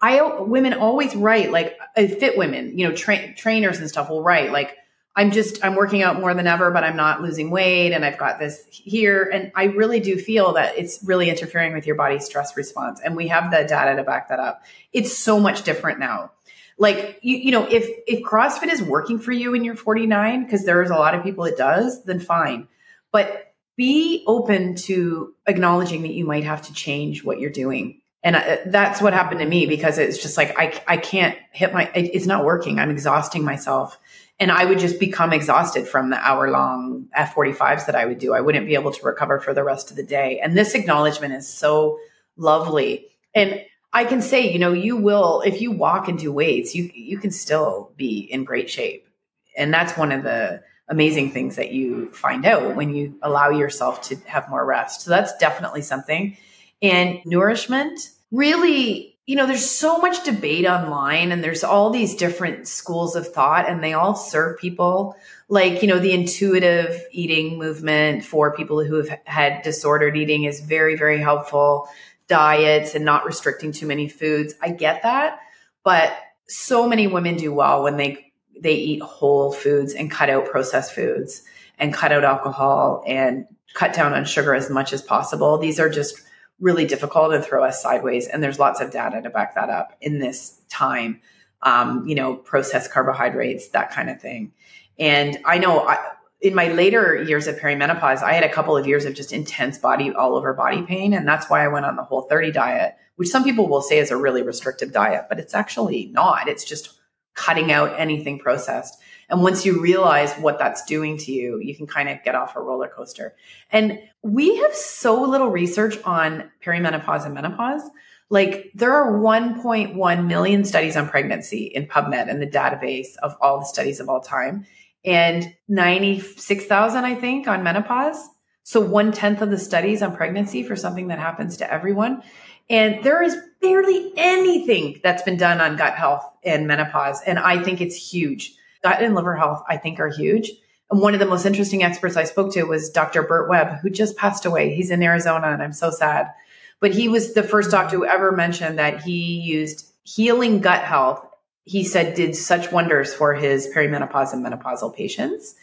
I 0.00 0.40
women 0.40 0.74
always 0.74 1.14
write 1.14 1.50
like 1.50 1.78
uh, 1.96 2.06
fit 2.06 2.36
women, 2.36 2.78
you 2.78 2.88
know, 2.88 2.94
tra- 2.94 3.34
trainers 3.34 3.78
and 3.78 3.88
stuff 3.88 4.10
will 4.10 4.22
write 4.22 4.52
like 4.52 4.76
I'm 5.16 5.30
just 5.30 5.64
I'm 5.64 5.76
working 5.76 6.02
out 6.02 6.18
more 6.18 6.34
than 6.34 6.46
ever 6.46 6.70
but 6.70 6.82
I'm 6.82 6.96
not 6.96 7.22
losing 7.22 7.50
weight 7.50 7.92
and 7.92 8.04
I've 8.04 8.18
got 8.18 8.38
this 8.38 8.66
here. 8.70 9.30
And 9.32 9.52
I 9.54 9.64
really 9.64 10.00
do 10.00 10.18
feel 10.18 10.54
that 10.54 10.76
it's 10.76 11.02
really 11.04 11.30
interfering 11.30 11.72
with 11.72 11.86
your 11.86 11.96
body's 11.96 12.24
stress 12.24 12.56
response 12.56 13.00
and 13.00 13.14
we 13.16 13.28
have 13.28 13.50
the 13.50 13.64
data 13.64 13.96
to 13.96 14.02
back 14.02 14.28
that 14.30 14.40
up. 14.40 14.64
It's 14.92 15.16
so 15.16 15.38
much 15.38 15.62
different 15.62 16.00
now 16.00 16.32
like 16.78 17.18
you, 17.22 17.36
you 17.36 17.50
know 17.50 17.64
if 17.64 17.88
if 18.06 18.22
crossfit 18.22 18.72
is 18.72 18.82
working 18.82 19.18
for 19.18 19.32
you 19.32 19.54
and 19.54 19.64
you're 19.64 19.76
49 19.76 20.44
because 20.44 20.64
there's 20.64 20.90
a 20.90 20.94
lot 20.94 21.14
of 21.14 21.22
people 21.22 21.44
it 21.44 21.56
does 21.56 22.04
then 22.04 22.20
fine 22.20 22.68
but 23.12 23.54
be 23.76 24.24
open 24.26 24.74
to 24.74 25.34
acknowledging 25.46 26.02
that 26.02 26.12
you 26.12 26.24
might 26.24 26.44
have 26.44 26.62
to 26.62 26.72
change 26.72 27.24
what 27.24 27.40
you're 27.40 27.50
doing 27.50 28.00
and 28.22 28.36
I, 28.36 28.60
that's 28.66 29.02
what 29.02 29.12
happened 29.12 29.40
to 29.40 29.46
me 29.46 29.66
because 29.66 29.98
it's 29.98 30.22
just 30.22 30.36
like 30.36 30.58
I, 30.58 30.80
I 30.86 30.96
can't 30.96 31.36
hit 31.52 31.72
my 31.72 31.90
it, 31.94 32.10
it's 32.14 32.26
not 32.26 32.44
working 32.44 32.78
i'm 32.78 32.90
exhausting 32.90 33.44
myself 33.44 33.98
and 34.40 34.50
I 34.50 34.64
would 34.64 34.78
just 34.78 34.98
become 34.98 35.32
exhausted 35.32 35.86
from 35.86 36.10
the 36.10 36.16
hour 36.16 36.50
long 36.50 37.06
F45s 37.16 37.86
that 37.86 37.94
I 37.94 38.04
would 38.04 38.18
do. 38.18 38.34
I 38.34 38.40
wouldn't 38.40 38.66
be 38.66 38.74
able 38.74 38.92
to 38.92 39.06
recover 39.06 39.38
for 39.38 39.54
the 39.54 39.62
rest 39.62 39.90
of 39.90 39.96
the 39.96 40.02
day. 40.02 40.40
And 40.40 40.56
this 40.58 40.74
acknowledgement 40.74 41.34
is 41.34 41.48
so 41.48 41.98
lovely. 42.36 43.06
And 43.34 43.60
I 43.94 44.04
can 44.04 44.20
say, 44.20 44.52
you 44.52 44.58
know, 44.58 44.72
you 44.72 44.96
will 44.96 45.40
if 45.42 45.60
you 45.60 45.70
walk 45.70 46.08
and 46.08 46.18
do 46.18 46.32
weights, 46.32 46.74
you 46.74 46.90
you 46.92 47.16
can 47.16 47.30
still 47.30 47.92
be 47.96 48.18
in 48.18 48.42
great 48.42 48.68
shape. 48.68 49.08
And 49.56 49.72
that's 49.72 49.96
one 49.96 50.10
of 50.10 50.24
the 50.24 50.64
amazing 50.88 51.30
things 51.30 51.56
that 51.56 51.70
you 51.70 52.10
find 52.10 52.44
out 52.44 52.74
when 52.74 52.94
you 52.94 53.16
allow 53.22 53.50
yourself 53.50 54.02
to 54.02 54.16
have 54.26 54.50
more 54.50 54.64
rest. 54.66 55.02
So 55.02 55.10
that's 55.10 55.34
definitely 55.38 55.82
something. 55.82 56.36
And 56.82 57.20
nourishment, 57.24 58.10
really, 58.32 59.16
you 59.26 59.36
know, 59.36 59.46
there's 59.46 59.70
so 59.70 59.98
much 59.98 60.24
debate 60.24 60.66
online 60.66 61.32
and 61.32 61.42
there's 61.42 61.64
all 61.64 61.90
these 61.90 62.16
different 62.16 62.68
schools 62.68 63.16
of 63.16 63.32
thought 63.32 63.66
and 63.68 63.82
they 63.82 63.94
all 63.94 64.14
serve 64.14 64.58
people. 64.58 65.16
Like, 65.48 65.80
you 65.80 65.88
know, 65.88 65.98
the 65.98 66.12
intuitive 66.12 67.00
eating 67.12 67.58
movement 67.58 68.24
for 68.24 68.54
people 68.54 68.84
who 68.84 68.96
have 68.96 69.20
had 69.24 69.62
disordered 69.62 70.16
eating 70.16 70.44
is 70.44 70.60
very, 70.60 70.96
very 70.96 71.18
helpful 71.18 71.88
diets 72.28 72.94
and 72.94 73.04
not 73.04 73.24
restricting 73.24 73.72
too 73.72 73.86
many 73.86 74.08
foods. 74.08 74.54
I 74.62 74.70
get 74.70 75.02
that, 75.02 75.38
but 75.82 76.16
so 76.48 76.88
many 76.88 77.06
women 77.06 77.36
do 77.36 77.52
well 77.52 77.82
when 77.82 77.96
they 77.96 78.32
they 78.60 78.74
eat 78.74 79.02
whole 79.02 79.52
foods 79.52 79.94
and 79.94 80.10
cut 80.10 80.30
out 80.30 80.46
processed 80.46 80.94
foods 80.94 81.42
and 81.78 81.92
cut 81.92 82.12
out 82.12 82.24
alcohol 82.24 83.02
and 83.06 83.46
cut 83.74 83.92
down 83.92 84.12
on 84.14 84.24
sugar 84.24 84.54
as 84.54 84.70
much 84.70 84.92
as 84.92 85.02
possible. 85.02 85.58
These 85.58 85.80
are 85.80 85.88
just 85.88 86.22
really 86.60 86.86
difficult 86.86 87.34
and 87.34 87.44
throw 87.44 87.64
us 87.64 87.82
sideways. 87.82 88.28
And 88.28 88.42
there's 88.42 88.58
lots 88.58 88.80
of 88.80 88.90
data 88.90 89.20
to 89.22 89.30
back 89.30 89.56
that 89.56 89.70
up 89.70 89.96
in 90.00 90.20
this 90.20 90.60
time. 90.68 91.20
Um, 91.62 92.06
you 92.06 92.14
know, 92.14 92.36
processed 92.36 92.92
carbohydrates, 92.92 93.68
that 93.68 93.90
kind 93.90 94.10
of 94.10 94.20
thing. 94.20 94.52
And 94.98 95.38
I 95.44 95.58
know 95.58 95.80
I, 95.80 95.96
in 96.40 96.54
my 96.54 96.68
later 96.68 97.22
years 97.22 97.46
of 97.46 97.56
perimenopause, 97.56 98.22
I 98.22 98.34
had 98.34 98.44
a 98.44 98.52
couple 98.52 98.76
of 98.76 98.86
years 98.86 99.04
of 99.04 99.14
just 99.14 99.32
intense 99.32 99.78
body, 99.78 100.12
all 100.12 100.36
over 100.36 100.52
body 100.52 100.82
pain. 100.82 101.14
And 101.14 101.26
that's 101.26 101.48
why 101.48 101.64
I 101.64 101.68
went 101.68 101.86
on 101.86 101.96
the 101.96 102.02
whole 102.02 102.22
30 102.22 102.52
diet, 102.52 102.96
which 103.16 103.28
some 103.28 103.44
people 103.44 103.68
will 103.68 103.80
say 103.80 103.98
is 103.98 104.10
a 104.10 104.16
really 104.16 104.42
restrictive 104.42 104.92
diet, 104.92 105.26
but 105.28 105.38
it's 105.38 105.54
actually 105.54 106.06
not. 106.12 106.48
It's 106.48 106.64
just 106.64 106.98
cutting 107.34 107.72
out 107.72 107.98
anything 107.98 108.38
processed. 108.38 109.00
And 109.28 109.42
once 109.42 109.64
you 109.64 109.80
realize 109.80 110.34
what 110.34 110.58
that's 110.58 110.84
doing 110.84 111.16
to 111.18 111.32
you, 111.32 111.58
you 111.60 111.74
can 111.74 111.86
kind 111.86 112.08
of 112.08 112.22
get 112.24 112.34
off 112.34 112.56
a 112.56 112.60
roller 112.60 112.88
coaster. 112.88 113.34
And 113.70 113.98
we 114.22 114.56
have 114.58 114.74
so 114.74 115.22
little 115.22 115.48
research 115.48 115.96
on 116.04 116.50
perimenopause 116.62 117.24
and 117.24 117.34
menopause. 117.34 117.82
Like 118.30 118.70
there 118.74 118.92
are 118.92 119.12
1.1 119.12 120.26
million 120.26 120.64
studies 120.64 120.96
on 120.96 121.08
pregnancy 121.08 121.64
in 121.64 121.86
PubMed 121.86 122.28
and 122.28 122.40
the 122.40 122.46
database 122.46 123.16
of 123.22 123.36
all 123.40 123.60
the 123.60 123.66
studies 123.66 124.00
of 124.00 124.08
all 124.08 124.20
time 124.20 124.66
and 125.04 125.54
96,000, 125.68 127.04
I 127.04 127.14
think, 127.14 127.46
on 127.46 127.62
menopause. 127.62 128.28
So 128.62 128.80
one 128.80 129.12
tenth 129.12 129.42
of 129.42 129.50
the 129.50 129.58
studies 129.58 130.02
on 130.02 130.16
pregnancy 130.16 130.62
for 130.62 130.74
something 130.76 131.08
that 131.08 131.18
happens 131.18 131.58
to 131.58 131.70
everyone. 131.70 132.22
And 132.70 133.04
there 133.04 133.22
is 133.22 133.36
barely 133.60 134.12
anything 134.16 135.00
that's 135.02 135.22
been 135.22 135.36
done 135.36 135.60
on 135.60 135.76
gut 135.76 135.94
health 135.94 136.24
and 136.42 136.66
menopause. 136.66 137.20
And 137.26 137.38
I 137.38 137.62
think 137.62 137.80
it's 137.80 137.96
huge. 137.96 138.54
Gut 138.82 139.02
and 139.02 139.14
liver 139.14 139.36
health, 139.36 139.62
I 139.68 139.76
think, 139.76 140.00
are 140.00 140.08
huge. 140.08 140.50
And 140.90 141.00
one 141.00 141.14
of 141.14 141.20
the 141.20 141.26
most 141.26 141.44
interesting 141.44 141.82
experts 141.82 142.16
I 142.16 142.24
spoke 142.24 142.52
to 142.54 142.64
was 142.64 142.90
Dr. 142.90 143.22
Burt 143.22 143.48
Webb, 143.48 143.80
who 143.80 143.90
just 143.90 144.16
passed 144.16 144.46
away. 144.46 144.74
He's 144.74 144.90
in 144.90 145.02
Arizona, 145.02 145.48
and 145.48 145.62
I'm 145.62 145.72
so 145.72 145.90
sad. 145.90 146.32
But 146.80 146.92
he 146.92 147.08
was 147.08 147.34
the 147.34 147.42
first 147.42 147.70
doctor 147.70 147.96
who 147.96 148.06
ever 148.06 148.32
mentioned 148.32 148.78
that 148.78 149.02
he 149.02 149.40
used 149.40 149.90
healing 150.04 150.60
gut 150.60 150.82
health 150.82 151.26
he 151.64 151.84
said 151.84 152.14
did 152.14 152.36
such 152.36 152.72
wonders 152.72 153.14
for 153.14 153.34
his 153.34 153.68
perimenopause 153.74 154.32
and 154.32 154.44
menopausal 154.44 154.94
patients. 154.94 155.54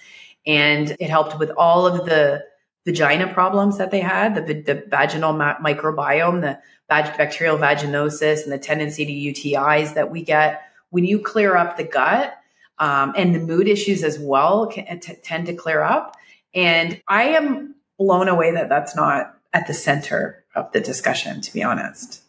And 0.45 0.95
it 0.99 1.09
helped 1.09 1.37
with 1.37 1.51
all 1.51 1.85
of 1.85 2.05
the 2.05 2.43
vagina 2.85 3.31
problems 3.31 3.77
that 3.77 3.91
they 3.91 3.99
had, 3.99 4.47
the, 4.47 4.53
the 4.53 4.83
vaginal 4.87 5.33
ma- 5.33 5.57
microbiome, 5.57 6.41
the 6.41 6.59
vag- 6.89 7.15
bacterial 7.17 7.57
vaginosis, 7.57 8.43
and 8.43 8.51
the 8.51 8.57
tendency 8.57 9.05
to 9.05 9.11
UTIs 9.51 9.93
that 9.93 10.09
we 10.09 10.23
get. 10.23 10.63
When 10.89 11.05
you 11.05 11.19
clear 11.19 11.55
up 11.55 11.77
the 11.77 11.83
gut, 11.83 12.33
um, 12.81 13.13
and 13.15 13.33
the 13.35 13.39
mood 13.39 13.67
issues 13.67 14.03
as 14.03 14.17
well 14.17 14.65
can, 14.65 14.99
t- 14.99 15.13
tend 15.23 15.45
to 15.45 15.53
clear 15.53 15.83
up. 15.83 16.17
And 16.53 16.99
I 17.07 17.25
am 17.29 17.75
blown 17.99 18.27
away 18.27 18.51
that 18.51 18.69
that's 18.69 18.95
not 18.95 19.37
at 19.53 19.67
the 19.67 19.73
center 19.73 20.43
of 20.55 20.71
the 20.71 20.79
discussion, 20.79 21.41
to 21.41 21.53
be 21.53 21.61
honest. 21.61 22.23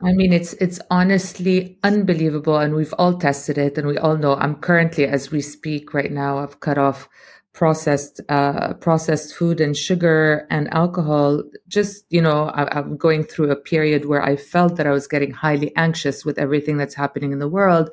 I 0.00 0.12
mean, 0.12 0.32
it's 0.32 0.52
it's 0.54 0.80
honestly 0.90 1.78
unbelievable, 1.82 2.56
and 2.56 2.74
we've 2.74 2.94
all 2.98 3.18
tested 3.18 3.58
it, 3.58 3.76
and 3.78 3.88
we 3.88 3.98
all 3.98 4.16
know. 4.16 4.36
I'm 4.36 4.54
currently, 4.56 5.06
as 5.06 5.32
we 5.32 5.40
speak 5.40 5.92
right 5.92 6.12
now, 6.12 6.38
I've 6.38 6.60
cut 6.60 6.78
off 6.78 7.08
processed 7.52 8.20
uh, 8.28 8.74
processed 8.74 9.34
food 9.34 9.60
and 9.60 9.76
sugar 9.76 10.46
and 10.50 10.72
alcohol. 10.72 11.42
Just 11.66 12.04
you 12.10 12.22
know, 12.22 12.44
I, 12.50 12.78
I'm 12.78 12.96
going 12.96 13.24
through 13.24 13.50
a 13.50 13.56
period 13.56 14.04
where 14.04 14.22
I 14.22 14.36
felt 14.36 14.76
that 14.76 14.86
I 14.86 14.92
was 14.92 15.08
getting 15.08 15.32
highly 15.32 15.74
anxious 15.76 16.24
with 16.24 16.38
everything 16.38 16.76
that's 16.76 16.94
happening 16.94 17.32
in 17.32 17.40
the 17.40 17.48
world, 17.48 17.90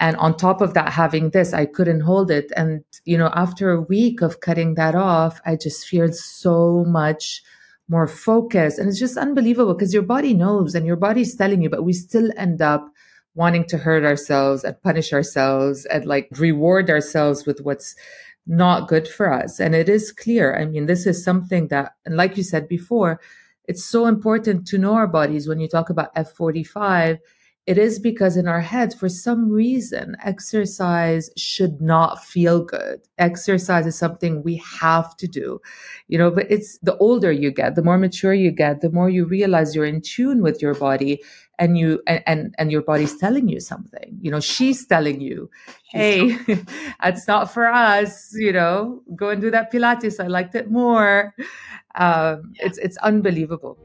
and 0.00 0.16
on 0.16 0.36
top 0.36 0.60
of 0.60 0.74
that, 0.74 0.92
having 0.92 1.30
this, 1.30 1.52
I 1.52 1.64
couldn't 1.66 2.00
hold 2.00 2.32
it. 2.32 2.50
And 2.56 2.82
you 3.04 3.16
know, 3.16 3.30
after 3.34 3.70
a 3.70 3.80
week 3.80 4.20
of 4.20 4.40
cutting 4.40 4.74
that 4.74 4.96
off, 4.96 5.40
I 5.46 5.54
just 5.54 5.86
feared 5.86 6.16
so 6.16 6.84
much 6.88 7.44
more 7.90 8.06
focused. 8.06 8.78
And 8.78 8.88
it's 8.88 9.00
just 9.00 9.18
unbelievable 9.18 9.74
because 9.74 9.92
your 9.92 10.04
body 10.04 10.32
knows 10.32 10.74
and 10.74 10.86
your 10.86 10.96
body's 10.96 11.34
telling 11.34 11.60
you, 11.60 11.68
but 11.68 11.84
we 11.84 11.92
still 11.92 12.30
end 12.36 12.62
up 12.62 12.88
wanting 13.34 13.64
to 13.64 13.78
hurt 13.78 14.04
ourselves 14.04 14.62
and 14.62 14.80
punish 14.82 15.12
ourselves 15.12 15.86
and 15.86 16.06
like 16.06 16.28
reward 16.38 16.88
ourselves 16.88 17.46
with 17.46 17.60
what's 17.62 17.96
not 18.46 18.88
good 18.88 19.08
for 19.08 19.32
us. 19.32 19.58
And 19.58 19.74
it 19.74 19.88
is 19.88 20.12
clear. 20.12 20.56
I 20.56 20.66
mean, 20.66 20.86
this 20.86 21.04
is 21.04 21.24
something 21.24 21.68
that, 21.68 21.94
and 22.06 22.16
like 22.16 22.36
you 22.36 22.44
said 22.44 22.68
before, 22.68 23.20
it's 23.64 23.84
so 23.84 24.06
important 24.06 24.66
to 24.68 24.78
know 24.78 24.94
our 24.94 25.08
bodies 25.08 25.48
when 25.48 25.58
you 25.60 25.68
talk 25.68 25.90
about 25.90 26.14
F45 26.14 27.18
it 27.66 27.78
is 27.78 27.98
because 27.98 28.36
in 28.36 28.48
our 28.48 28.60
heads, 28.60 28.94
for 28.94 29.08
some 29.08 29.50
reason, 29.50 30.16
exercise 30.24 31.30
should 31.36 31.80
not 31.80 32.24
feel 32.24 32.64
good. 32.64 33.00
Exercise 33.18 33.86
is 33.86 33.96
something 33.96 34.42
we 34.42 34.56
have 34.80 35.16
to 35.18 35.28
do, 35.28 35.60
you 36.08 36.16
know, 36.16 36.30
but 36.30 36.50
it's 36.50 36.78
the 36.78 36.96
older 36.96 37.30
you 37.30 37.50
get, 37.50 37.74
the 37.74 37.82
more 37.82 37.98
mature 37.98 38.32
you 38.32 38.50
get, 38.50 38.80
the 38.80 38.90
more 38.90 39.10
you 39.10 39.26
realize 39.26 39.74
you're 39.74 39.84
in 39.84 40.00
tune 40.00 40.42
with 40.42 40.62
your 40.62 40.74
body 40.74 41.20
and 41.58 41.76
you, 41.76 42.00
and, 42.06 42.22
and, 42.26 42.54
and 42.56 42.72
your 42.72 42.82
body's 42.82 43.16
telling 43.18 43.48
you 43.48 43.60
something, 43.60 44.18
you 44.22 44.30
know, 44.30 44.40
she's 44.40 44.86
telling 44.86 45.20
you, 45.20 45.50
Hey, 45.90 46.38
that's 47.02 47.28
not 47.28 47.52
for 47.52 47.66
us, 47.66 48.34
you 48.34 48.52
know, 48.52 49.02
go 49.14 49.28
and 49.28 49.40
do 49.40 49.50
that 49.50 49.70
Pilates. 49.70 50.18
I 50.18 50.28
liked 50.28 50.54
it 50.54 50.70
more. 50.70 51.34
Um, 51.94 52.52
yeah. 52.54 52.66
it's, 52.66 52.78
it's 52.78 52.96
unbelievable. 52.98 53.76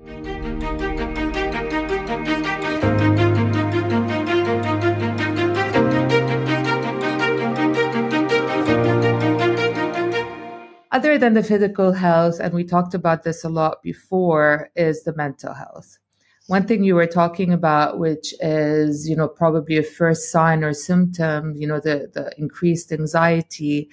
Other 10.95 11.17
than 11.17 11.33
the 11.33 11.43
physical 11.43 11.91
health, 11.91 12.39
and 12.39 12.53
we 12.53 12.63
talked 12.63 12.93
about 12.93 13.23
this 13.23 13.43
a 13.43 13.49
lot 13.49 13.83
before, 13.83 14.69
is 14.77 15.03
the 15.03 15.13
mental 15.13 15.53
health. 15.53 15.97
One 16.47 16.65
thing 16.65 16.85
you 16.85 16.95
were 16.95 17.05
talking 17.05 17.51
about, 17.51 17.99
which 17.99 18.33
is, 18.39 19.09
you 19.09 19.13
know, 19.13 19.27
probably 19.27 19.77
a 19.77 19.83
first 19.83 20.31
sign 20.31 20.63
or 20.63 20.73
symptom, 20.73 21.53
you 21.57 21.67
know, 21.67 21.81
the, 21.81 22.09
the 22.13 22.31
increased 22.37 22.93
anxiety. 22.93 23.89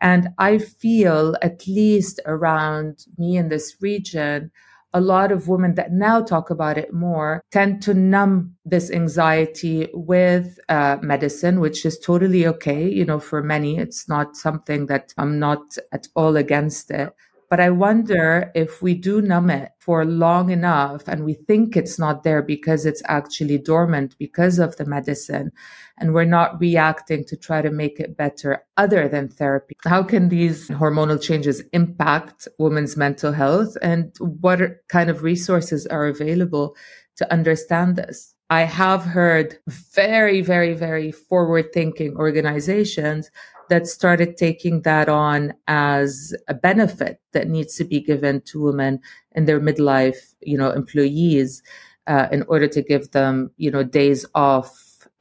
And 0.00 0.30
I 0.38 0.58
feel, 0.58 1.36
at 1.42 1.68
least 1.68 2.18
around 2.26 3.06
me 3.16 3.36
in 3.36 3.48
this 3.48 3.76
region, 3.80 4.50
a 4.94 5.00
lot 5.00 5.32
of 5.32 5.48
women 5.48 5.74
that 5.74 5.92
now 5.92 6.20
talk 6.20 6.50
about 6.50 6.78
it 6.78 6.92
more 6.92 7.42
tend 7.50 7.82
to 7.82 7.94
numb 7.94 8.54
this 8.64 8.90
anxiety 8.90 9.88
with 9.94 10.58
uh, 10.68 10.98
medicine, 11.02 11.60
which 11.60 11.84
is 11.84 11.98
totally 11.98 12.46
okay. 12.46 12.88
You 12.88 13.04
know, 13.04 13.18
for 13.18 13.42
many, 13.42 13.78
it's 13.78 14.08
not 14.08 14.36
something 14.36 14.86
that 14.86 15.14
I'm 15.18 15.38
not 15.38 15.76
at 15.92 16.08
all 16.14 16.36
against 16.36 16.90
it. 16.90 17.12
But 17.52 17.60
I 17.60 17.68
wonder 17.68 18.50
if 18.54 18.80
we 18.80 18.94
do 18.94 19.20
numb 19.20 19.50
it 19.50 19.72
for 19.78 20.06
long 20.06 20.48
enough 20.48 21.06
and 21.06 21.22
we 21.22 21.34
think 21.34 21.76
it's 21.76 21.98
not 21.98 22.22
there 22.22 22.40
because 22.40 22.86
it's 22.86 23.02
actually 23.08 23.58
dormant 23.58 24.16
because 24.18 24.58
of 24.58 24.76
the 24.76 24.86
medicine 24.86 25.52
and 25.98 26.14
we're 26.14 26.24
not 26.24 26.58
reacting 26.62 27.26
to 27.26 27.36
try 27.36 27.60
to 27.60 27.70
make 27.70 28.00
it 28.00 28.16
better 28.16 28.64
other 28.78 29.06
than 29.06 29.28
therapy. 29.28 29.76
How 29.84 30.02
can 30.02 30.30
these 30.30 30.70
hormonal 30.70 31.20
changes 31.20 31.62
impact 31.74 32.48
women's 32.58 32.96
mental 32.96 33.32
health 33.32 33.76
and 33.82 34.16
what 34.18 34.58
kind 34.88 35.10
of 35.10 35.22
resources 35.22 35.86
are 35.86 36.06
available 36.06 36.74
to 37.16 37.30
understand 37.30 37.96
this? 37.96 38.34
I 38.52 38.64
have 38.64 39.02
heard 39.02 39.56
very, 39.66 40.42
very, 40.42 40.74
very 40.74 41.10
forward 41.10 41.72
thinking 41.72 42.14
organizations 42.18 43.30
that 43.70 43.86
started 43.86 44.36
taking 44.36 44.82
that 44.82 45.08
on 45.08 45.54
as 45.68 46.36
a 46.48 46.52
benefit 46.52 47.18
that 47.32 47.48
needs 47.48 47.76
to 47.76 47.84
be 47.84 47.98
given 47.98 48.42
to 48.42 48.62
women 48.62 49.00
in 49.34 49.46
their 49.46 49.58
midlife, 49.58 50.34
you 50.42 50.58
know, 50.58 50.70
employees, 50.70 51.62
uh, 52.06 52.28
in 52.30 52.42
order 52.42 52.68
to 52.68 52.82
give 52.82 53.12
them, 53.12 53.50
you 53.56 53.70
know, 53.70 53.82
days 53.82 54.26
off 54.34 54.70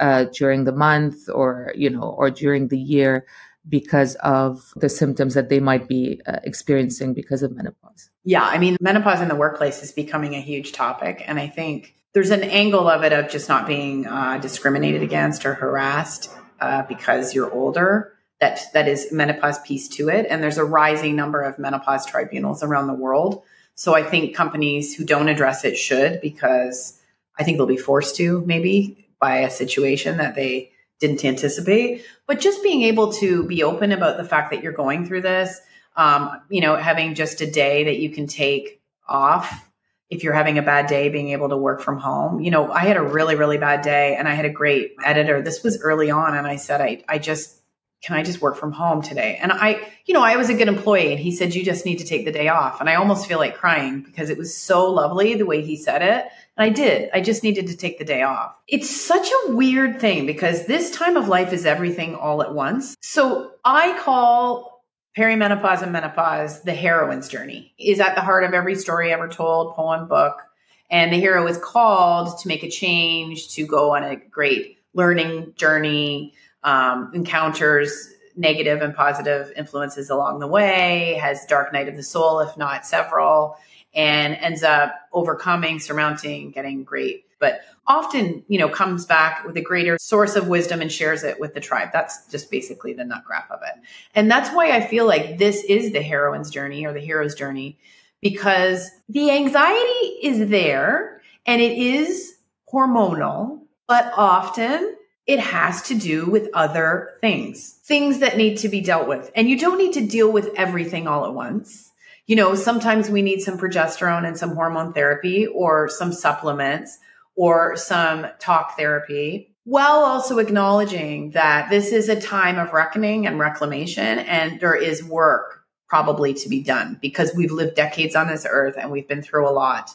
uh, 0.01 0.25
during 0.33 0.65
the 0.65 0.73
month 0.73 1.29
or 1.29 1.71
you 1.73 1.89
know 1.89 2.03
or 2.17 2.29
during 2.29 2.67
the 2.67 2.77
year 2.77 3.25
because 3.69 4.15
of 4.15 4.73
the 4.75 4.89
symptoms 4.89 5.35
that 5.35 5.47
they 5.47 5.61
might 5.61 5.87
be 5.87 6.19
uh, 6.27 6.39
experiencing 6.43 7.13
because 7.13 7.43
of 7.43 7.55
menopause. 7.55 8.09
Yeah, 8.25 8.43
I 8.43 8.57
mean, 8.57 8.75
menopause 8.81 9.21
in 9.21 9.29
the 9.29 9.35
workplace 9.35 9.81
is 9.83 9.93
becoming 9.93 10.35
a 10.35 10.41
huge 10.41 10.73
topic. 10.73 11.23
And 11.25 11.39
I 11.39 11.47
think 11.47 11.95
there's 12.13 12.31
an 12.31 12.43
angle 12.43 12.89
of 12.89 13.03
it 13.03 13.13
of 13.13 13.29
just 13.29 13.47
not 13.47 13.67
being 13.67 14.05
uh, 14.05 14.37
discriminated 14.37 15.01
against 15.01 15.45
or 15.45 15.53
harassed 15.53 16.29
uh, 16.59 16.83
because 16.83 17.33
you're 17.33 17.51
older. 17.51 18.13
That 18.39 18.59
that 18.73 18.87
is 18.87 19.11
menopause 19.11 19.59
piece 19.59 19.87
to 19.89 20.09
it, 20.09 20.25
and 20.27 20.41
there's 20.41 20.57
a 20.57 20.65
rising 20.65 21.15
number 21.15 21.41
of 21.41 21.59
menopause 21.59 22.07
tribunals 22.07 22.63
around 22.63 22.87
the 22.87 22.93
world. 22.93 23.43
So 23.75 23.95
I 23.95 24.03
think 24.03 24.35
companies 24.35 24.95
who 24.95 25.05
don't 25.05 25.29
address 25.29 25.63
it 25.63 25.77
should, 25.77 26.21
because 26.21 26.99
I 27.37 27.43
think 27.43 27.57
they'll 27.57 27.67
be 27.67 27.77
forced 27.77 28.15
to 28.17 28.43
maybe 28.45 29.07
by 29.19 29.39
a 29.39 29.51
situation 29.51 30.17
that 30.17 30.33
they 30.35 30.71
didn't 30.99 31.23
anticipate. 31.23 32.03
But 32.27 32.39
just 32.39 32.63
being 32.63 32.81
able 32.83 33.13
to 33.13 33.43
be 33.43 33.63
open 33.63 33.91
about 33.91 34.17
the 34.17 34.23
fact 34.23 34.51
that 34.51 34.63
you're 34.63 34.71
going 34.71 35.05
through 35.05 35.21
this, 35.21 35.59
um, 35.95 36.41
you 36.49 36.61
know, 36.61 36.75
having 36.75 37.15
just 37.15 37.41
a 37.41 37.49
day 37.49 37.85
that 37.85 37.99
you 37.99 38.09
can 38.09 38.27
take 38.27 38.81
off 39.07 39.69
if 40.11 40.23
you're 40.23 40.33
having 40.33 40.57
a 40.57 40.61
bad 40.61 40.87
day, 40.87 41.07
being 41.07 41.29
able 41.29 41.49
to 41.49 41.57
work 41.57 41.81
from 41.81 41.97
home. 41.97 42.41
You 42.41 42.51
know, 42.51 42.69
I 42.69 42.81
had 42.81 42.97
a 42.97 43.01
really, 43.01 43.35
really 43.35 43.57
bad 43.57 43.81
day 43.81 44.15
and 44.17 44.27
I 44.27 44.33
had 44.33 44.45
a 44.45 44.49
great 44.49 44.93
editor. 45.03 45.41
This 45.41 45.63
was 45.63 45.81
early 45.81 46.11
on. 46.11 46.37
And 46.37 46.45
I 46.45 46.57
said, 46.57 46.81
I, 46.81 47.01
I 47.07 47.17
just, 47.17 47.57
can 48.03 48.17
I 48.17 48.23
just 48.23 48.41
work 48.41 48.57
from 48.57 48.73
home 48.73 49.01
today? 49.01 49.39
And 49.41 49.53
I, 49.53 49.87
you 50.05 50.13
know, 50.13 50.21
I 50.21 50.35
was 50.35 50.49
a 50.49 50.53
good 50.53 50.67
employee 50.67 51.11
and 51.11 51.19
he 51.19 51.31
said, 51.31 51.55
you 51.55 51.63
just 51.63 51.85
need 51.85 51.99
to 51.99 52.05
take 52.05 52.25
the 52.25 52.31
day 52.31 52.49
off. 52.49 52.81
And 52.81 52.89
I 52.89 52.95
almost 52.95 53.25
feel 53.25 53.39
like 53.39 53.55
crying 53.55 54.01
because 54.01 54.29
it 54.29 54.37
was 54.37 54.55
so 54.55 54.91
lovely 54.91 55.35
the 55.35 55.45
way 55.45 55.61
he 55.61 55.77
said 55.77 56.01
it. 56.01 56.29
And 56.57 56.65
I 56.65 56.69
did. 56.69 57.09
I 57.13 57.21
just 57.21 57.41
needed 57.41 57.67
to 57.67 57.77
take 57.77 57.97
the 57.97 58.03
day 58.03 58.23
off. 58.23 58.59
It's 58.67 58.89
such 58.89 59.29
a 59.29 59.51
weird 59.53 60.01
thing 60.01 60.25
because 60.25 60.65
this 60.65 60.91
time 60.91 61.15
of 61.15 61.29
life 61.29 61.53
is 61.53 61.65
everything 61.65 62.15
all 62.15 62.41
at 62.41 62.53
once. 62.53 62.97
So 63.01 63.51
I 63.63 63.97
call 63.99 64.70
perimenopause 65.17 65.81
and 65.81 65.91
menopause, 65.91 66.61
the 66.61 66.73
heroine's 66.73 67.27
journey 67.27 67.73
is 67.77 67.99
at 67.99 68.15
the 68.15 68.21
heart 68.21 68.43
of 68.43 68.53
every 68.53 68.75
story 68.75 69.11
ever 69.11 69.27
told, 69.27 69.75
poem, 69.75 70.07
book. 70.07 70.41
And 70.89 71.11
the 71.11 71.17
hero 71.17 71.47
is 71.47 71.57
called 71.57 72.39
to 72.39 72.47
make 72.47 72.63
a 72.63 72.69
change, 72.69 73.53
to 73.55 73.65
go 73.65 73.95
on 73.95 74.03
a 74.03 74.15
great 74.15 74.77
learning 74.93 75.53
journey, 75.55 76.33
um, 76.63 77.11
encounters 77.13 78.09
negative 78.35 78.81
and 78.81 78.95
positive 78.95 79.51
influences 79.55 80.09
along 80.09 80.39
the 80.39 80.47
way, 80.47 81.17
has 81.21 81.45
dark 81.45 81.73
night 81.73 81.87
of 81.87 81.95
the 81.95 82.03
soul, 82.03 82.39
if 82.39 82.57
not 82.57 82.85
several, 82.85 83.57
and 83.93 84.35
ends 84.35 84.63
up 84.63 84.93
overcoming, 85.11 85.79
surmounting, 85.79 86.51
getting 86.51 86.83
great 86.83 87.25
but 87.41 87.59
often, 87.85 88.45
you 88.47 88.57
know, 88.57 88.69
comes 88.69 89.05
back 89.05 89.43
with 89.45 89.57
a 89.57 89.61
greater 89.61 89.97
source 89.99 90.37
of 90.37 90.47
wisdom 90.47 90.79
and 90.79 90.89
shares 90.89 91.25
it 91.25 91.39
with 91.41 91.53
the 91.53 91.59
tribe. 91.59 91.89
That's 91.91 92.27
just 92.27 92.49
basically 92.49 92.93
the 92.93 93.03
nut 93.03 93.25
graph 93.25 93.51
of 93.51 93.59
it. 93.63 93.81
And 94.15 94.31
that's 94.31 94.49
why 94.55 94.71
I 94.71 94.79
feel 94.79 95.05
like 95.05 95.37
this 95.37 95.63
is 95.65 95.91
the 95.91 96.01
heroine's 96.01 96.49
journey 96.49 96.85
or 96.85 96.93
the 96.93 97.01
hero's 97.01 97.35
journey 97.35 97.77
because 98.21 98.89
the 99.09 99.31
anxiety 99.31 100.07
is 100.21 100.49
there 100.49 101.21
and 101.45 101.61
it 101.61 101.77
is 101.77 102.37
hormonal, 102.71 103.61
but 103.87 104.13
often 104.15 104.95
it 105.27 105.39
has 105.39 105.81
to 105.83 105.95
do 105.95 106.27
with 106.27 106.49
other 106.53 107.17
things, 107.19 107.79
things 107.83 108.19
that 108.19 108.37
need 108.37 108.57
to 108.59 108.69
be 108.69 108.81
dealt 108.81 109.07
with. 109.07 109.31
And 109.35 109.49
you 109.49 109.57
don't 109.57 109.77
need 109.77 109.93
to 109.93 110.05
deal 110.05 110.31
with 110.31 110.49
everything 110.55 111.07
all 111.07 111.25
at 111.25 111.33
once. 111.33 111.91
You 112.27 112.35
know, 112.35 112.55
sometimes 112.55 113.09
we 113.09 113.21
need 113.21 113.41
some 113.41 113.57
progesterone 113.57 114.25
and 114.25 114.37
some 114.37 114.55
hormone 114.55 114.93
therapy 114.93 115.47
or 115.47 115.89
some 115.89 116.13
supplements 116.13 116.97
or 117.35 117.75
some 117.75 118.27
talk 118.39 118.77
therapy 118.77 119.51
while 119.63 119.99
also 119.99 120.39
acknowledging 120.39 121.31
that 121.31 121.69
this 121.69 121.91
is 121.91 122.09
a 122.09 122.19
time 122.19 122.57
of 122.57 122.73
reckoning 122.73 123.27
and 123.27 123.39
reclamation 123.39 124.19
and 124.19 124.59
there 124.59 124.75
is 124.75 125.03
work 125.03 125.63
probably 125.87 126.33
to 126.33 126.49
be 126.49 126.63
done 126.63 126.97
because 127.01 127.33
we've 127.35 127.51
lived 127.51 127.75
decades 127.75 128.15
on 128.15 128.27
this 128.27 128.45
earth 128.49 128.75
and 128.77 128.89
we've 128.89 129.07
been 129.07 129.21
through 129.21 129.47
a 129.47 129.51
lot 129.51 129.91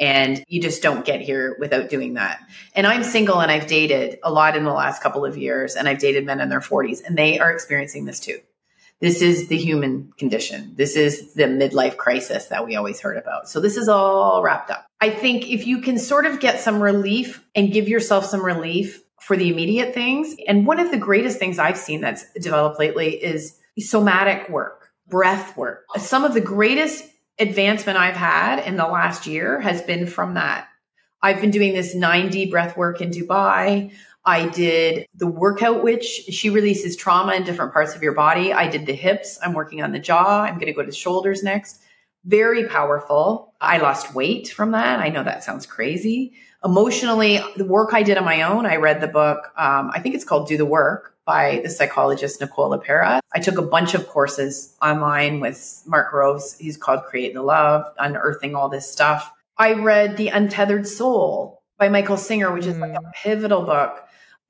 and 0.00 0.42
you 0.48 0.60
just 0.62 0.82
don't 0.82 1.04
get 1.04 1.20
here 1.20 1.56
without 1.60 1.90
doing 1.90 2.14
that. 2.14 2.40
And 2.74 2.86
I'm 2.86 3.04
single 3.04 3.40
and 3.40 3.50
I've 3.50 3.66
dated 3.66 4.18
a 4.22 4.32
lot 4.32 4.56
in 4.56 4.64
the 4.64 4.72
last 4.72 5.02
couple 5.02 5.24
of 5.24 5.36
years 5.36 5.76
and 5.76 5.88
I've 5.88 5.98
dated 5.98 6.24
men 6.24 6.40
in 6.40 6.48
their 6.48 6.60
40s 6.60 7.02
and 7.04 7.16
they 7.16 7.38
are 7.38 7.52
experiencing 7.52 8.04
this 8.04 8.18
too. 8.18 8.38
This 9.02 9.20
is 9.20 9.48
the 9.48 9.56
human 9.56 10.12
condition. 10.16 10.74
This 10.76 10.94
is 10.94 11.34
the 11.34 11.42
midlife 11.42 11.96
crisis 11.96 12.46
that 12.46 12.64
we 12.64 12.76
always 12.76 13.00
heard 13.00 13.16
about. 13.16 13.48
So 13.48 13.58
this 13.58 13.76
is 13.76 13.88
all 13.88 14.44
wrapped 14.44 14.70
up. 14.70 14.86
I 15.00 15.10
think 15.10 15.50
if 15.50 15.66
you 15.66 15.80
can 15.80 15.98
sort 15.98 16.24
of 16.24 16.38
get 16.38 16.60
some 16.60 16.80
relief 16.80 17.44
and 17.56 17.72
give 17.72 17.88
yourself 17.88 18.26
some 18.26 18.44
relief 18.44 19.02
for 19.20 19.36
the 19.36 19.50
immediate 19.50 19.92
things. 19.92 20.36
And 20.46 20.66
one 20.66 20.78
of 20.78 20.92
the 20.92 20.98
greatest 20.98 21.40
things 21.40 21.58
I've 21.58 21.78
seen 21.78 22.00
that's 22.00 22.24
developed 22.34 22.78
lately 22.78 23.16
is 23.16 23.58
somatic 23.76 24.48
work, 24.48 24.90
breath 25.08 25.56
work. 25.56 25.84
Some 25.98 26.24
of 26.24 26.32
the 26.32 26.40
greatest 26.40 27.04
advancement 27.40 27.98
I've 27.98 28.14
had 28.14 28.60
in 28.60 28.76
the 28.76 28.86
last 28.86 29.26
year 29.26 29.60
has 29.60 29.82
been 29.82 30.06
from 30.06 30.34
that. 30.34 30.68
I've 31.20 31.40
been 31.40 31.50
doing 31.50 31.74
this 31.74 31.94
9D 31.94 32.52
breath 32.52 32.76
work 32.76 33.00
in 33.00 33.10
Dubai. 33.10 33.92
I 34.24 34.48
did 34.48 35.06
the 35.14 35.26
workout 35.26 35.82
witch. 35.82 36.06
She 36.06 36.50
releases 36.50 36.96
trauma 36.96 37.34
in 37.34 37.44
different 37.44 37.72
parts 37.72 37.96
of 37.96 38.02
your 38.02 38.12
body. 38.12 38.52
I 38.52 38.68
did 38.68 38.86
the 38.86 38.94
hips. 38.94 39.38
I'm 39.42 39.52
working 39.52 39.82
on 39.82 39.92
the 39.92 39.98
jaw. 39.98 40.42
I'm 40.42 40.54
going 40.54 40.66
to 40.66 40.72
go 40.72 40.82
to 40.82 40.90
the 40.90 40.96
shoulders 40.96 41.42
next. 41.42 41.82
Very 42.24 42.68
powerful. 42.68 43.52
I 43.60 43.78
lost 43.78 44.14
weight 44.14 44.48
from 44.48 44.70
that. 44.72 45.00
I 45.00 45.08
know 45.08 45.24
that 45.24 45.42
sounds 45.42 45.66
crazy. 45.66 46.34
Emotionally, 46.64 47.40
the 47.56 47.64
work 47.64 47.92
I 47.92 48.04
did 48.04 48.16
on 48.16 48.24
my 48.24 48.42
own, 48.42 48.64
I 48.64 48.76
read 48.76 49.00
the 49.00 49.08
book. 49.08 49.52
Um, 49.56 49.90
I 49.92 49.98
think 50.00 50.14
it's 50.14 50.24
called 50.24 50.46
Do 50.46 50.56
the 50.56 50.64
Work 50.64 51.16
by 51.24 51.60
the 51.64 51.70
psychologist 51.70 52.40
Nicole 52.40 52.70
LePera. 52.70 53.18
I 53.34 53.40
took 53.40 53.58
a 53.58 53.62
bunch 53.62 53.94
of 53.94 54.06
courses 54.06 54.76
online 54.80 55.40
with 55.40 55.82
Mark 55.86 56.10
Groves. 56.10 56.56
He's 56.58 56.76
called 56.76 57.02
Create 57.04 57.34
the 57.34 57.42
Love, 57.42 57.84
unearthing 57.98 58.54
all 58.54 58.68
this 58.68 58.90
stuff. 58.90 59.32
I 59.58 59.72
read 59.72 60.16
The 60.16 60.28
Untethered 60.28 60.86
Soul 60.86 61.62
by 61.78 61.88
Michael 61.88 62.16
Singer, 62.16 62.52
which 62.52 62.66
is 62.66 62.78
like 62.78 62.94
a 62.94 63.00
mm. 63.00 63.12
pivotal 63.14 63.62
book. 63.62 64.04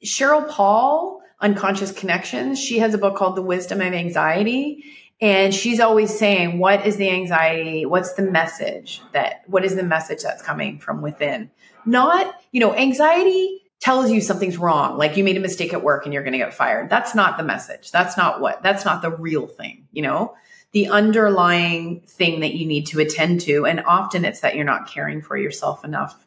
Sheryl 0.05 0.49
Paul, 0.49 1.21
Unconscious 1.41 1.93
Connections, 1.93 2.59
she 2.59 2.79
has 2.79 2.95
a 2.95 2.99
book 2.99 3.17
called 3.17 3.37
The 3.37 3.43
Wisdom 3.43 3.81
of 3.81 3.93
Anxiety. 3.93 4.85
And 5.21 5.55
she's 5.55 5.79
always 5.79 6.19
saying, 6.19 6.59
what 6.59 6.85
is 6.85 6.97
the 6.97 7.09
anxiety? 7.09 7.87
What's 7.87 8.15
the 8.15 8.23
message 8.23 9.01
that, 9.13 9.43
what 9.47 9.65
is 9.65 9.77
the 9.77 9.85
message 9.85 10.25
that's 10.25 10.43
coming 10.43 10.81
from 10.81 11.01
within? 11.01 11.49
Not, 11.87 12.35
you 12.51 12.59
know, 12.59 12.75
anxiety 12.75 13.63
tells 13.79 14.11
you 14.11 14.21
something's 14.21 14.59
wrong. 14.59 14.99
Like 14.99 15.17
you 15.17 15.23
made 15.23 15.37
a 15.37 15.41
mistake 15.41 15.73
at 15.73 15.85
work 15.85 16.05
and 16.05 16.13
you're 16.13 16.25
going 16.25 16.33
to 16.33 16.39
get 16.39 16.55
fired. 16.55 16.91
That's 16.91 17.15
not 17.15 17.39
the 17.39 17.45
message. 17.45 17.93
That's 17.93 18.17
not 18.17 18.41
what, 18.41 18.65
that's 18.65 18.85
not 18.85 19.01
the 19.01 19.11
real 19.11 19.47
thing, 19.47 19.87
you 19.93 20.03
know? 20.03 20.35
The 20.73 20.89
underlying 20.89 22.01
thing 22.01 22.41
that 22.41 22.55
you 22.55 22.67
need 22.67 22.87
to 22.89 22.99
attend 22.99 23.43
to. 23.43 23.67
And 23.67 23.81
often 23.85 24.25
it's 24.25 24.41
that 24.41 24.57
you're 24.57 24.65
not 24.65 24.89
caring 24.89 25.23
for 25.23 25.37
yourself 25.37 25.85
enough. 25.85 26.27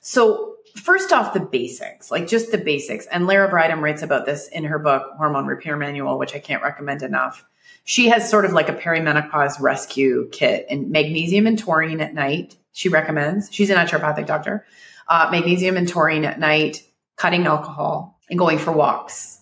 So 0.00 0.55
first 0.76 1.12
off, 1.12 1.34
the 1.34 1.40
basics, 1.40 2.10
like 2.10 2.28
just 2.28 2.50
the 2.50 2.58
basics. 2.58 3.06
And 3.06 3.26
Lara 3.26 3.50
Briden 3.50 3.80
writes 3.80 4.02
about 4.02 4.26
this 4.26 4.48
in 4.48 4.64
her 4.64 4.78
book, 4.78 5.12
Hormone 5.16 5.46
Repair 5.46 5.76
Manual, 5.76 6.18
which 6.18 6.34
I 6.34 6.38
can't 6.38 6.62
recommend 6.62 7.02
enough. 7.02 7.44
She 7.84 8.08
has 8.08 8.28
sort 8.28 8.44
of 8.44 8.52
like 8.52 8.68
a 8.68 8.74
perimenopause 8.74 9.60
rescue 9.60 10.28
kit 10.32 10.66
and 10.68 10.90
magnesium 10.90 11.46
and 11.46 11.58
taurine 11.58 12.00
at 12.00 12.14
night. 12.14 12.56
She 12.72 12.88
recommends. 12.88 13.48
She's 13.52 13.70
a 13.70 13.74
naturopathic 13.74 14.26
doctor. 14.26 14.66
Uh, 15.08 15.28
magnesium 15.30 15.76
and 15.76 15.88
taurine 15.88 16.24
at 16.24 16.40
night, 16.40 16.82
cutting 17.16 17.46
alcohol, 17.46 18.18
and 18.28 18.38
going 18.38 18.58
for 18.58 18.72
walks. 18.72 19.40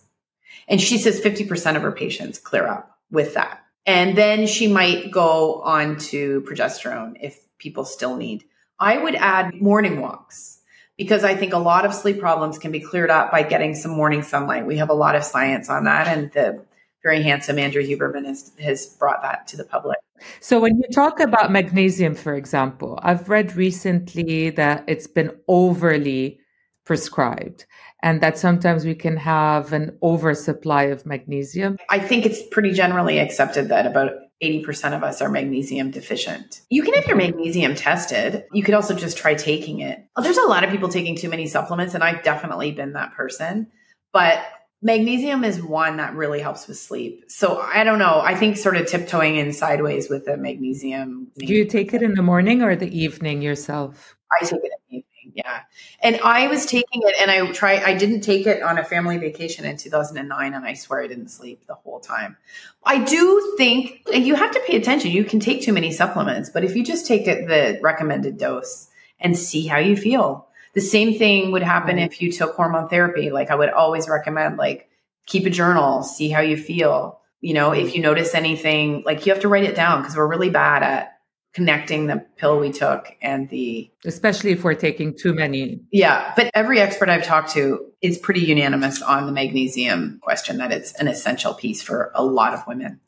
And 0.68 0.80
she 0.80 0.98
says 0.98 1.20
50% 1.20 1.76
of 1.76 1.82
her 1.82 1.92
patients 1.92 2.38
clear 2.38 2.66
up 2.66 2.98
with 3.10 3.34
that. 3.34 3.62
And 3.86 4.16
then 4.16 4.46
she 4.46 4.68
might 4.68 5.10
go 5.10 5.62
on 5.62 5.98
to 5.98 6.42
progesterone 6.42 7.16
if 7.20 7.38
people 7.58 7.84
still 7.84 8.16
need. 8.16 8.44
I 8.78 8.98
would 8.98 9.14
add 9.14 9.54
morning 9.54 10.00
walks 10.00 10.53
because 10.96 11.24
I 11.24 11.34
think 11.34 11.52
a 11.52 11.58
lot 11.58 11.84
of 11.84 11.94
sleep 11.94 12.20
problems 12.20 12.58
can 12.58 12.70
be 12.70 12.80
cleared 12.80 13.10
up 13.10 13.30
by 13.30 13.42
getting 13.42 13.74
some 13.74 13.92
morning 13.92 14.22
sunlight. 14.22 14.66
We 14.66 14.76
have 14.78 14.90
a 14.90 14.94
lot 14.94 15.16
of 15.16 15.24
science 15.24 15.68
on 15.68 15.84
that, 15.84 16.06
and 16.06 16.30
the 16.32 16.64
very 17.02 17.22
handsome 17.22 17.58
Andrew 17.58 17.82
Huberman 17.82 18.26
has, 18.26 18.52
has 18.58 18.86
brought 18.86 19.22
that 19.22 19.46
to 19.48 19.56
the 19.56 19.64
public. 19.64 19.98
So, 20.40 20.60
when 20.60 20.76
you 20.76 20.84
talk 20.92 21.20
about 21.20 21.50
magnesium, 21.50 22.14
for 22.14 22.34
example, 22.34 22.98
I've 23.02 23.28
read 23.28 23.56
recently 23.56 24.50
that 24.50 24.84
it's 24.86 25.06
been 25.06 25.32
overly 25.48 26.40
prescribed 26.84 27.66
and 28.02 28.20
that 28.20 28.38
sometimes 28.38 28.84
we 28.84 28.94
can 28.94 29.16
have 29.16 29.72
an 29.72 29.98
oversupply 30.02 30.84
of 30.84 31.06
magnesium. 31.06 31.78
I 31.90 31.98
think 31.98 32.26
it's 32.26 32.42
pretty 32.50 32.72
generally 32.72 33.18
accepted 33.18 33.68
that 33.70 33.86
about 33.86 34.10
80% 34.42 34.96
of 34.96 35.02
us 35.02 35.22
are 35.22 35.28
magnesium 35.28 35.90
deficient. 35.90 36.60
You 36.68 36.82
can 36.82 36.94
have 36.94 37.06
your 37.06 37.16
magnesium 37.16 37.74
tested. 37.74 38.44
You 38.52 38.62
could 38.62 38.74
also 38.74 38.94
just 38.94 39.16
try 39.16 39.34
taking 39.34 39.80
it. 39.80 40.04
Oh, 40.16 40.22
there's 40.22 40.38
a 40.38 40.46
lot 40.46 40.64
of 40.64 40.70
people 40.70 40.88
taking 40.88 41.16
too 41.16 41.28
many 41.28 41.46
supplements, 41.46 41.94
and 41.94 42.02
I've 42.02 42.22
definitely 42.22 42.72
been 42.72 42.92
that 42.94 43.14
person. 43.14 43.68
But 44.12 44.44
magnesium 44.82 45.44
is 45.44 45.62
one 45.62 45.96
that 45.96 46.14
really 46.14 46.40
helps 46.40 46.68
with 46.68 46.78
sleep. 46.78 47.24
So 47.28 47.58
I 47.58 47.84
don't 47.84 47.98
know. 47.98 48.20
I 48.22 48.34
think 48.34 48.56
sort 48.56 48.76
of 48.76 48.86
tiptoeing 48.86 49.36
in 49.36 49.52
sideways 49.52 50.10
with 50.10 50.26
the 50.26 50.36
magnesium. 50.36 51.28
Do 51.36 51.46
you 51.46 51.64
take 51.64 51.94
it 51.94 52.02
in 52.02 52.14
the 52.14 52.22
morning 52.22 52.62
or 52.62 52.76
the 52.76 52.96
evening 52.96 53.42
yourself? 53.42 54.16
I 54.40 54.44
take 54.44 54.52
it 54.52 54.64
in 54.64 54.70
the 54.90 54.96
evening. 54.96 55.03
Yeah. 55.34 55.62
And 56.00 56.20
I 56.20 56.46
was 56.46 56.64
taking 56.64 57.02
it 57.02 57.16
and 57.20 57.28
I 57.28 57.50
try 57.50 57.82
I 57.82 57.94
didn't 57.94 58.20
take 58.20 58.46
it 58.46 58.62
on 58.62 58.78
a 58.78 58.84
family 58.84 59.18
vacation 59.18 59.64
in 59.64 59.76
2009 59.76 60.54
and 60.54 60.64
I 60.64 60.74
swear 60.74 61.02
I 61.02 61.08
didn't 61.08 61.28
sleep 61.28 61.66
the 61.66 61.74
whole 61.74 61.98
time. 61.98 62.36
I 62.84 63.02
do 63.02 63.54
think 63.58 64.02
you 64.12 64.36
have 64.36 64.52
to 64.52 64.60
pay 64.60 64.76
attention. 64.76 65.10
You 65.10 65.24
can 65.24 65.40
take 65.40 65.62
too 65.62 65.72
many 65.72 65.90
supplements, 65.90 66.50
but 66.50 66.62
if 66.62 66.76
you 66.76 66.84
just 66.84 67.06
take 67.06 67.26
it 67.26 67.48
the 67.48 67.80
recommended 67.82 68.38
dose 68.38 68.88
and 69.18 69.36
see 69.36 69.66
how 69.66 69.78
you 69.78 69.96
feel. 69.96 70.46
The 70.74 70.80
same 70.80 71.18
thing 71.18 71.52
would 71.52 71.62
happen 71.62 71.98
if 71.98 72.20
you 72.20 72.30
took 72.30 72.54
hormone 72.54 72.88
therapy. 72.88 73.30
Like 73.30 73.50
I 73.50 73.54
would 73.54 73.70
always 73.70 74.08
recommend 74.08 74.56
like 74.56 74.88
keep 75.26 75.46
a 75.46 75.50
journal, 75.50 76.02
see 76.02 76.28
how 76.28 76.40
you 76.40 76.56
feel. 76.56 77.20
You 77.40 77.54
know, 77.54 77.72
if 77.72 77.94
you 77.94 78.02
notice 78.02 78.34
anything, 78.34 79.02
like 79.04 79.26
you 79.26 79.32
have 79.32 79.42
to 79.42 79.48
write 79.48 79.64
it 79.64 79.74
down 79.74 80.02
because 80.02 80.16
we're 80.16 80.26
really 80.26 80.50
bad 80.50 80.82
at 80.82 81.13
connecting 81.54 82.08
the 82.08 82.24
pill 82.36 82.58
we 82.58 82.72
took 82.72 83.16
and 83.22 83.48
the 83.48 83.90
especially 84.04 84.50
if 84.50 84.64
we're 84.64 84.74
taking 84.74 85.16
too 85.16 85.32
many. 85.32 85.80
Yeah 85.92 86.32
but 86.36 86.50
every 86.52 86.80
expert 86.80 87.08
i've 87.08 87.24
talked 87.24 87.52
to 87.52 87.92
is 88.02 88.18
pretty 88.18 88.40
unanimous 88.40 89.00
on 89.00 89.26
the 89.26 89.32
magnesium 89.32 90.18
question 90.20 90.58
that 90.58 90.72
it's 90.72 90.92
an 90.94 91.08
essential 91.08 91.54
piece 91.54 91.80
for 91.80 92.12
a 92.14 92.22
lot 92.22 92.52
of 92.52 92.66
women. 92.66 93.00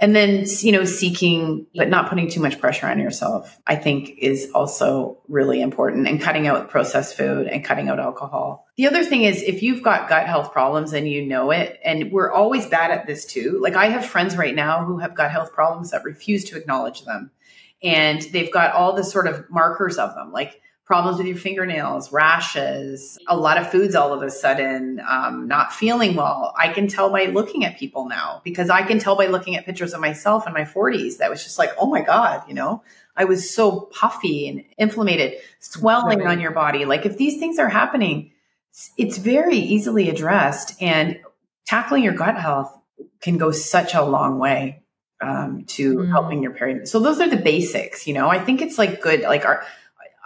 And 0.00 0.14
then 0.14 0.44
you 0.58 0.72
know 0.72 0.84
seeking 0.84 1.66
but 1.74 1.88
not 1.88 2.10
putting 2.10 2.28
too 2.28 2.40
much 2.40 2.58
pressure 2.58 2.88
on 2.88 2.98
yourself 2.98 3.60
i 3.66 3.76
think 3.76 4.18
is 4.18 4.50
also 4.52 5.18
really 5.28 5.62
important 5.62 6.08
and 6.08 6.20
cutting 6.20 6.48
out 6.48 6.68
processed 6.68 7.16
food 7.16 7.46
and 7.46 7.64
cutting 7.64 7.88
out 7.88 8.00
alcohol. 8.00 8.66
The 8.76 8.88
other 8.88 9.04
thing 9.04 9.22
is 9.22 9.40
if 9.40 9.62
you've 9.62 9.84
got 9.84 10.08
gut 10.08 10.26
health 10.26 10.52
problems 10.52 10.92
and 10.92 11.08
you 11.08 11.24
know 11.24 11.52
it 11.52 11.78
and 11.84 12.10
we're 12.10 12.32
always 12.32 12.66
bad 12.66 12.90
at 12.90 13.06
this 13.06 13.24
too 13.24 13.60
like 13.62 13.76
i 13.76 13.86
have 13.86 14.04
friends 14.04 14.36
right 14.36 14.54
now 14.54 14.84
who 14.84 14.98
have 14.98 15.14
gut 15.14 15.30
health 15.30 15.52
problems 15.52 15.92
that 15.92 16.02
refuse 16.02 16.42
to 16.46 16.56
acknowledge 16.56 17.04
them 17.04 17.30
and 17.84 18.22
they've 18.32 18.50
got 18.50 18.74
all 18.74 18.94
the 18.94 19.04
sort 19.04 19.26
of 19.26 19.48
markers 19.50 19.98
of 19.98 20.14
them 20.14 20.32
like 20.32 20.60
problems 20.84 21.18
with 21.18 21.26
your 21.26 21.36
fingernails 21.36 22.12
rashes 22.12 23.18
a 23.28 23.36
lot 23.36 23.56
of 23.56 23.70
foods 23.70 23.94
all 23.94 24.12
of 24.12 24.22
a 24.22 24.30
sudden 24.30 25.00
um, 25.08 25.46
not 25.48 25.72
feeling 25.72 26.14
well. 26.14 26.52
I 26.58 26.68
can 26.68 26.88
tell 26.88 27.10
by 27.10 27.26
looking 27.26 27.64
at 27.64 27.78
people 27.78 28.08
now 28.08 28.40
because 28.44 28.70
i 28.70 28.82
can 28.82 28.98
tell 28.98 29.16
by 29.16 29.26
looking 29.26 29.56
at 29.56 29.64
pictures 29.64 29.94
of 29.94 30.00
myself 30.00 30.46
in 30.46 30.52
my 30.52 30.62
40s 30.62 31.18
that 31.18 31.30
was 31.30 31.44
just 31.44 31.58
like 31.58 31.70
oh 31.78 31.86
my 31.86 32.02
god 32.02 32.42
you 32.48 32.54
know? 32.54 32.82
I 33.16 33.26
was 33.26 33.54
so 33.54 33.82
puffy 33.92 34.48
and 34.48 34.64
inflamed 34.76 35.34
swelling 35.60 36.18
right. 36.18 36.26
on 36.26 36.40
your 36.40 36.50
body. 36.50 36.84
Like 36.84 37.06
if 37.06 37.16
these 37.16 37.38
things 37.38 37.58
are 37.58 37.68
happening 37.68 38.32
it's 38.96 39.18
very 39.18 39.56
easily 39.56 40.08
addressed 40.08 40.82
and 40.82 41.20
tackling 41.64 42.02
your 42.02 42.14
gut 42.14 42.36
health 42.36 42.76
can 43.20 43.38
go 43.38 43.52
such 43.52 43.94
a 43.94 44.02
long 44.02 44.38
way 44.38 44.82
um, 45.24 45.64
to 45.64 45.96
mm. 45.96 46.08
helping 46.10 46.42
your 46.42 46.52
period. 46.52 46.86
So 46.88 47.00
those 47.00 47.20
are 47.20 47.28
the 47.28 47.36
basics, 47.36 48.06
you 48.06 48.14
know. 48.14 48.28
I 48.28 48.38
think 48.38 48.60
it's 48.60 48.78
like 48.78 49.00
good. 49.00 49.22
Like, 49.22 49.44
are 49.44 49.64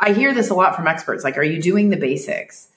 I 0.00 0.12
hear 0.12 0.32
this 0.32 0.50
a 0.50 0.54
lot 0.54 0.76
from 0.76 0.86
experts. 0.86 1.24
Like, 1.24 1.38
are 1.38 1.42
you 1.42 1.60
doing 1.60 1.90
the 1.90 1.96
basics? 1.96 2.68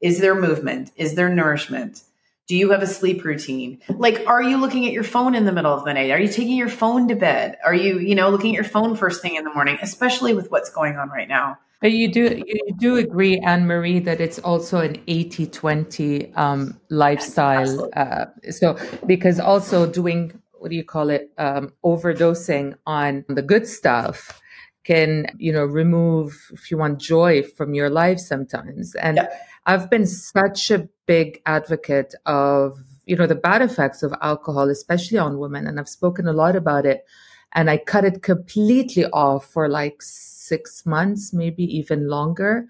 Is 0.00 0.18
there 0.20 0.34
movement? 0.34 0.90
Is 0.96 1.14
there 1.14 1.28
nourishment? 1.28 2.02
Do 2.46 2.56
you 2.56 2.70
have 2.70 2.82
a 2.82 2.86
sleep 2.86 3.24
routine? 3.24 3.80
Like, 3.88 4.26
are 4.26 4.42
you 4.42 4.56
looking 4.56 4.86
at 4.86 4.92
your 4.92 5.04
phone 5.04 5.34
in 5.34 5.44
the 5.44 5.52
middle 5.52 5.72
of 5.72 5.84
the 5.84 5.92
night? 5.92 6.10
Are 6.10 6.18
you 6.18 6.28
taking 6.28 6.56
your 6.56 6.68
phone 6.68 7.06
to 7.08 7.14
bed? 7.14 7.58
Are 7.64 7.74
you, 7.74 7.98
you 7.98 8.14
know, 8.14 8.30
looking 8.30 8.50
at 8.50 8.54
your 8.54 8.64
phone 8.64 8.96
first 8.96 9.22
thing 9.22 9.36
in 9.36 9.44
the 9.44 9.52
morning, 9.52 9.78
especially 9.82 10.34
with 10.34 10.50
what's 10.50 10.70
going 10.70 10.96
on 10.96 11.10
right 11.10 11.28
now? 11.28 11.58
But 11.80 11.92
you 11.92 12.12
do 12.12 12.42
you 12.46 12.74
do 12.78 12.96
agree, 12.96 13.38
Ann 13.38 13.66
Marie, 13.66 14.00
that 14.00 14.20
it's 14.20 14.38
also 14.38 14.80
an 14.80 14.96
80-20 15.06 16.36
um, 16.36 16.78
lifestyle. 16.90 17.88
Uh, 17.96 18.26
so 18.50 18.76
because 19.06 19.40
also 19.40 19.86
doing 19.86 20.38
what 20.60 20.70
do 20.70 20.76
you 20.76 20.84
call 20.84 21.08
it 21.08 21.32
um, 21.38 21.72
overdosing 21.84 22.74
on 22.86 23.24
the 23.28 23.42
good 23.42 23.66
stuff 23.66 24.40
can 24.84 25.26
you 25.38 25.52
know 25.52 25.64
remove 25.64 26.50
if 26.52 26.70
you 26.70 26.76
want 26.76 26.98
joy 26.98 27.42
from 27.42 27.74
your 27.74 27.90
life 27.90 28.18
sometimes. 28.18 28.94
And 28.96 29.16
yeah. 29.16 29.28
i've 29.66 29.90
been 29.90 30.06
such 30.06 30.70
a 30.70 30.88
big 31.06 31.40
advocate 31.46 32.14
of 32.26 32.82
you 33.06 33.16
know 33.16 33.26
the 33.26 33.34
bad 33.34 33.62
effects 33.62 34.02
of 34.02 34.14
alcohol 34.22 34.68
especially 34.70 35.18
on 35.18 35.38
women 35.38 35.66
and 35.66 35.78
i've 35.78 35.88
spoken 35.88 36.28
a 36.28 36.32
lot 36.32 36.56
about 36.56 36.86
it. 36.86 37.04
And 37.52 37.68
i 37.70 37.78
cut 37.78 38.04
it 38.04 38.22
completely 38.22 39.06
off 39.06 39.46
for 39.46 39.68
like 39.68 39.96
six 40.00 40.84
months 40.84 41.32
maybe 41.32 41.64
even 41.64 42.08
longer. 42.08 42.66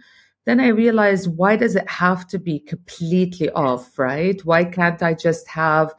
Then 0.47 0.61
i 0.61 0.69
realized 0.69 1.37
why 1.37 1.57
does 1.57 1.77
it 1.77 1.89
have 1.89 2.27
to 2.29 2.39
be 2.39 2.61
completely 2.61 3.51
off 3.51 3.99
right? 3.99 4.45
Why 4.45 4.65
can't 4.65 5.03
i 5.03 5.15
just 5.15 5.49
have 5.49 5.93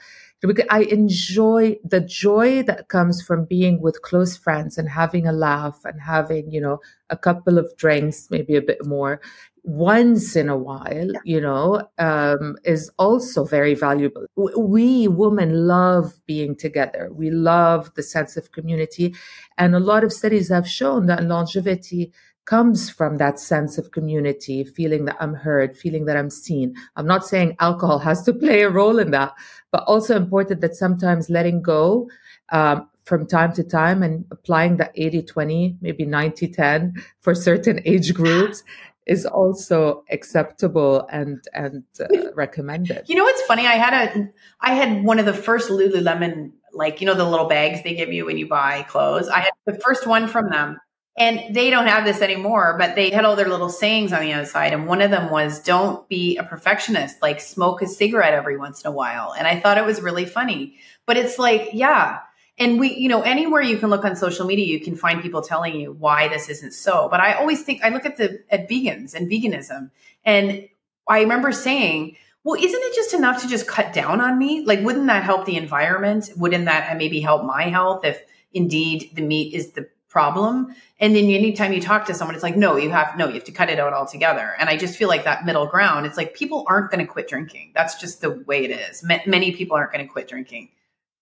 because 0.48 0.66
I 0.70 0.82
enjoy 0.84 1.78
the 1.84 2.00
joy 2.00 2.64
that 2.64 2.88
comes 2.88 3.22
from 3.22 3.46
being 3.46 3.82
with 3.82 4.02
close 4.02 4.36
friends 4.36 4.78
and 4.78 4.90
having 4.90 5.28
a 5.28 5.32
laugh 5.32 5.80
and 5.86 6.02
having, 6.02 6.52
you 6.52 6.60
know, 6.60 6.80
a 7.10 7.18
couple 7.18 7.58
of 7.58 7.76
drinks, 7.78 8.28
maybe 8.32 8.56
a 8.56 8.62
bit 8.62 8.86
more 8.86 9.22
once 9.64 10.36
in 10.36 10.50
a 10.50 10.58
while, 10.58 11.12
you 11.24 11.40
know, 11.40 11.88
um, 12.00 12.58
is 12.64 12.92
also 12.98 13.46
very 13.46 13.76
valuable. 13.76 14.26
We 14.36 15.08
women 15.08 15.68
love 15.68 16.14
being 16.26 16.56
together. 16.56 17.10
We 17.12 17.30
love 17.30 17.94
the 17.96 18.04
sense 18.04 18.38
of 18.38 18.52
community. 18.52 19.14
And 19.58 19.76
a 19.76 19.80
lot 19.80 20.04
of 20.04 20.12
studies 20.12 20.50
have 20.50 20.68
shown 20.68 21.06
that 21.08 21.24
longevity 21.24 22.12
comes 22.46 22.90
from 22.90 23.18
that 23.18 23.40
sense 23.40 23.78
of 23.78 23.92
community, 23.92 24.64
feeling 24.64 25.06
that 25.06 25.18
I'm 25.20 25.34
heard, 25.34 25.78
feeling 25.78 26.06
that 26.06 26.18
I'm 26.18 26.30
seen. 26.30 26.76
I'm 26.96 27.08
not 27.08 27.26
saying 27.26 27.56
alcohol 27.60 28.00
has 28.00 28.24
to 28.24 28.34
play 28.34 28.62
a 28.62 28.70
role 28.70 29.00
in 29.00 29.12
that, 29.12 29.34
but 29.72 29.84
also 29.84 30.16
important 30.16 30.62
that 30.62 30.76
sometimes 30.76 31.30
letting 31.30 31.62
go 31.62 32.10
um, 32.52 32.90
from 33.06 33.28
time 33.28 33.54
to 33.54 33.64
time 33.64 34.04
and 34.04 34.26
applying 34.32 34.78
the 34.78 34.92
80 34.96 35.24
20, 35.24 35.78
maybe 35.82 36.06
90 36.06 36.48
10 36.48 36.94
for 37.22 37.36
certain 37.36 37.80
age 37.86 38.14
groups 38.14 38.64
is 39.08 39.26
also 39.26 40.04
acceptable 40.12 41.08
and 41.12 41.44
and 41.54 41.84
uh, 42.00 42.32
recommended. 42.36 43.04
You 43.08 43.16
know 43.16 43.24
what's 43.24 43.42
funny? 43.44 43.66
I 43.66 43.74
had 43.74 43.94
a 43.94 44.30
I 44.62 44.74
had 44.74 45.04
one 45.04 45.20
of 45.20 45.26
the 45.26 45.34
first 45.34 45.70
Lululemon 45.70 46.52
like 46.74 47.02
you 47.02 47.08
know 47.08 47.16
the 47.16 47.28
little 47.28 47.48
bags 47.48 47.84
they 47.84 47.96
give 47.96 48.14
you 48.14 48.26
when 48.26 48.38
you 48.38 48.48
buy 48.48 48.84
clothes. 48.84 49.28
I 49.28 49.40
had 49.40 49.52
the 49.66 49.80
first 49.80 50.06
one 50.06 50.28
from 50.28 50.50
them 50.50 50.78
and 51.22 51.54
they 51.54 51.70
don't 51.70 51.86
have 51.86 52.04
this 52.04 52.20
anymore, 52.20 52.76
but 52.80 52.96
they 52.96 53.12
had 53.12 53.26
all 53.26 53.36
their 53.36 53.48
little 53.48 53.70
sayings 53.70 54.12
on 54.12 54.22
the 54.22 54.32
outside. 54.32 54.74
And 54.74 54.88
one 54.88 55.04
of 55.04 55.12
them 55.12 55.30
was, 55.30 55.62
don't 55.62 56.10
be 56.10 56.36
a 56.38 56.44
perfectionist, 56.44 57.22
like 57.22 57.40
smoke 57.40 57.84
a 57.84 57.88
cigarette 57.88 58.34
every 58.34 58.58
once 58.58 58.82
in 58.82 58.90
a 58.90 58.92
while. 58.92 59.32
And 59.38 59.46
I 59.46 59.60
thought 59.60 59.78
it 59.78 59.86
was 59.86 60.02
really 60.02 60.26
funny. 60.26 60.78
But 61.06 61.18
it's 61.18 61.38
like, 61.38 61.70
yeah. 61.74 62.22
And 62.58 62.80
we, 62.80 62.96
you 62.96 63.08
know, 63.08 63.22
anywhere 63.22 63.62
you 63.62 63.78
can 63.78 63.92
look 63.92 64.04
on 64.04 64.16
social 64.16 64.48
media, 64.48 64.66
you 64.66 64.84
can 64.84 64.96
find 64.96 65.22
people 65.22 65.44
telling 65.44 65.80
you 65.80 65.92
why 65.92 66.28
this 66.28 66.50
isn't 66.50 66.74
so. 66.74 67.08
But 67.08 67.20
I 67.20 67.34
always 67.34 67.62
think, 67.62 67.84
I 67.84 67.90
look 67.90 68.08
at 68.08 68.18
the, 68.18 68.44
at 68.50 68.68
vegans 68.68 69.14
and 69.14 69.30
veganism. 69.30 69.92
And 70.26 70.68
I 71.08 71.22
remember 71.22 71.52
saying, 71.52 72.18
well, 72.44 72.56
isn't 72.56 72.82
it 72.84 72.96
just 72.96 73.14
enough 73.14 73.44
to 73.44 73.48
just 73.48 73.68
cut 73.68 73.94
down 73.94 74.22
on 74.22 74.40
meat? 74.40 74.66
Like, 74.66 74.82
wouldn't 74.82 75.06
that 75.06 75.24
help 75.24 75.46
the 75.46 75.58
environment? 75.58 76.32
Wouldn't 76.36 76.66
that 76.66 76.92
uh, 76.92 76.96
maybe 76.96 77.22
help 77.22 77.46
my 77.46 77.66
health 77.66 78.06
if 78.06 78.26
indeed 78.54 79.12
the 79.14 79.22
meat 79.22 79.54
is 79.54 79.74
the 79.74 79.88
problem. 80.12 80.76
And 81.00 81.16
then 81.16 81.24
anytime 81.26 81.74
you 81.74 81.82
talk 81.82 82.06
to 82.06 82.14
someone, 82.14 82.36
it's 82.36 82.44
like, 82.44 82.58
no, 82.58 82.76
you 82.76 82.92
have, 82.92 83.18
no, 83.18 83.28
you 83.28 83.36
have 83.36 83.46
to 83.46 83.52
cut 83.52 83.70
it 83.70 83.80
out 83.80 83.94
altogether. 83.94 84.54
And 84.60 84.70
I 84.70 84.78
just 84.78 84.98
feel 84.98 85.08
like 85.08 85.24
that 85.24 85.46
middle 85.46 85.66
ground, 85.66 86.06
it's 86.06 86.18
like 86.18 86.36
people 86.36 86.66
aren't 86.68 86.92
going 86.92 87.04
to 87.04 87.12
quit 87.12 87.28
drinking. 87.30 87.72
That's 87.74 87.96
just 87.96 88.22
the 88.22 88.32
way 88.46 88.66
it 88.66 88.72
is. 88.72 89.04
M- 89.10 89.22
many 89.26 89.54
people 89.54 89.78
aren't 89.78 89.94
going 89.94 90.06
to 90.06 90.12
quit 90.12 90.28
drinking. 90.28 90.70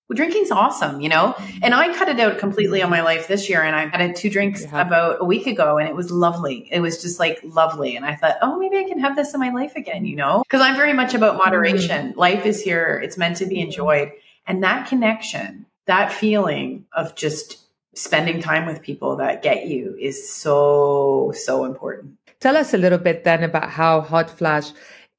Well, 0.09 0.15
drinking's 0.15 0.49
awesome, 0.49 1.01
you 1.01 1.07
know? 1.07 1.35
And 1.61 1.75
I 1.75 1.95
cut 1.95 2.09
it 2.09 2.19
out 2.19 2.39
completely 2.39 2.81
on 2.81 2.89
my 2.89 3.01
life 3.01 3.27
this 3.27 3.47
year. 3.47 3.61
And 3.61 3.75
I 3.75 3.95
had 3.95 4.15
two 4.15 4.31
drinks 4.31 4.63
yeah. 4.63 4.81
about 4.81 5.17
a 5.21 5.25
week 5.25 5.45
ago 5.45 5.77
and 5.77 5.87
it 5.87 5.95
was 5.95 6.09
lovely. 6.09 6.67
It 6.71 6.79
was 6.79 6.99
just 6.99 7.19
like 7.19 7.39
lovely. 7.43 7.95
And 7.95 8.03
I 8.03 8.15
thought, 8.15 8.37
oh, 8.41 8.57
maybe 8.57 8.77
I 8.77 8.85
can 8.85 8.99
have 8.99 9.15
this 9.15 9.35
in 9.35 9.39
my 9.39 9.51
life 9.51 9.75
again, 9.75 10.05
you 10.05 10.15
know? 10.15 10.41
Because 10.41 10.61
I'm 10.61 10.75
very 10.75 10.93
much 10.93 11.13
about 11.13 11.37
moderation. 11.37 12.09
Mm-hmm. 12.09 12.19
Life 12.19 12.47
is 12.47 12.59
here, 12.59 12.99
it's 13.03 13.19
meant 13.19 13.37
to 13.37 13.45
be 13.45 13.59
enjoyed. 13.59 14.11
And 14.47 14.63
that 14.63 14.87
connection, 14.87 15.67
that 15.85 16.11
feeling 16.11 16.87
of 16.91 17.13
just 17.13 17.58
spending 17.93 18.41
time 18.41 18.65
with 18.65 18.81
people 18.81 19.15
that 19.17 19.41
get 19.41 19.67
you 19.67 19.95
is 19.99 20.29
so, 20.29 21.33
so 21.35 21.65
important. 21.65 22.17
Tell 22.39 22.55
us 22.55 22.73
a 22.73 22.77
little 22.77 22.97
bit 22.97 23.23
then 23.23 23.43
about 23.43 23.69
how 23.69 24.01
HotFlash 24.01 24.73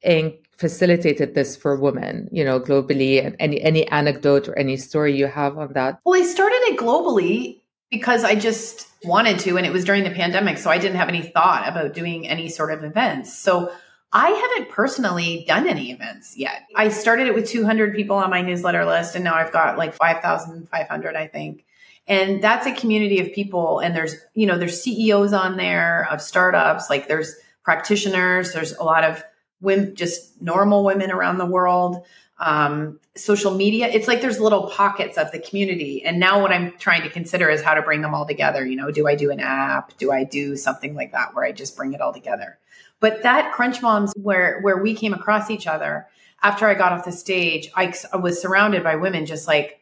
Inc. 0.06 0.38
facilitated 0.56 1.34
this 1.34 1.56
for 1.56 1.76
women, 1.76 2.28
you 2.32 2.44
know, 2.44 2.58
globally 2.58 3.24
and 3.24 3.36
any 3.38 3.60
any 3.60 3.86
anecdote 3.88 4.48
or 4.48 4.58
any 4.58 4.76
story 4.76 5.14
you 5.16 5.26
have 5.26 5.58
on 5.58 5.72
that. 5.74 6.00
Well, 6.04 6.20
I 6.20 6.24
started 6.24 6.56
it 6.68 6.78
globally 6.78 7.60
because 7.90 8.24
I 8.24 8.34
just 8.34 8.88
wanted 9.04 9.38
to 9.40 9.58
and 9.58 9.66
it 9.66 9.72
was 9.72 9.84
during 9.84 10.04
the 10.04 10.10
pandemic, 10.10 10.56
so 10.56 10.70
I 10.70 10.78
didn't 10.78 10.96
have 10.96 11.08
any 11.08 11.22
thought 11.22 11.68
about 11.68 11.92
doing 11.92 12.26
any 12.26 12.48
sort 12.48 12.72
of 12.72 12.84
events. 12.84 13.36
So 13.36 13.70
I 14.12 14.30
haven't 14.30 14.70
personally 14.70 15.44
done 15.46 15.68
any 15.68 15.92
events 15.92 16.36
yet. 16.36 16.66
I 16.74 16.88
started 16.88 17.28
it 17.28 17.34
with 17.34 17.48
200 17.48 17.94
people 17.94 18.16
on 18.16 18.30
my 18.30 18.42
newsletter 18.42 18.84
list 18.84 19.14
and 19.14 19.22
now 19.22 19.34
I've 19.34 19.52
got 19.52 19.78
like 19.78 19.94
5,500 19.94 21.16
I 21.16 21.26
think 21.28 21.64
and 22.06 22.42
that's 22.42 22.66
a 22.66 22.74
community 22.74 23.20
of 23.20 23.32
people 23.32 23.78
and 23.78 23.94
there's 23.94 24.16
you 24.34 24.46
know 24.46 24.58
there's 24.58 24.82
ceos 24.82 25.32
on 25.32 25.56
there 25.56 26.08
of 26.10 26.20
startups 26.20 26.90
like 26.90 27.08
there's 27.08 27.36
practitioners 27.62 28.52
there's 28.52 28.72
a 28.72 28.82
lot 28.82 29.04
of 29.04 29.22
women 29.60 29.94
just 29.94 30.40
normal 30.40 30.84
women 30.84 31.10
around 31.10 31.38
the 31.38 31.46
world. 31.46 32.04
Um, 32.38 32.98
social 33.16 33.54
media 33.54 33.86
it's 33.86 34.08
like 34.08 34.22
there's 34.22 34.40
little 34.40 34.70
pockets 34.70 35.18
of 35.18 35.30
the 35.30 35.38
community. 35.38 36.02
And 36.02 36.18
now 36.18 36.40
what 36.40 36.52
i'm 36.52 36.72
trying 36.78 37.02
to 37.02 37.10
consider 37.10 37.50
is 37.50 37.60
how 37.60 37.74
to 37.74 37.82
bring 37.82 38.00
them 38.00 38.14
all 38.14 38.26
together 38.26 38.64
you 38.64 38.76
know 38.76 38.90
do 38.90 39.06
i 39.06 39.14
do 39.14 39.30
an 39.30 39.40
app? 39.40 39.96
Do 39.98 40.10
i 40.10 40.24
do 40.24 40.56
something 40.56 40.94
like 40.94 41.12
that 41.12 41.34
where 41.34 41.44
i 41.44 41.52
just 41.52 41.76
bring 41.76 41.92
it 41.92 42.00
all 42.00 42.14
together? 42.14 42.58
But 43.00 43.22
that 43.22 43.52
Crunch 43.52 43.82
Moms, 43.82 44.12
where 44.16 44.60
where 44.60 44.82
we 44.82 44.94
came 44.94 45.12
across 45.12 45.50
each 45.50 45.66
other 45.66 46.06
after 46.42 46.66
I 46.66 46.74
got 46.74 46.92
off 46.92 47.04
the 47.04 47.12
stage, 47.12 47.70
I, 47.74 47.92
I 48.12 48.16
was 48.16 48.40
surrounded 48.40 48.82
by 48.82 48.96
women 48.96 49.26
just 49.26 49.46
like 49.46 49.79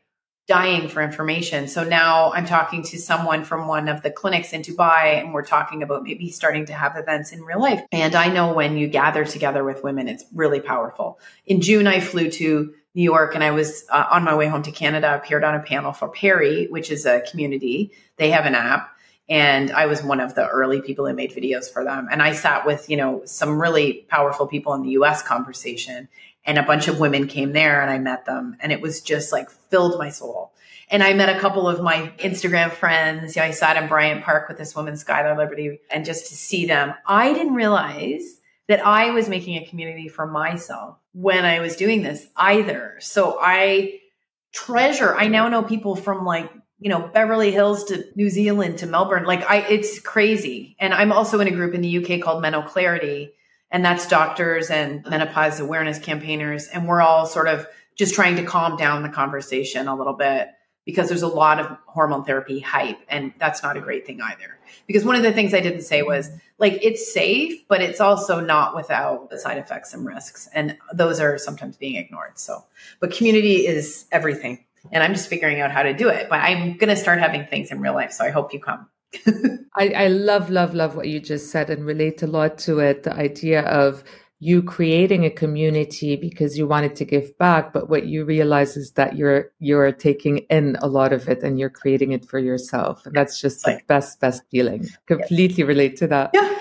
dying 0.48 0.88
for 0.88 1.02
information. 1.02 1.68
So 1.68 1.84
now 1.84 2.32
I'm 2.32 2.46
talking 2.46 2.82
to 2.84 2.98
someone 2.98 3.44
from 3.44 3.68
one 3.68 3.86
of 3.86 4.02
the 4.02 4.10
clinics 4.10 4.54
in 4.54 4.62
Dubai 4.62 5.20
and 5.20 5.34
we're 5.34 5.44
talking 5.44 5.82
about 5.82 6.02
maybe 6.02 6.30
starting 6.30 6.64
to 6.66 6.72
have 6.72 6.96
events 6.96 7.32
in 7.32 7.42
real 7.42 7.60
life. 7.60 7.82
And 7.92 8.14
I 8.14 8.32
know 8.32 8.54
when 8.54 8.78
you 8.78 8.88
gather 8.88 9.26
together 9.26 9.62
with 9.62 9.84
women, 9.84 10.08
it's 10.08 10.24
really 10.32 10.60
powerful. 10.60 11.20
In 11.44 11.60
June, 11.60 11.86
I 11.86 12.00
flew 12.00 12.30
to 12.30 12.74
New 12.94 13.02
York 13.02 13.34
and 13.34 13.44
I 13.44 13.50
was 13.50 13.84
uh, 13.90 14.06
on 14.10 14.24
my 14.24 14.34
way 14.34 14.48
home 14.48 14.62
to 14.62 14.72
Canada, 14.72 15.14
appeared 15.14 15.44
on 15.44 15.54
a 15.54 15.60
panel 15.60 15.92
for 15.92 16.08
Peri, 16.08 16.66
which 16.68 16.90
is 16.90 17.04
a 17.04 17.20
community. 17.20 17.92
They 18.16 18.30
have 18.30 18.46
an 18.46 18.54
app. 18.54 18.90
And 19.28 19.70
I 19.70 19.84
was 19.84 20.02
one 20.02 20.20
of 20.20 20.34
the 20.34 20.48
early 20.48 20.80
people 20.80 21.04
that 21.04 21.14
made 21.14 21.32
videos 21.32 21.70
for 21.70 21.84
them. 21.84 22.08
And 22.10 22.22
I 22.22 22.32
sat 22.32 22.64
with, 22.64 22.88
you 22.88 22.96
know, 22.96 23.20
some 23.26 23.60
really 23.60 24.06
powerful 24.08 24.46
people 24.46 24.72
in 24.72 24.82
the 24.82 24.92
US 24.92 25.22
conversation 25.22 26.08
and 26.48 26.56
a 26.56 26.62
bunch 26.62 26.88
of 26.88 26.98
women 26.98 27.28
came 27.28 27.52
there 27.52 27.82
and 27.82 27.90
I 27.90 27.98
met 27.98 28.24
them 28.24 28.56
and 28.58 28.72
it 28.72 28.80
was 28.80 29.02
just 29.02 29.32
like 29.32 29.50
filled 29.50 29.98
my 29.98 30.08
soul. 30.08 30.52
And 30.90 31.02
I 31.02 31.12
met 31.12 31.28
a 31.28 31.38
couple 31.38 31.68
of 31.68 31.82
my 31.82 32.10
Instagram 32.18 32.72
friends. 32.72 33.36
You 33.36 33.42
know, 33.42 33.48
I 33.48 33.50
sat 33.50 33.76
in 33.76 33.86
Bryant 33.86 34.24
Park 34.24 34.48
with 34.48 34.56
this 34.56 34.74
woman, 34.74 34.94
Skylar 34.94 35.36
Liberty, 35.36 35.80
and 35.90 36.06
just 36.06 36.28
to 36.28 36.34
see 36.34 36.64
them, 36.64 36.94
I 37.06 37.34
didn't 37.34 37.52
realize 37.52 38.40
that 38.68 38.84
I 38.84 39.10
was 39.10 39.28
making 39.28 39.56
a 39.56 39.66
community 39.66 40.08
for 40.08 40.26
myself 40.26 40.96
when 41.12 41.44
I 41.44 41.60
was 41.60 41.76
doing 41.76 42.02
this 42.02 42.26
either. 42.34 42.96
So 43.00 43.38
I 43.38 44.00
treasure, 44.52 45.14
I 45.14 45.28
now 45.28 45.48
know 45.48 45.62
people 45.62 45.96
from 45.96 46.24
like, 46.24 46.50
you 46.78 46.88
know, 46.88 47.08
Beverly 47.08 47.50
Hills 47.50 47.84
to 47.84 48.04
New 48.14 48.30
Zealand 48.30 48.78
to 48.78 48.86
Melbourne. 48.86 49.24
Like 49.24 49.48
I, 49.50 49.58
it's 49.68 50.00
crazy. 50.00 50.76
And 50.80 50.94
I'm 50.94 51.12
also 51.12 51.40
in 51.40 51.48
a 51.48 51.50
group 51.50 51.74
in 51.74 51.82
the 51.82 51.98
UK 51.98 52.22
called 52.22 52.40
Mental 52.40 52.62
Clarity 52.62 53.34
and 53.70 53.84
that's 53.84 54.06
doctors 54.06 54.70
and 54.70 55.04
menopause 55.06 55.60
awareness 55.60 55.98
campaigners. 55.98 56.68
And 56.68 56.88
we're 56.88 57.02
all 57.02 57.26
sort 57.26 57.48
of 57.48 57.66
just 57.94 58.14
trying 58.14 58.36
to 58.36 58.44
calm 58.44 58.76
down 58.76 59.02
the 59.02 59.08
conversation 59.08 59.88
a 59.88 59.96
little 59.96 60.14
bit 60.14 60.48
because 60.84 61.08
there's 61.08 61.22
a 61.22 61.28
lot 61.28 61.60
of 61.60 61.76
hormone 61.86 62.24
therapy 62.24 62.60
hype. 62.60 62.98
And 63.08 63.34
that's 63.38 63.62
not 63.62 63.76
a 63.76 63.80
great 63.80 64.06
thing 64.06 64.22
either. 64.22 64.58
Because 64.86 65.04
one 65.04 65.16
of 65.16 65.22
the 65.22 65.32
things 65.32 65.52
I 65.52 65.60
didn't 65.60 65.82
say 65.82 66.02
was 66.02 66.30
like, 66.56 66.78
it's 66.82 67.12
safe, 67.12 67.62
but 67.68 67.82
it's 67.82 68.00
also 68.00 68.40
not 68.40 68.74
without 68.74 69.28
the 69.28 69.38
side 69.38 69.58
effects 69.58 69.92
and 69.92 70.06
risks. 70.06 70.48
And 70.54 70.78
those 70.94 71.20
are 71.20 71.36
sometimes 71.36 71.76
being 71.76 71.96
ignored. 71.96 72.38
So, 72.38 72.64
but 73.00 73.12
community 73.12 73.66
is 73.66 74.06
everything. 74.10 74.64
And 74.90 75.02
I'm 75.02 75.12
just 75.12 75.28
figuring 75.28 75.60
out 75.60 75.72
how 75.72 75.82
to 75.82 75.92
do 75.92 76.08
it. 76.08 76.30
But 76.30 76.40
I'm 76.40 76.78
going 76.78 76.88
to 76.88 76.96
start 76.96 77.18
having 77.18 77.44
things 77.44 77.70
in 77.70 77.80
real 77.80 77.92
life. 77.92 78.12
So 78.12 78.24
I 78.24 78.30
hope 78.30 78.54
you 78.54 78.60
come. 78.60 78.88
I, 79.74 79.88
I 79.90 80.08
love, 80.08 80.50
love, 80.50 80.74
love 80.74 80.96
what 80.96 81.08
you 81.08 81.20
just 81.20 81.50
said 81.50 81.70
and 81.70 81.84
relate 81.84 82.22
a 82.22 82.26
lot 82.26 82.58
to 82.58 82.78
it. 82.80 83.04
The 83.04 83.14
idea 83.14 83.62
of 83.62 84.04
you 84.40 84.62
creating 84.62 85.24
a 85.24 85.30
community 85.30 86.14
because 86.14 86.56
you 86.56 86.66
wanted 86.66 86.94
to 86.96 87.04
give 87.04 87.36
back, 87.38 87.72
but 87.72 87.88
what 87.88 88.06
you 88.06 88.24
realize 88.24 88.76
is 88.76 88.92
that 88.92 89.16
you're 89.16 89.50
you're 89.58 89.90
taking 89.90 90.38
in 90.50 90.76
a 90.80 90.86
lot 90.86 91.12
of 91.12 91.28
it 91.28 91.42
and 91.42 91.58
you're 91.58 91.70
creating 91.70 92.12
it 92.12 92.24
for 92.24 92.38
yourself. 92.38 93.04
And 93.04 93.14
that's 93.14 93.40
just 93.40 93.64
the 93.64 93.80
best, 93.88 94.20
best 94.20 94.42
feeling. 94.50 94.86
Completely 95.06 95.64
relate 95.64 95.96
to 95.96 96.06
that. 96.08 96.30
Yeah. 96.34 96.56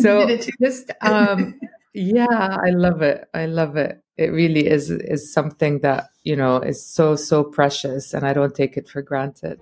So 0.00 0.38
just 0.60 0.90
um 1.02 1.58
yeah, 1.92 2.26
I 2.62 2.70
love 2.70 3.02
it. 3.02 3.28
I 3.34 3.46
love 3.46 3.76
it. 3.76 4.02
It 4.16 4.32
really 4.32 4.66
is 4.66 4.90
is 4.90 5.32
something 5.32 5.80
that, 5.80 6.10
you 6.24 6.34
know, 6.36 6.56
is 6.56 6.84
so, 6.84 7.16
so 7.16 7.44
precious 7.44 8.12
and 8.12 8.26
I 8.26 8.32
don't 8.32 8.54
take 8.54 8.76
it 8.76 8.88
for 8.88 9.02
granted. 9.02 9.60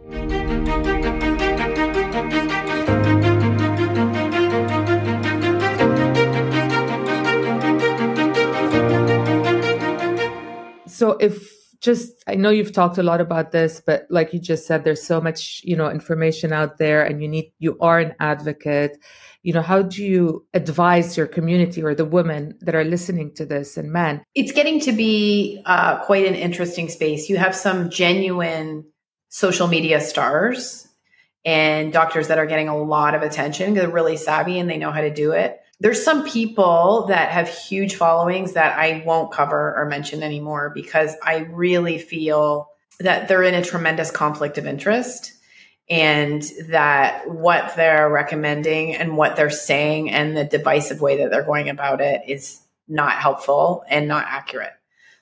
So 10.99 11.13
if 11.13 11.55
just 11.81 12.25
I 12.27 12.35
know 12.35 12.51
you've 12.51 12.73
talked 12.73 12.99
a 12.99 13.05
lot 13.05 13.21
about 13.21 13.53
this, 13.53 13.81
but 13.87 14.07
like 14.11 14.33
you 14.33 14.41
just 14.41 14.67
said, 14.67 14.83
there's 14.83 15.07
so 15.07 15.21
much, 15.21 15.61
you 15.63 15.77
know, 15.77 15.89
information 15.89 16.53
out 16.53 16.79
there 16.79 17.05
and 17.05 17.23
you 17.23 17.29
need 17.29 17.53
you 17.61 17.79
are 17.81 18.01
an 18.01 18.17
advocate. 18.19 18.99
You 19.45 19.53
know, 19.53 19.63
how 19.63 19.83
do 19.83 20.05
you 20.05 20.45
advise 20.55 21.17
your 21.17 21.29
community 21.29 21.85
or 21.85 21.95
the 21.95 22.05
women 22.05 22.59
that 22.63 22.75
are 22.75 22.83
listening 22.83 23.33
to 23.37 23.47
this 23.47 23.77
and 23.77 23.93
men? 23.93 24.25
It's 24.35 24.51
getting 24.51 24.81
to 24.81 24.93
be 24.93 25.63
uh, 25.65 26.05
quite 26.05 26.27
an 26.27 26.35
interesting 26.35 26.89
space. 26.89 27.29
You 27.29 27.37
have 27.37 27.55
some 27.55 27.91
genuine 27.91 28.85
social 29.29 29.69
media 29.69 30.01
stars 30.01 30.89
and 31.45 31.93
doctors 31.93 32.27
that 32.27 32.39
are 32.39 32.47
getting 32.47 32.69
a 32.69 32.77
lot 32.77 33.15
of 33.15 33.23
attention. 33.23 33.75
They're 33.75 33.89
really 33.89 34.17
savvy 34.17 34.59
and 34.59 34.69
they 34.69 34.79
know 34.79 34.91
how 34.91 35.03
to 35.03 35.15
do 35.15 35.31
it 35.31 35.61
there's 35.81 36.05
some 36.05 36.25
people 36.25 37.07
that 37.09 37.31
have 37.31 37.49
huge 37.49 37.95
followings 37.95 38.55
that 38.55 38.77
I 38.77 39.03
won't 39.07 39.33
cover 39.33 39.77
or 39.77 39.87
mention 39.87 40.23
anymore 40.23 40.71
because 40.75 41.15
I 41.23 41.39
really 41.51 41.99
feel 41.99 42.69
that 42.99 43.29
they're 43.29 43.45
in 43.45 43.55
a 43.55 43.65
tremendous 43.65 44.11
conflict 44.11 44.59
of 44.59 44.67
interest 44.67 45.35
and 45.89 46.43
that 46.69 47.31
what 47.31 47.75
they're 47.77 48.11
recommending 48.11 48.95
and 48.95 49.17
what 49.17 49.37
they're 49.37 49.51
saying 49.51 50.11
and 50.11 50.37
the 50.37 50.45
divisive 50.45 51.01
way 51.01 51.19
that 51.19 51.31
they're 51.31 51.45
going 51.45 51.69
about 51.69 52.01
it 52.01 52.23
is 52.27 52.61
not 52.89 53.13
helpful 53.13 53.85
and 53.89 54.09
not 54.09 54.27
accurate. 54.29 54.73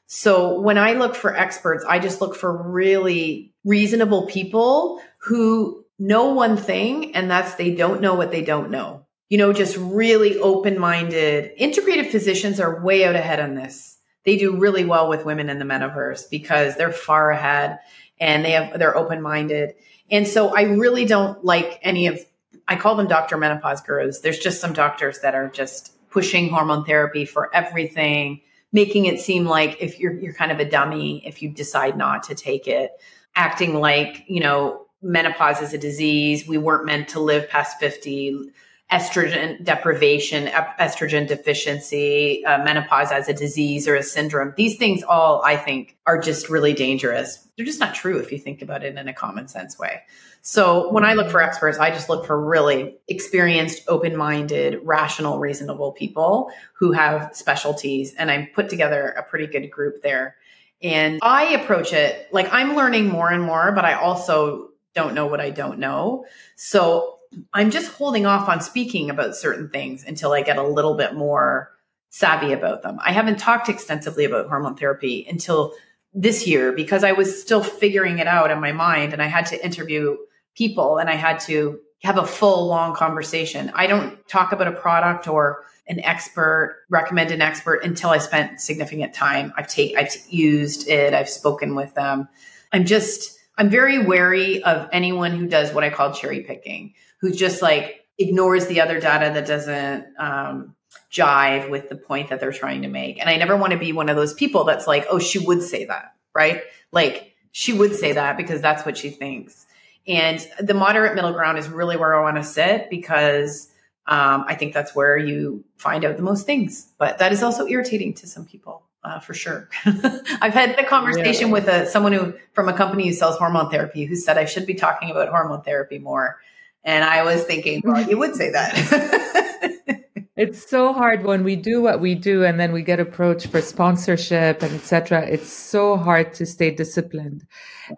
So 0.06 0.60
when 0.60 0.78
I 0.78 0.94
look 0.94 1.14
for 1.14 1.36
experts, 1.36 1.84
I 1.86 1.98
just 1.98 2.20
look 2.20 2.34
for 2.34 2.70
really 2.70 3.52
reasonable 3.64 4.26
people 4.26 5.00
who 5.18 5.84
know 5.98 6.32
one 6.32 6.56
thing 6.56 7.14
and 7.14 7.30
that's 7.30 7.54
they 7.54 7.74
don't 7.74 8.00
know 8.00 8.14
what 8.14 8.30
they 8.30 8.42
don't 8.42 8.70
know 8.70 9.05
you 9.28 9.38
know, 9.38 9.52
just 9.52 9.76
really 9.76 10.38
open 10.38 10.78
minded. 10.78 11.52
Integrative 11.58 12.10
physicians 12.10 12.60
are 12.60 12.82
way 12.82 13.04
out 13.04 13.16
ahead 13.16 13.40
on 13.40 13.54
this. 13.54 13.98
They 14.24 14.36
do 14.36 14.56
really 14.56 14.84
well 14.84 15.08
with 15.08 15.24
women 15.24 15.48
in 15.48 15.58
the 15.58 15.64
metaverse 15.64 16.30
because 16.30 16.76
they're 16.76 16.92
far 16.92 17.30
ahead 17.30 17.78
and 18.18 18.44
they 18.44 18.52
have, 18.52 18.78
they're 18.78 18.96
open 18.96 19.22
minded. 19.22 19.74
And 20.10 20.26
so 20.26 20.54
I 20.54 20.62
really 20.62 21.04
don't 21.04 21.44
like 21.44 21.78
any 21.82 22.06
of, 22.06 22.20
I 22.68 22.76
call 22.76 22.96
them 22.96 23.08
doctor 23.08 23.36
menopause 23.36 23.80
gurus. 23.82 24.20
There's 24.20 24.38
just 24.38 24.60
some 24.60 24.72
doctors 24.72 25.20
that 25.20 25.34
are 25.34 25.48
just 25.48 25.92
pushing 26.10 26.48
hormone 26.48 26.84
therapy 26.84 27.24
for 27.24 27.54
everything, 27.54 28.40
making 28.72 29.06
it 29.06 29.20
seem 29.20 29.44
like 29.44 29.76
if 29.80 30.00
you're, 30.00 30.18
you're 30.18 30.32
kind 30.32 30.52
of 30.52 30.58
a 30.58 30.68
dummy 30.68 31.24
if 31.26 31.42
you 31.42 31.48
decide 31.48 31.96
not 31.96 32.24
to 32.24 32.34
take 32.34 32.66
it, 32.66 32.92
acting 33.34 33.74
like, 33.74 34.24
you 34.28 34.40
know, 34.40 34.86
menopause 35.02 35.60
is 35.60 35.72
a 35.72 35.78
disease. 35.78 36.48
We 36.48 36.58
weren't 36.58 36.86
meant 36.86 37.08
to 37.10 37.20
live 37.20 37.48
past 37.48 37.78
50 37.78 38.50
estrogen 38.92 39.62
deprivation, 39.64 40.46
estrogen 40.46 41.26
deficiency, 41.26 42.44
uh, 42.44 42.62
menopause 42.62 43.10
as 43.10 43.28
a 43.28 43.34
disease 43.34 43.88
or 43.88 43.96
a 43.96 44.02
syndrome. 44.02 44.54
These 44.56 44.76
things 44.76 45.02
all, 45.02 45.42
I 45.44 45.56
think, 45.56 45.96
are 46.06 46.20
just 46.20 46.48
really 46.48 46.72
dangerous. 46.72 47.48
They're 47.56 47.66
just 47.66 47.80
not 47.80 47.96
true 47.96 48.18
if 48.18 48.30
you 48.30 48.38
think 48.38 48.62
about 48.62 48.84
it 48.84 48.96
in 48.96 49.08
a 49.08 49.12
common 49.12 49.48
sense 49.48 49.76
way. 49.76 50.02
So 50.42 50.92
when 50.92 51.04
I 51.04 51.14
look 51.14 51.28
for 51.28 51.42
experts, 51.42 51.78
I 51.78 51.90
just 51.90 52.08
look 52.08 52.24
for 52.24 52.40
really 52.40 52.96
experienced, 53.08 53.82
open 53.88 54.16
minded, 54.16 54.78
rational, 54.84 55.40
reasonable 55.40 55.90
people 55.90 56.52
who 56.74 56.92
have 56.92 57.34
specialties. 57.34 58.14
And 58.14 58.30
I 58.30 58.48
put 58.54 58.68
together 58.68 59.08
a 59.18 59.24
pretty 59.24 59.48
good 59.48 59.68
group 59.68 60.02
there. 60.02 60.36
And 60.80 61.18
I 61.22 61.46
approach 61.54 61.92
it 61.92 62.28
like 62.30 62.48
I'm 62.52 62.76
learning 62.76 63.08
more 63.08 63.28
and 63.28 63.42
more, 63.42 63.72
but 63.72 63.84
I 63.84 63.94
also 63.94 64.68
don't 64.94 65.14
know 65.14 65.26
what 65.26 65.40
I 65.40 65.50
don't 65.50 65.80
know. 65.80 66.26
So 66.54 67.15
I'm 67.52 67.70
just 67.70 67.92
holding 67.92 68.26
off 68.26 68.48
on 68.48 68.60
speaking 68.60 69.10
about 69.10 69.36
certain 69.36 69.68
things 69.68 70.04
until 70.04 70.32
I 70.32 70.42
get 70.42 70.58
a 70.58 70.66
little 70.66 70.94
bit 70.94 71.14
more 71.14 71.70
savvy 72.10 72.52
about 72.52 72.82
them. 72.82 72.98
I 73.04 73.12
haven't 73.12 73.38
talked 73.38 73.68
extensively 73.68 74.24
about 74.24 74.48
hormone 74.48 74.76
therapy 74.76 75.26
until 75.28 75.74
this 76.14 76.46
year 76.46 76.72
because 76.72 77.04
I 77.04 77.12
was 77.12 77.40
still 77.40 77.62
figuring 77.62 78.18
it 78.18 78.26
out 78.26 78.50
in 78.50 78.60
my 78.60 78.72
mind 78.72 79.12
and 79.12 79.22
I 79.22 79.26
had 79.26 79.46
to 79.46 79.64
interview 79.64 80.16
people 80.54 80.96
and 80.98 81.10
I 81.10 81.14
had 81.14 81.40
to 81.40 81.78
have 82.02 82.16
a 82.16 82.26
full 82.26 82.66
long 82.66 82.94
conversation. 82.94 83.70
I 83.74 83.86
don't 83.86 84.26
talk 84.28 84.52
about 84.52 84.68
a 84.68 84.72
product 84.72 85.28
or 85.28 85.64
an 85.88 86.00
expert, 86.00 86.84
recommend 86.88 87.30
an 87.30 87.42
expert 87.42 87.84
until 87.84 88.10
I 88.10 88.18
spent 88.18 88.60
significant 88.60 89.14
time. 89.14 89.52
I've 89.56 89.68
take 89.68 89.96
I've 89.96 90.14
used 90.28 90.88
it, 90.88 91.14
I've 91.14 91.28
spoken 91.28 91.74
with 91.74 91.94
them. 91.94 92.28
I'm 92.72 92.86
just 92.86 93.38
I'm 93.58 93.70
very 93.70 93.98
wary 93.98 94.62
of 94.62 94.88
anyone 94.92 95.32
who 95.32 95.46
does 95.46 95.72
what 95.72 95.84
I 95.84 95.90
call 95.90 96.12
cherry 96.12 96.40
picking 96.40 96.94
who 97.20 97.32
just 97.32 97.62
like 97.62 98.06
ignores 98.18 98.66
the 98.66 98.80
other 98.80 99.00
data 99.00 99.32
that 99.34 99.46
doesn't 99.46 100.06
um, 100.18 100.74
jive 101.10 101.70
with 101.70 101.88
the 101.88 101.96
point 101.96 102.30
that 102.30 102.40
they're 102.40 102.52
trying 102.52 102.82
to 102.82 102.88
make. 102.88 103.20
And 103.20 103.28
I 103.28 103.36
never 103.36 103.56
want 103.56 103.72
to 103.72 103.78
be 103.78 103.92
one 103.92 104.08
of 104.08 104.16
those 104.16 104.34
people 104.34 104.64
that's 104.64 104.86
like, 104.86 105.06
oh, 105.10 105.18
she 105.18 105.38
would 105.38 105.62
say 105.62 105.84
that, 105.86 106.14
right? 106.34 106.62
Like 106.92 107.34
she 107.52 107.72
would 107.72 107.94
say 107.94 108.12
that 108.12 108.36
because 108.36 108.60
that's 108.60 108.84
what 108.84 108.96
she 108.96 109.10
thinks. 109.10 109.66
And 110.06 110.46
the 110.60 110.74
moderate 110.74 111.14
middle 111.14 111.32
ground 111.32 111.58
is 111.58 111.68
really 111.68 111.96
where 111.96 112.14
I 112.14 112.22
want 112.22 112.36
to 112.36 112.44
sit 112.44 112.90
because 112.90 113.68
um, 114.06 114.44
I 114.46 114.54
think 114.54 114.72
that's 114.72 114.94
where 114.94 115.18
you 115.18 115.64
find 115.76 116.04
out 116.04 116.16
the 116.16 116.22
most 116.22 116.46
things. 116.46 116.92
But 116.98 117.18
that 117.18 117.32
is 117.32 117.42
also 117.42 117.66
irritating 117.66 118.14
to 118.14 118.26
some 118.26 118.44
people. 118.44 118.82
Uh, 119.02 119.20
for 119.20 119.34
sure. 119.34 119.68
I've 119.84 120.52
had 120.52 120.76
a 120.80 120.84
conversation 120.84 121.46
yeah. 121.46 121.52
with 121.52 121.68
a 121.68 121.86
someone 121.86 122.12
who 122.12 122.34
from 122.54 122.68
a 122.68 122.72
company 122.72 123.06
who 123.06 123.12
sells 123.12 123.38
hormone 123.38 123.70
therapy 123.70 124.04
who 124.04 124.16
said 124.16 124.36
I 124.36 124.46
should 124.46 124.66
be 124.66 124.74
talking 124.74 125.12
about 125.12 125.28
hormone 125.28 125.62
therapy 125.62 126.00
more 126.00 126.40
and 126.86 127.04
I 127.04 127.24
was 127.24 127.42
thinking, 127.44 127.82
well, 127.84 128.08
you 128.08 128.16
would 128.16 128.36
say 128.36 128.50
that. 128.50 130.02
it's 130.36 130.70
so 130.70 130.92
hard 130.92 131.24
when 131.24 131.42
we 131.42 131.56
do 131.56 131.82
what 131.82 132.00
we 132.00 132.14
do 132.14 132.44
and 132.44 132.60
then 132.60 132.72
we 132.72 132.82
get 132.82 133.00
approached 133.00 133.48
for 133.48 133.60
sponsorship 133.62 134.62
and 134.62 134.74
etc 134.74 135.26
it's 135.26 135.50
so 135.50 135.96
hard 135.96 136.34
to 136.34 136.44
stay 136.44 136.70
disciplined 136.70 137.46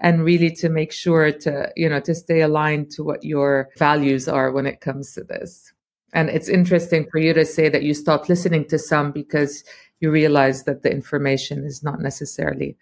and 0.01 0.25
really 0.25 0.49
to 0.49 0.69
make 0.69 0.93
sure 0.93 1.33
to 1.33 1.69
you 1.75 1.89
know 1.89 1.99
to 1.99 2.15
stay 2.15 2.41
aligned 2.41 2.89
to 2.93 3.03
what 3.03 3.25
your 3.25 3.69
values 3.77 4.29
are 4.29 4.53
when 4.53 4.67
it 4.67 4.81
comes 4.81 5.13
to 5.13 5.25
this 5.25 5.73
and 6.13 6.31
it's 6.31 6.49
interesting 6.49 7.09
for 7.11 7.19
you 7.19 7.35
to 7.35 7.45
say 7.45 7.69
that 7.69 7.83
you 7.83 7.93
stopped 7.93 8.29
listening 8.29 8.65
to 8.65 8.79
some 8.79 9.11
because 9.11 9.65
you 9.99 10.09
realize 10.09 10.63
that 10.63 10.85
the 10.85 10.93
information 10.93 11.65
is 11.65 11.83
not 11.83 12.01
necessarily 12.01 12.77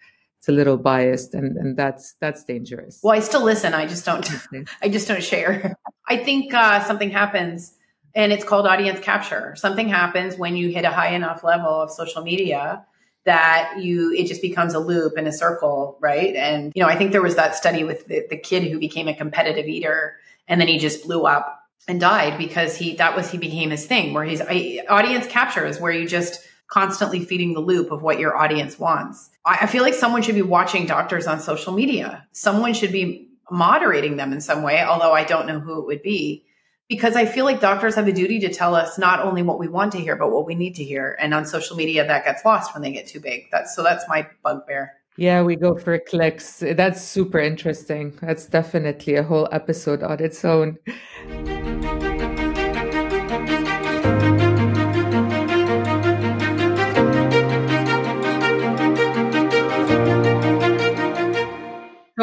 it's 0.47 0.49
a 0.49 0.51
little 0.53 0.77
biased 0.77 1.33
and 1.33 1.57
and 1.57 1.77
that's 1.77 2.15
that's 2.21 2.43
dangerous 2.43 2.99
well 3.03 3.15
i 3.15 3.19
still 3.19 3.43
listen 3.43 3.73
i 3.73 3.85
just 3.85 4.05
don't 4.05 4.29
i 4.81 4.89
just 4.89 5.07
don't 5.07 5.23
share 5.23 5.75
i 6.07 6.17
think 6.17 6.53
uh, 6.53 6.83
something 6.83 7.09
happens 7.09 7.73
and 8.17 8.33
it's 8.33 8.43
called 8.43 8.65
audience 8.65 8.99
capture. 8.99 9.53
Something 9.55 9.87
happens 9.87 10.37
when 10.37 10.57
you 10.57 10.69
hit 10.69 10.85
a 10.85 10.89
high 10.89 11.13
enough 11.13 11.43
level 11.43 11.69
of 11.69 11.91
social 11.91 12.23
media 12.23 12.83
that 13.25 13.75
you 13.77 14.11
it 14.11 14.25
just 14.25 14.41
becomes 14.41 14.73
a 14.73 14.79
loop 14.79 15.13
and 15.17 15.27
a 15.27 15.31
circle, 15.31 15.97
right? 16.01 16.35
And 16.35 16.71
you 16.75 16.81
know, 16.81 16.89
I 16.89 16.95
think 16.95 17.11
there 17.11 17.21
was 17.21 17.35
that 17.35 17.55
study 17.55 17.83
with 17.83 18.07
the, 18.07 18.25
the 18.27 18.37
kid 18.37 18.63
who 18.63 18.79
became 18.79 19.07
a 19.07 19.13
competitive 19.13 19.67
eater 19.67 20.15
and 20.47 20.59
then 20.59 20.67
he 20.67 20.79
just 20.79 21.05
blew 21.05 21.25
up 21.25 21.63
and 21.87 21.99
died 22.01 22.39
because 22.39 22.75
he 22.75 22.95
that 22.95 23.15
was 23.15 23.29
he 23.29 23.37
became 23.37 23.69
his 23.69 23.85
thing 23.85 24.15
where 24.15 24.23
his 24.23 24.41
audience 24.89 25.27
capture 25.27 25.67
is 25.67 25.79
where 25.79 25.91
you 25.91 26.07
just 26.07 26.43
constantly 26.69 27.23
feeding 27.23 27.53
the 27.53 27.59
loop 27.59 27.91
of 27.91 28.01
what 28.01 28.19
your 28.19 28.35
audience 28.35 28.77
wants. 28.77 29.29
I, 29.45 29.59
I 29.61 29.65
feel 29.67 29.83
like 29.83 29.93
someone 29.93 30.21
should 30.21 30.35
be 30.35 30.41
watching 30.41 30.85
doctors 30.85 31.27
on 31.27 31.39
social 31.39 31.73
media. 31.73 32.27
Someone 32.31 32.73
should 32.73 32.91
be 32.91 33.29
moderating 33.49 34.17
them 34.17 34.33
in 34.33 34.41
some 34.41 34.63
way, 34.63 34.83
although 34.83 35.13
I 35.13 35.23
don't 35.23 35.47
know 35.47 35.59
who 35.59 35.79
it 35.79 35.85
would 35.85 36.01
be 36.01 36.45
because 36.89 37.15
I 37.15 37.25
feel 37.25 37.45
like 37.45 37.59
doctors 37.59 37.95
have 37.95 38.07
a 38.07 38.11
duty 38.11 38.39
to 38.39 38.49
tell 38.53 38.75
us 38.75 38.97
not 38.97 39.19
only 39.19 39.41
what 39.41 39.59
we 39.59 39.67
want 39.67 39.91
to 39.93 39.99
hear, 39.99 40.15
but 40.15 40.31
what 40.31 40.45
we 40.45 40.55
need 40.55 40.75
to 40.75 40.83
hear. 40.83 41.17
And 41.19 41.33
on 41.33 41.45
social 41.45 41.75
media, 41.75 42.05
that 42.07 42.25
gets 42.25 42.45
lost 42.45 42.73
when 42.73 42.81
they 42.81 42.91
get 42.91 43.07
too 43.07 43.19
big. 43.19 43.45
That's 43.51 43.75
so 43.75 43.83
that's 43.83 44.05
my 44.07 44.27
bugbear. 44.43 44.93
Yeah, 45.17 45.41
we 45.41 45.55
go 45.55 45.75
for 45.75 45.97
clicks. 45.97 46.59
That's 46.59 47.01
super 47.01 47.39
interesting. 47.39 48.17
That's 48.21 48.45
definitely 48.45 49.15
a 49.15 49.23
whole 49.23 49.49
episode 49.51 50.03
on 50.03 50.19
its 50.23 50.45
own. 50.45 50.77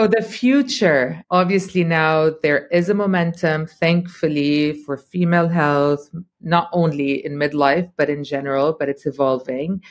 So 0.05 0.09
the 0.09 0.21
future, 0.21 1.25
obviously 1.31 1.83
now 1.83 2.33
there 2.43 2.67
is 2.67 2.91
a 2.91 2.95
momentum, 2.95 3.67
thankfully, 3.67 4.75
for 4.83 4.99
female 4.99 5.49
health, 5.49 6.11
not 6.43 6.69
only 6.75 7.25
in 7.25 7.37
midlife, 7.37 7.91
but 7.97 8.11
in 8.11 8.23
general, 8.23 8.77
but 8.79 8.91
it's 8.91 9.07
evolving. 9.07 9.83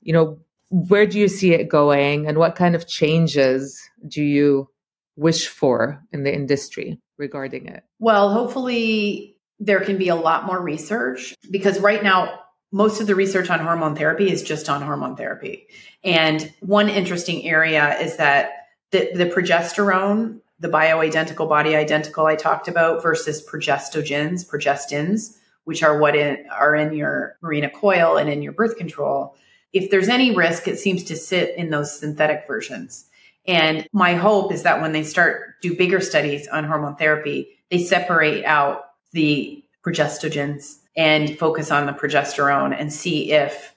You 0.00 0.14
know, 0.14 0.38
where 0.70 1.06
do 1.06 1.16
you 1.16 1.28
see 1.28 1.54
it 1.54 1.68
going 1.68 2.26
and 2.26 2.38
what 2.38 2.56
kind 2.56 2.74
of 2.74 2.88
changes 2.88 3.80
do 4.08 4.20
you 4.20 4.68
wish 5.14 5.46
for 5.46 6.02
in 6.10 6.24
the 6.24 6.34
industry 6.34 6.98
regarding 7.16 7.66
it? 7.66 7.84
Well, 8.00 8.32
hopefully 8.32 9.36
there 9.60 9.84
can 9.84 9.96
be 9.96 10.08
a 10.08 10.16
lot 10.16 10.44
more 10.44 10.60
research 10.60 11.36
because 11.52 11.78
right 11.78 12.02
now 12.02 12.40
most 12.72 13.00
of 13.00 13.06
the 13.06 13.14
research 13.14 13.48
on 13.48 13.60
hormone 13.60 13.94
therapy 13.94 14.28
is 14.28 14.42
just 14.42 14.68
on 14.68 14.82
hormone 14.82 15.14
therapy. 15.14 15.68
And 16.02 16.52
one 16.58 16.88
interesting 16.88 17.46
area 17.46 17.96
is 18.00 18.16
that 18.16 18.61
the, 18.92 19.10
the 19.14 19.26
progesterone, 19.26 20.40
the 20.60 20.68
bioidentical, 20.68 21.48
body 21.48 21.74
identical 21.74 22.26
I 22.26 22.36
talked 22.36 22.68
about 22.68 23.02
versus 23.02 23.44
progestogens, 23.44 24.46
progestins, 24.48 25.36
which 25.64 25.82
are 25.82 25.98
what 25.98 26.14
in, 26.14 26.46
are 26.50 26.74
in 26.76 26.94
your 26.94 27.36
Mirena 27.42 27.72
coil 27.72 28.16
and 28.16 28.30
in 28.30 28.42
your 28.42 28.52
birth 28.52 28.76
control. 28.76 29.34
If 29.72 29.90
there's 29.90 30.08
any 30.08 30.34
risk, 30.34 30.68
it 30.68 30.78
seems 30.78 31.04
to 31.04 31.16
sit 31.16 31.56
in 31.56 31.70
those 31.70 31.98
synthetic 31.98 32.46
versions. 32.46 33.06
And 33.46 33.88
my 33.92 34.14
hope 34.14 34.52
is 34.52 34.62
that 34.62 34.80
when 34.80 34.92
they 34.92 35.02
start 35.02 35.60
do 35.62 35.76
bigger 35.76 36.00
studies 36.00 36.46
on 36.46 36.64
hormone 36.64 36.96
therapy, 36.96 37.58
they 37.70 37.82
separate 37.82 38.44
out 38.44 38.84
the 39.12 39.64
progestogens 39.84 40.78
and 40.96 41.38
focus 41.38 41.70
on 41.70 41.86
the 41.86 41.92
progesterone 41.92 42.76
and 42.78 42.92
see 42.92 43.32
if 43.32 43.71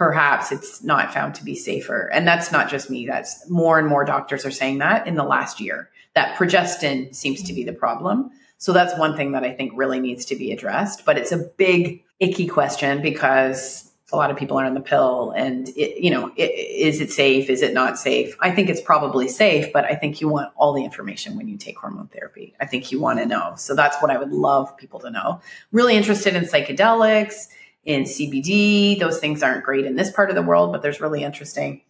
perhaps 0.00 0.50
it's 0.50 0.82
not 0.82 1.12
found 1.12 1.34
to 1.34 1.44
be 1.44 1.54
safer. 1.54 2.06
And 2.10 2.26
that's 2.26 2.50
not 2.50 2.70
just 2.70 2.88
me. 2.88 3.06
That's 3.06 3.46
more 3.50 3.78
and 3.78 3.86
more 3.86 4.02
doctors 4.02 4.46
are 4.46 4.50
saying 4.50 4.78
that 4.78 5.06
in 5.06 5.14
the 5.14 5.24
last 5.24 5.60
year. 5.60 5.90
That 6.14 6.38
progestin 6.38 7.14
seems 7.14 7.42
to 7.42 7.52
be 7.52 7.64
the 7.64 7.74
problem. 7.74 8.30
So 8.56 8.72
that's 8.72 8.98
one 8.98 9.14
thing 9.14 9.32
that 9.32 9.44
I 9.44 9.52
think 9.52 9.72
really 9.74 10.00
needs 10.00 10.24
to 10.24 10.36
be 10.36 10.52
addressed. 10.52 11.04
But 11.04 11.18
it's 11.18 11.32
a 11.32 11.36
big, 11.36 12.02
icky 12.18 12.46
question 12.46 13.02
because 13.02 13.92
a 14.10 14.16
lot 14.16 14.30
of 14.30 14.38
people 14.38 14.58
are 14.58 14.64
on 14.64 14.72
the 14.72 14.80
pill 14.80 15.32
and 15.36 15.68
it, 15.76 16.02
you 16.02 16.10
know 16.10 16.32
it, 16.34 16.50
is 16.50 17.00
it 17.00 17.12
safe 17.12 17.48
is 17.48 17.62
it 17.62 17.72
not 17.72 17.96
safe 17.96 18.36
i 18.40 18.50
think 18.50 18.68
it's 18.68 18.80
probably 18.80 19.28
safe 19.28 19.72
but 19.72 19.84
i 19.84 19.94
think 19.94 20.20
you 20.20 20.28
want 20.28 20.52
all 20.56 20.72
the 20.72 20.82
information 20.82 21.36
when 21.36 21.46
you 21.46 21.56
take 21.56 21.78
hormone 21.78 22.08
therapy 22.08 22.52
i 22.60 22.66
think 22.66 22.90
you 22.90 22.98
want 22.98 23.20
to 23.20 23.26
know 23.26 23.52
so 23.56 23.72
that's 23.72 23.96
what 24.02 24.10
i 24.10 24.18
would 24.18 24.32
love 24.32 24.76
people 24.76 24.98
to 24.98 25.10
know 25.10 25.40
really 25.70 25.94
interested 25.94 26.34
in 26.34 26.42
psychedelics 26.42 27.46
in 27.84 28.02
CBD. 28.04 28.98
Those 28.98 29.18
things 29.18 29.42
aren't 29.42 29.64
great 29.64 29.84
in 29.84 29.96
this 29.96 30.10
part 30.10 30.30
of 30.30 30.36
the 30.36 30.42
world, 30.42 30.72
but 30.72 30.82
there's 30.82 31.00
really 31.00 31.24
interesting 31.24 31.82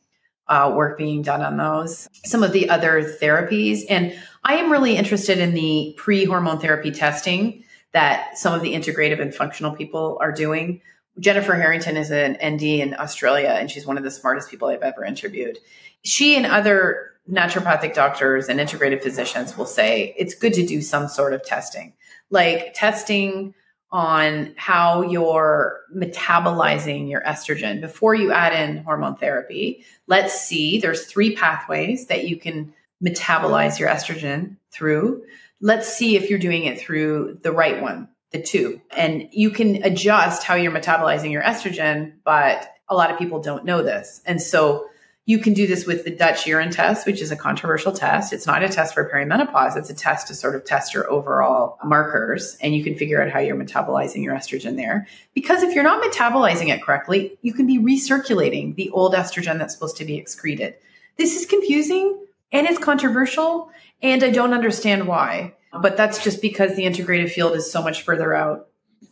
uh, 0.48 0.72
work 0.74 0.98
being 0.98 1.22
done 1.22 1.42
on 1.42 1.56
those. 1.56 2.08
Some 2.24 2.42
of 2.42 2.52
the 2.52 2.68
other 2.68 3.02
therapies. 3.02 3.82
And 3.88 4.18
I 4.44 4.56
am 4.56 4.70
really 4.70 4.96
interested 4.96 5.38
in 5.38 5.54
the 5.54 5.94
pre 5.96 6.24
hormone 6.24 6.58
therapy 6.58 6.90
testing 6.90 7.64
that 7.92 8.36
some 8.36 8.54
of 8.54 8.62
the 8.62 8.74
integrative 8.74 9.20
and 9.20 9.34
functional 9.34 9.72
people 9.72 10.18
are 10.20 10.32
doing. 10.32 10.80
Jennifer 11.18 11.54
Harrington 11.54 11.96
is 11.96 12.10
an 12.10 12.38
ND 12.44 12.62
in 12.62 12.94
Australia, 12.94 13.48
and 13.48 13.70
she's 13.70 13.86
one 13.86 13.98
of 13.98 14.04
the 14.04 14.10
smartest 14.10 14.50
people 14.50 14.68
I've 14.68 14.82
ever 14.82 15.04
interviewed. 15.04 15.58
She 16.02 16.36
and 16.36 16.46
other 16.46 17.12
naturopathic 17.30 17.94
doctors 17.94 18.48
and 18.48 18.58
integrative 18.58 19.02
physicians 19.02 19.56
will 19.56 19.66
say 19.66 20.14
it's 20.16 20.34
good 20.34 20.54
to 20.54 20.66
do 20.66 20.80
some 20.80 21.08
sort 21.08 21.34
of 21.34 21.44
testing, 21.44 21.94
like 22.30 22.74
testing 22.74 23.54
on 23.92 24.54
how 24.56 25.02
you're 25.02 25.80
metabolizing 25.94 27.10
your 27.10 27.22
estrogen 27.22 27.80
before 27.80 28.14
you 28.14 28.32
add 28.32 28.52
in 28.52 28.84
hormone 28.84 29.16
therapy. 29.16 29.84
Let's 30.06 30.40
see, 30.40 30.78
there's 30.78 31.06
three 31.06 31.34
pathways 31.34 32.06
that 32.06 32.28
you 32.28 32.36
can 32.36 32.72
metabolize 33.04 33.78
your 33.78 33.88
estrogen 33.88 34.56
through. 34.70 35.24
Let's 35.60 35.92
see 35.92 36.16
if 36.16 36.30
you're 36.30 36.38
doing 36.38 36.64
it 36.64 36.80
through 36.80 37.40
the 37.42 37.52
right 37.52 37.82
one, 37.82 38.08
the 38.30 38.40
two. 38.40 38.80
And 38.96 39.28
you 39.32 39.50
can 39.50 39.82
adjust 39.82 40.44
how 40.44 40.54
you're 40.54 40.72
metabolizing 40.72 41.32
your 41.32 41.42
estrogen, 41.42 42.14
but 42.24 42.72
a 42.88 42.94
lot 42.94 43.10
of 43.10 43.18
people 43.18 43.40
don't 43.40 43.64
know 43.64 43.82
this. 43.82 44.20
And 44.24 44.40
so 44.40 44.86
you 45.26 45.38
can 45.38 45.52
do 45.52 45.66
this 45.66 45.86
with 45.86 46.04
the 46.04 46.10
Dutch 46.10 46.46
urine 46.46 46.70
test, 46.70 47.06
which 47.06 47.20
is 47.20 47.30
a 47.30 47.36
controversial 47.36 47.92
test. 47.92 48.32
It's 48.32 48.46
not 48.46 48.62
a 48.62 48.68
test 48.68 48.94
for 48.94 49.08
perimenopause. 49.08 49.76
It's 49.76 49.90
a 49.90 49.94
test 49.94 50.26
to 50.28 50.34
sort 50.34 50.54
of 50.56 50.64
test 50.64 50.94
your 50.94 51.08
overall 51.10 51.78
markers 51.84 52.56
and 52.60 52.74
you 52.74 52.82
can 52.82 52.94
figure 52.94 53.22
out 53.22 53.30
how 53.30 53.38
you're 53.38 53.56
metabolizing 53.56 54.24
your 54.24 54.34
estrogen 54.34 54.76
there. 54.76 55.06
Because 55.34 55.62
if 55.62 55.74
you're 55.74 55.84
not 55.84 56.02
metabolizing 56.02 56.68
it 56.68 56.82
correctly, 56.82 57.38
you 57.42 57.52
can 57.52 57.66
be 57.66 57.78
recirculating 57.78 58.74
the 58.76 58.90
old 58.90 59.14
estrogen 59.14 59.58
that's 59.58 59.74
supposed 59.74 59.98
to 59.98 60.04
be 60.04 60.16
excreted. 60.16 60.74
This 61.16 61.36
is 61.36 61.46
confusing 61.46 62.18
and 62.50 62.66
it's 62.66 62.78
controversial 62.78 63.70
and 64.02 64.24
I 64.24 64.30
don't 64.30 64.54
understand 64.54 65.06
why. 65.06 65.54
But 65.80 65.96
that's 65.96 66.24
just 66.24 66.42
because 66.42 66.74
the 66.74 66.82
integrative 66.82 67.30
field 67.30 67.54
is 67.54 67.70
so 67.70 67.82
much 67.82 68.02
further 68.02 68.34
out. 68.34 68.68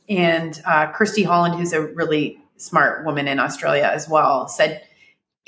And 0.09 0.61
uh, 0.65 0.91
Kirsty 0.91 1.23
Holland, 1.23 1.55
who's 1.55 1.73
a 1.73 1.83
really 1.83 2.39
smart 2.57 3.05
woman 3.05 3.29
in 3.29 3.39
Australia 3.39 3.89
as 3.93 4.09
well, 4.09 4.49
said 4.49 4.83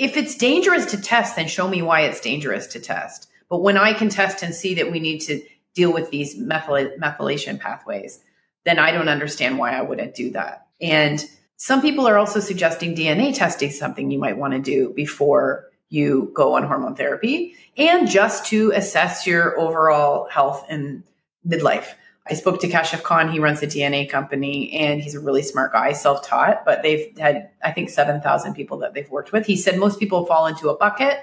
if 0.00 0.16
it's 0.16 0.34
dangerous 0.34 0.86
to 0.92 1.00
test, 1.00 1.36
then 1.36 1.46
show 1.46 1.68
me 1.68 1.82
why 1.82 2.00
it's 2.00 2.22
dangerous 2.22 2.68
to 2.68 2.80
test. 2.80 3.28
But 3.50 3.58
when 3.60 3.76
I 3.76 3.92
can 3.92 4.08
test 4.08 4.42
and 4.42 4.54
see 4.54 4.76
that 4.76 4.90
we 4.90 4.98
need 4.98 5.18
to 5.20 5.42
deal 5.74 5.92
with 5.92 6.10
these 6.10 6.38
methyl- 6.38 6.92
methylation 6.98 7.60
pathways, 7.60 8.18
then 8.64 8.78
I 8.78 8.92
don't 8.92 9.10
understand 9.10 9.58
why 9.58 9.72
I 9.72 9.82
wouldn't 9.82 10.14
do 10.14 10.30
that. 10.30 10.66
And 10.80 11.22
some 11.56 11.82
people 11.82 12.08
are 12.08 12.16
also 12.16 12.40
suggesting 12.40 12.96
DNA 12.96 13.36
testing 13.36 13.70
something 13.70 14.10
you 14.10 14.18
might 14.18 14.38
want 14.38 14.54
to 14.54 14.58
do 14.58 14.88
before 14.88 15.66
you 15.90 16.30
go 16.32 16.54
on 16.54 16.62
hormone 16.62 16.94
therapy 16.94 17.54
and 17.76 18.08
just 18.08 18.46
to 18.46 18.72
assess 18.74 19.26
your 19.26 19.60
overall 19.60 20.30
health 20.30 20.64
in 20.70 21.04
midlife. 21.46 21.88
I 22.30 22.34
spoke 22.34 22.60
to 22.60 22.68
Kashif 22.68 23.02
Khan. 23.02 23.30
He 23.30 23.40
runs 23.40 23.60
a 23.60 23.66
DNA 23.66 24.08
company 24.08 24.72
and 24.72 25.00
he's 25.00 25.16
a 25.16 25.20
really 25.20 25.42
smart 25.42 25.72
guy, 25.72 25.92
self 25.92 26.24
taught, 26.24 26.64
but 26.64 26.82
they've 26.82 27.12
had, 27.18 27.50
I 27.64 27.72
think, 27.72 27.90
7,000 27.90 28.54
people 28.54 28.78
that 28.78 28.94
they've 28.94 29.10
worked 29.10 29.32
with. 29.32 29.46
He 29.46 29.56
said 29.56 29.78
most 29.78 29.98
people 29.98 30.24
fall 30.26 30.46
into 30.46 30.68
a 30.68 30.76
bucket. 30.76 31.18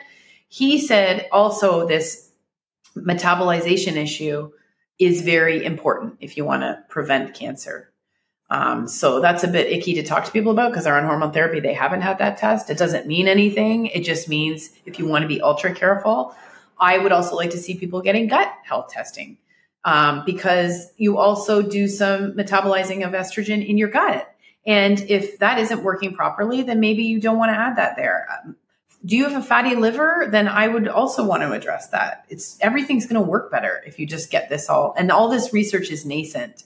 He 0.49 0.79
said 0.79 1.27
also 1.31 1.87
this 1.87 2.31
metabolization 2.97 3.95
issue 3.95 4.51
is 4.99 5.21
very 5.21 5.63
important 5.63 6.17
if 6.19 6.35
you 6.35 6.43
want 6.43 6.63
to 6.63 6.83
prevent 6.89 7.33
cancer. 7.33 7.93
Um, 8.49 8.87
so 8.87 9.21
that's 9.21 9.43
a 9.43 9.47
bit 9.47 9.71
icky 9.71 9.93
to 9.95 10.03
talk 10.03 10.25
to 10.25 10.31
people 10.31 10.51
about 10.51 10.71
because 10.71 10.85
they're 10.85 10.97
on 10.97 11.05
hormone 11.05 11.31
therapy. 11.31 11.59
They 11.61 11.73
haven't 11.73 12.01
had 12.01 12.17
that 12.19 12.37
test. 12.37 12.69
It 12.69 12.77
doesn't 12.77 13.07
mean 13.07 13.27
anything. 13.27 13.87
It 13.87 14.01
just 14.01 14.27
means 14.27 14.71
if 14.85 14.99
you 14.99 15.05
want 15.05 15.21
to 15.21 15.27
be 15.27 15.41
ultra 15.41 15.73
careful. 15.73 16.35
I 16.79 16.97
would 16.97 17.11
also 17.11 17.35
like 17.35 17.51
to 17.51 17.57
see 17.57 17.77
people 17.77 18.01
getting 18.01 18.27
gut 18.27 18.51
health 18.63 18.89
testing 18.89 19.37
um, 19.87 20.23
because 20.25 20.91
you 20.97 21.17
also 21.17 21.61
do 21.61 21.87
some 21.87 22.33
metabolizing 22.33 23.07
of 23.07 23.13
estrogen 23.13 23.65
in 23.65 23.77
your 23.77 23.87
gut. 23.87 24.29
And 24.65 24.99
if 25.09 25.39
that 25.39 25.59
isn't 25.59 25.81
working 25.81 26.13
properly, 26.13 26.61
then 26.61 26.81
maybe 26.81 27.03
you 27.03 27.21
don't 27.21 27.37
want 27.37 27.53
to 27.53 27.57
add 27.57 27.77
that 27.77 27.95
there. 27.95 28.27
Um, 28.29 28.57
do 29.05 29.15
you 29.15 29.23
have 29.23 29.41
a 29.41 29.45
fatty 29.45 29.75
liver? 29.75 30.27
Then 30.29 30.49
I 30.49 30.67
would 30.67 30.89
also 30.89 31.25
want 31.25 31.43
to 31.43 31.53
address 31.53 31.87
that. 31.91 32.25
It's 32.27 32.57
everything's 32.59 33.05
going 33.05 33.23
to 33.23 33.25
work 33.25 33.49
better 33.49 33.81
if 33.87 33.97
you 33.97 34.05
just 34.05 34.29
get 34.29 34.49
this 34.49 34.69
all. 34.69 34.93
And 34.97 35.09
all 35.09 35.29
this 35.29 35.53
research 35.53 35.89
is 35.89 36.05
nascent. 36.05 36.63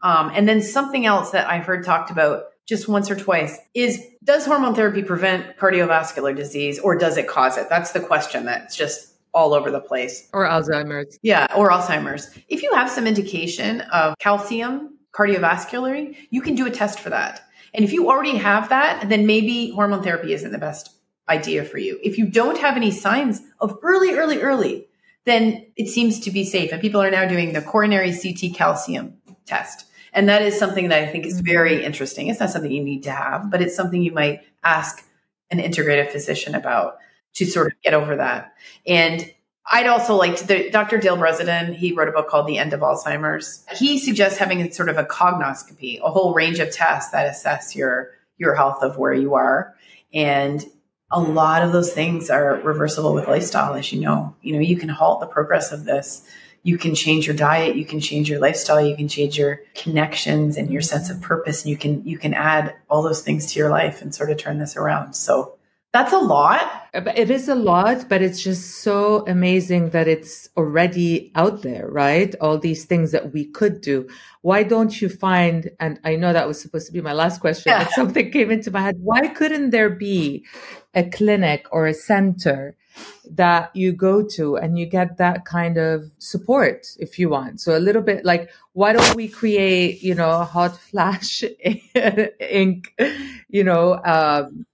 Um, 0.00 0.30
and 0.32 0.48
then 0.48 0.62
something 0.62 1.04
else 1.04 1.32
that 1.32 1.50
I've 1.50 1.66
heard 1.66 1.84
talked 1.84 2.12
about 2.12 2.44
just 2.66 2.86
once 2.86 3.10
or 3.10 3.16
twice 3.16 3.58
is 3.74 4.00
does 4.22 4.46
hormone 4.46 4.76
therapy 4.76 5.02
prevent 5.02 5.56
cardiovascular 5.56 6.36
disease 6.36 6.78
or 6.78 6.96
does 6.96 7.16
it 7.16 7.26
cause 7.26 7.58
it? 7.58 7.68
That's 7.68 7.90
the 7.90 8.00
question 8.00 8.44
that's 8.44 8.76
just 8.76 9.09
all 9.32 9.54
over 9.54 9.70
the 9.70 9.80
place. 9.80 10.28
Or 10.32 10.46
Alzheimer's. 10.46 11.18
Yeah, 11.22 11.46
or 11.56 11.70
Alzheimer's. 11.70 12.30
If 12.48 12.62
you 12.62 12.74
have 12.74 12.90
some 12.90 13.06
indication 13.06 13.80
of 13.82 14.16
calcium 14.18 14.98
cardiovascularly, 15.12 16.16
you 16.30 16.42
can 16.42 16.54
do 16.54 16.66
a 16.66 16.70
test 16.70 17.00
for 17.00 17.10
that. 17.10 17.42
And 17.74 17.84
if 17.84 17.92
you 17.92 18.08
already 18.08 18.36
have 18.36 18.68
that, 18.70 19.08
then 19.08 19.26
maybe 19.26 19.70
hormone 19.70 20.02
therapy 20.02 20.32
isn't 20.32 20.50
the 20.50 20.58
best 20.58 20.90
idea 21.28 21.64
for 21.64 21.78
you. 21.78 21.98
If 22.02 22.18
you 22.18 22.26
don't 22.26 22.58
have 22.58 22.76
any 22.76 22.90
signs 22.90 23.40
of 23.60 23.78
early, 23.82 24.14
early, 24.14 24.40
early, 24.40 24.88
then 25.24 25.66
it 25.76 25.88
seems 25.88 26.20
to 26.20 26.30
be 26.30 26.44
safe. 26.44 26.72
And 26.72 26.80
people 26.80 27.00
are 27.00 27.10
now 27.10 27.26
doing 27.26 27.52
the 27.52 27.62
coronary 27.62 28.12
CT 28.12 28.54
calcium 28.54 29.18
test. 29.46 29.86
And 30.12 30.28
that 30.28 30.42
is 30.42 30.58
something 30.58 30.88
that 30.88 31.02
I 31.02 31.06
think 31.06 31.26
is 31.26 31.36
mm-hmm. 31.36 31.46
very 31.46 31.84
interesting. 31.84 32.28
It's 32.28 32.40
not 32.40 32.50
something 32.50 32.72
you 32.72 32.82
need 32.82 33.04
to 33.04 33.12
have, 33.12 33.50
but 33.50 33.62
it's 33.62 33.76
something 33.76 34.02
you 34.02 34.12
might 34.12 34.42
ask 34.64 35.04
an 35.50 35.58
integrative 35.58 36.10
physician 36.10 36.54
about 36.54 36.98
to 37.34 37.46
sort 37.46 37.68
of 37.68 37.72
get 37.82 37.94
over 37.94 38.16
that. 38.16 38.54
And 38.86 39.32
I'd 39.70 39.86
also 39.86 40.14
like 40.16 40.36
to, 40.36 40.46
the, 40.46 40.70
Dr. 40.70 40.98
Dale 40.98 41.16
Bredesen, 41.16 41.74
he 41.74 41.92
wrote 41.92 42.08
a 42.08 42.12
book 42.12 42.28
called 42.28 42.46
The 42.46 42.58
End 42.58 42.72
of 42.72 42.80
Alzheimer's. 42.80 43.64
He 43.76 43.98
suggests 43.98 44.38
having 44.38 44.60
a 44.60 44.72
sort 44.72 44.88
of 44.88 44.98
a 44.98 45.04
cognoscopy, 45.04 46.00
a 46.00 46.10
whole 46.10 46.34
range 46.34 46.58
of 46.58 46.72
tests 46.72 47.12
that 47.12 47.26
assess 47.26 47.76
your, 47.76 48.10
your 48.36 48.54
health 48.54 48.82
of 48.82 48.98
where 48.98 49.14
you 49.14 49.34
are. 49.34 49.74
And 50.12 50.64
a 51.12 51.20
lot 51.20 51.62
of 51.62 51.72
those 51.72 51.92
things 51.92 52.30
are 52.30 52.56
reversible 52.56 53.14
with 53.14 53.28
lifestyle, 53.28 53.74
as 53.74 53.92
you 53.92 54.00
know. 54.00 54.34
You 54.42 54.54
know, 54.54 54.60
you 54.60 54.76
can 54.76 54.88
halt 54.88 55.20
the 55.20 55.26
progress 55.26 55.72
of 55.72 55.84
this 55.84 56.26
you 56.62 56.76
can 56.76 56.94
change 56.94 57.26
your 57.26 57.36
diet 57.36 57.76
you 57.76 57.84
can 57.84 58.00
change 58.00 58.28
your 58.28 58.38
lifestyle 58.38 58.84
you 58.84 58.96
can 58.96 59.08
change 59.08 59.38
your 59.38 59.62
connections 59.74 60.56
and 60.56 60.70
your 60.70 60.82
sense 60.82 61.10
of 61.10 61.20
purpose 61.20 61.62
and 61.62 61.70
you 61.70 61.76
can 61.76 62.04
you 62.06 62.18
can 62.18 62.34
add 62.34 62.74
all 62.88 63.02
those 63.02 63.22
things 63.22 63.52
to 63.52 63.58
your 63.58 63.70
life 63.70 64.02
and 64.02 64.14
sort 64.14 64.30
of 64.30 64.38
turn 64.38 64.58
this 64.58 64.76
around 64.76 65.14
so 65.14 65.56
that's 65.92 66.12
a 66.12 66.18
lot 66.18 66.86
it 66.94 67.30
is 67.30 67.48
a 67.48 67.54
lot 67.54 68.08
but 68.08 68.22
it's 68.22 68.42
just 68.42 68.82
so 68.82 69.24
amazing 69.26 69.90
that 69.90 70.06
it's 70.06 70.48
already 70.56 71.32
out 71.34 71.62
there 71.62 71.88
right 71.88 72.34
all 72.40 72.58
these 72.58 72.84
things 72.84 73.12
that 73.12 73.32
we 73.32 73.44
could 73.44 73.80
do 73.80 74.08
why 74.42 74.62
don't 74.62 75.00
you 75.00 75.08
find 75.08 75.70
and 75.80 75.98
i 76.04 76.14
know 76.14 76.32
that 76.32 76.46
was 76.46 76.60
supposed 76.60 76.86
to 76.86 76.92
be 76.92 77.00
my 77.00 77.12
last 77.12 77.40
question 77.40 77.70
yeah. 77.70 77.84
but 77.84 77.92
something 77.92 78.30
came 78.30 78.50
into 78.50 78.70
my 78.70 78.80
head 78.80 78.96
why 79.00 79.26
couldn't 79.28 79.70
there 79.70 79.90
be 79.90 80.44
a 80.94 81.04
clinic 81.08 81.66
or 81.72 81.86
a 81.86 81.94
center 81.94 82.76
that 83.30 83.74
you 83.74 83.92
go 83.92 84.26
to 84.26 84.56
and 84.56 84.78
you 84.78 84.86
get 84.86 85.16
that 85.18 85.44
kind 85.44 85.78
of 85.78 86.10
support 86.18 86.86
if 86.98 87.18
you 87.18 87.28
want. 87.28 87.60
So 87.60 87.76
a 87.76 87.78
little 87.78 88.02
bit 88.02 88.24
like, 88.24 88.50
why 88.72 88.92
don't 88.92 89.14
we 89.14 89.28
create, 89.28 90.02
you 90.02 90.14
know, 90.14 90.30
a 90.30 90.46
HotFlash 90.46 91.44
Inc, 91.94 92.86
you 93.48 93.64
know, 93.64 94.00
um, 94.04 94.66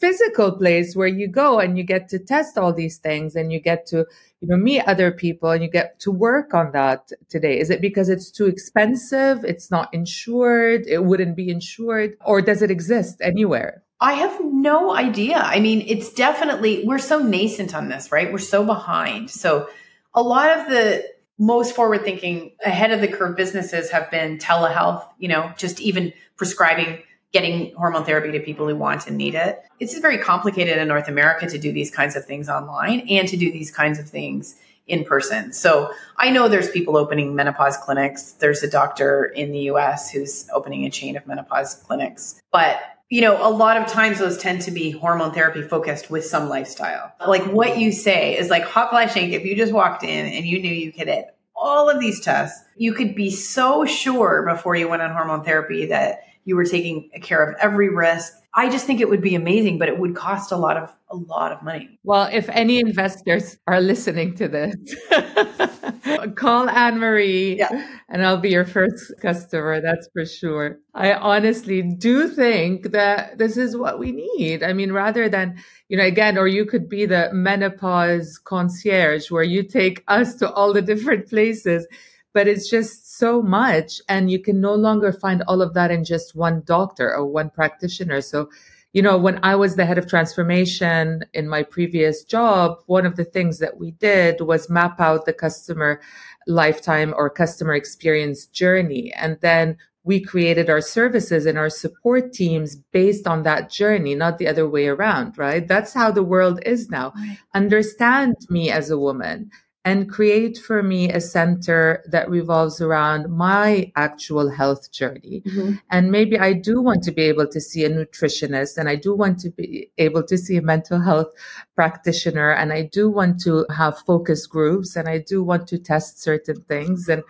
physical 0.00 0.52
place 0.52 0.96
where 0.96 1.08
you 1.08 1.28
go 1.28 1.58
and 1.58 1.76
you 1.76 1.84
get 1.84 2.08
to 2.08 2.18
test 2.18 2.56
all 2.56 2.72
these 2.72 2.96
things 2.96 3.36
and 3.36 3.52
you 3.52 3.60
get 3.60 3.86
to 3.86 4.06
you 4.40 4.48
know 4.48 4.56
meet 4.56 4.80
other 4.86 5.10
people 5.12 5.50
and 5.50 5.62
you 5.62 5.70
get 5.70 6.00
to 6.00 6.10
work 6.10 6.54
on 6.54 6.72
that 6.72 7.10
today 7.28 7.58
is 7.58 7.68
it 7.68 7.80
because 7.82 8.08
it's 8.08 8.30
too 8.30 8.46
expensive 8.46 9.44
it's 9.44 9.70
not 9.70 9.92
insured 9.92 10.86
it 10.86 11.04
wouldn't 11.04 11.36
be 11.36 11.50
insured 11.50 12.16
or 12.24 12.40
does 12.40 12.62
it 12.62 12.70
exist 12.70 13.18
anywhere 13.20 13.82
I 14.00 14.12
have 14.12 14.38
no 14.44 14.94
idea. 14.94 15.36
I 15.38 15.58
mean, 15.60 15.82
it's 15.86 16.12
definitely, 16.12 16.84
we're 16.84 16.98
so 16.98 17.18
nascent 17.18 17.74
on 17.74 17.88
this, 17.88 18.12
right? 18.12 18.30
We're 18.30 18.38
so 18.38 18.62
behind. 18.64 19.30
So, 19.30 19.70
a 20.14 20.22
lot 20.22 20.58
of 20.58 20.68
the 20.68 21.04
most 21.38 21.74
forward 21.74 22.02
thinking, 22.02 22.52
ahead 22.64 22.90
of 22.90 23.00
the 23.00 23.08
curve 23.08 23.36
businesses 23.36 23.90
have 23.90 24.10
been 24.10 24.38
telehealth, 24.38 25.06
you 25.18 25.28
know, 25.28 25.52
just 25.56 25.80
even 25.80 26.12
prescribing, 26.36 27.02
getting 27.36 27.74
hormone 27.74 28.02
therapy 28.02 28.32
to 28.32 28.40
people 28.40 28.66
who 28.66 28.74
want 28.74 29.06
and 29.06 29.18
need 29.18 29.34
it. 29.34 29.62
It's 29.78 29.98
very 29.98 30.16
complicated 30.16 30.78
in 30.78 30.88
North 30.88 31.06
America 31.06 31.46
to 31.46 31.58
do 31.58 31.70
these 31.70 31.90
kinds 31.90 32.16
of 32.16 32.24
things 32.24 32.48
online 32.48 33.00
and 33.10 33.28
to 33.28 33.36
do 33.36 33.52
these 33.52 33.70
kinds 33.70 33.98
of 33.98 34.08
things 34.08 34.56
in 34.86 35.04
person. 35.04 35.52
So 35.52 35.90
I 36.16 36.30
know 36.30 36.48
there's 36.48 36.70
people 36.70 36.96
opening 36.96 37.34
menopause 37.34 37.76
clinics. 37.76 38.32
There's 38.32 38.62
a 38.62 38.70
doctor 38.70 39.26
in 39.26 39.52
the 39.52 39.58
US 39.72 40.10
who's 40.10 40.48
opening 40.50 40.86
a 40.86 40.90
chain 40.90 41.14
of 41.14 41.26
menopause 41.26 41.74
clinics. 41.74 42.40
But 42.50 42.80
you 43.10 43.20
know, 43.20 43.36
a 43.46 43.50
lot 43.50 43.76
of 43.76 43.86
times 43.86 44.18
those 44.18 44.38
tend 44.38 44.62
to 44.62 44.70
be 44.70 44.92
hormone 44.92 45.32
therapy 45.32 45.60
focused 45.60 46.10
with 46.10 46.24
some 46.24 46.48
lifestyle. 46.48 47.12
Like 47.28 47.44
what 47.44 47.78
you 47.78 47.92
say 47.92 48.38
is 48.38 48.48
like 48.48 48.64
hot 48.64 48.88
flash. 48.88 49.14
If 49.14 49.44
you 49.44 49.54
just 49.54 49.74
walked 49.74 50.04
in 50.04 50.24
and 50.26 50.46
you 50.46 50.58
knew 50.58 50.72
you 50.72 50.90
could 50.90 51.08
hit 51.08 51.26
all 51.54 51.90
of 51.90 52.00
these 52.00 52.20
tests, 52.20 52.64
you 52.76 52.94
could 52.94 53.14
be 53.14 53.30
so 53.30 53.84
sure 53.84 54.46
before 54.48 54.74
you 54.74 54.88
went 54.88 55.02
on 55.02 55.10
hormone 55.10 55.44
therapy 55.44 55.86
that 55.86 56.22
you 56.46 56.54
were 56.54 56.64
taking 56.64 57.10
care 57.22 57.42
of 57.42 57.56
every 57.60 57.88
risk. 57.88 58.32
I 58.54 58.70
just 58.70 58.86
think 58.86 59.00
it 59.00 59.10
would 59.10 59.20
be 59.20 59.34
amazing, 59.34 59.78
but 59.78 59.88
it 59.88 59.98
would 59.98 60.14
cost 60.14 60.52
a 60.52 60.56
lot 60.56 60.78
of 60.78 60.94
a 61.10 61.16
lot 61.16 61.52
of 61.52 61.62
money. 61.62 61.98
Well, 62.04 62.28
if 62.32 62.48
any 62.48 62.78
investors 62.78 63.58
are 63.66 63.80
listening 63.80 64.34
to 64.36 64.48
this, 64.48 64.74
call 66.36 66.68
Ann 66.70 66.98
Marie 66.98 67.58
yeah. 67.58 67.86
and 68.08 68.24
I'll 68.24 68.38
be 68.38 68.50
your 68.50 68.64
first 68.64 69.12
customer. 69.20 69.80
That's 69.80 70.08
for 70.12 70.24
sure. 70.24 70.78
I 70.94 71.12
honestly 71.12 71.82
do 71.82 72.28
think 72.28 72.92
that 72.92 73.38
this 73.38 73.56
is 73.56 73.76
what 73.76 73.98
we 73.98 74.12
need. 74.12 74.62
I 74.62 74.72
mean, 74.72 74.92
rather 74.92 75.28
than, 75.28 75.62
you 75.88 75.96
know, 75.96 76.04
again, 76.04 76.38
or 76.38 76.48
you 76.48 76.64
could 76.64 76.88
be 76.88 77.06
the 77.06 77.30
menopause 77.32 78.38
concierge 78.38 79.30
where 79.30 79.44
you 79.44 79.64
take 79.64 80.02
us 80.08 80.36
to 80.36 80.50
all 80.50 80.72
the 80.72 80.82
different 80.82 81.28
places, 81.28 81.86
but 82.32 82.48
it's 82.48 82.70
just 82.70 83.05
so 83.16 83.42
much. 83.42 84.00
And 84.08 84.30
you 84.30 84.38
can 84.38 84.60
no 84.60 84.74
longer 84.74 85.12
find 85.12 85.42
all 85.48 85.62
of 85.62 85.74
that 85.74 85.90
in 85.90 86.04
just 86.04 86.34
one 86.34 86.62
doctor 86.64 87.12
or 87.14 87.26
one 87.26 87.50
practitioner. 87.50 88.20
So, 88.20 88.50
you 88.92 89.02
know, 89.02 89.18
when 89.18 89.40
I 89.42 89.56
was 89.56 89.76
the 89.76 89.86
head 89.86 89.98
of 89.98 90.08
transformation 90.08 91.24
in 91.34 91.48
my 91.48 91.62
previous 91.62 92.24
job, 92.24 92.78
one 92.86 93.06
of 93.06 93.16
the 93.16 93.24
things 93.24 93.58
that 93.58 93.78
we 93.78 93.92
did 93.92 94.40
was 94.40 94.70
map 94.70 95.00
out 95.00 95.26
the 95.26 95.32
customer 95.32 96.00
lifetime 96.46 97.12
or 97.16 97.28
customer 97.28 97.74
experience 97.74 98.46
journey. 98.46 99.12
And 99.14 99.38
then 99.40 99.76
we 100.04 100.20
created 100.20 100.70
our 100.70 100.80
services 100.80 101.46
and 101.46 101.58
our 101.58 101.68
support 101.68 102.32
teams 102.32 102.76
based 102.76 103.26
on 103.26 103.42
that 103.42 103.70
journey, 103.70 104.14
not 104.14 104.38
the 104.38 104.46
other 104.46 104.68
way 104.68 104.86
around, 104.86 105.36
right? 105.36 105.66
That's 105.66 105.92
how 105.92 106.12
the 106.12 106.22
world 106.22 106.60
is 106.64 106.88
now. 106.88 107.12
Understand 107.54 108.36
me 108.48 108.70
as 108.70 108.88
a 108.88 108.98
woman 108.98 109.50
and 109.86 110.10
create 110.10 110.58
for 110.58 110.82
me 110.82 111.12
a 111.12 111.20
center 111.20 112.02
that 112.10 112.28
revolves 112.28 112.80
around 112.80 113.30
my 113.30 113.92
actual 113.94 114.50
health 114.50 114.90
journey. 114.90 115.44
Mm-hmm. 115.46 115.74
And 115.92 116.10
maybe 116.10 116.36
I 116.36 116.54
do 116.54 116.82
want 116.82 117.04
to 117.04 117.12
be 117.12 117.22
able 117.22 117.46
to 117.46 117.60
see 117.60 117.84
a 117.84 117.88
nutritionist 117.88 118.78
and 118.78 118.88
I 118.88 118.96
do 118.96 119.14
want 119.14 119.38
to 119.40 119.50
be 119.50 119.88
able 119.96 120.24
to 120.24 120.36
see 120.36 120.56
a 120.56 120.60
mental 120.62 121.00
health 121.00 121.28
practitioner 121.76 122.50
and 122.50 122.72
I 122.72 122.82
do 122.82 123.08
want 123.08 123.40
to 123.42 123.64
have 123.70 123.96
focus 124.00 124.44
groups 124.48 124.96
and 124.96 125.08
I 125.08 125.18
do 125.18 125.44
want 125.44 125.68
to 125.68 125.78
test 125.78 126.20
certain 126.20 126.62
things 126.62 127.08
and 127.08 127.22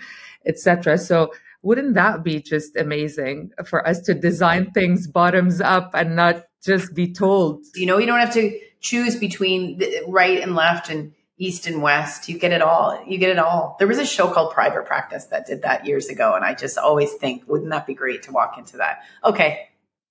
etc. 0.47 0.97
So 0.97 1.35
wouldn't 1.61 1.93
that 1.93 2.25
be 2.25 2.41
just 2.41 2.75
amazing 2.75 3.51
for 3.67 3.87
us 3.87 4.01
to 4.03 4.15
design 4.15 4.71
things 4.71 5.07
bottoms 5.07 5.61
up 5.61 5.91
and 5.93 6.17
not 6.17 6.47
just 6.65 6.95
be 6.95 7.13
told? 7.13 7.67
You 7.75 7.85
know, 7.85 7.99
you 7.99 8.07
don't 8.07 8.21
have 8.21 8.33
to 8.33 8.59
choose 8.81 9.15
between 9.15 9.79
right 10.09 10.41
and 10.41 10.55
left 10.55 10.89
and 10.89 11.13
east 11.39 11.67
and 11.67 11.83
west. 11.83 12.29
You 12.29 12.39
get 12.39 12.53
it 12.53 12.63
all. 12.63 13.03
You 13.07 13.19
get 13.19 13.31
it 13.31 13.39
all. 13.39 13.77
There 13.79 13.89
was 13.89 13.99
a 13.99 14.07
show 14.07 14.33
called 14.33 14.53
Private 14.53 14.87
Practice 14.87 15.27
that 15.27 15.47
did 15.47 15.63
that 15.63 15.87
years 15.87 16.09
ago. 16.09 16.35
And 16.35 16.45
I 16.45 16.55
just 16.55 16.79
always 16.79 17.13
think, 17.15 17.47
wouldn't 17.47 17.71
that 17.71 17.87
be 17.87 17.95
great 17.95 18.23
to 18.25 18.33
walk 18.33 18.57
into 18.59 18.79
that? 18.79 19.03
Okay. 19.25 19.69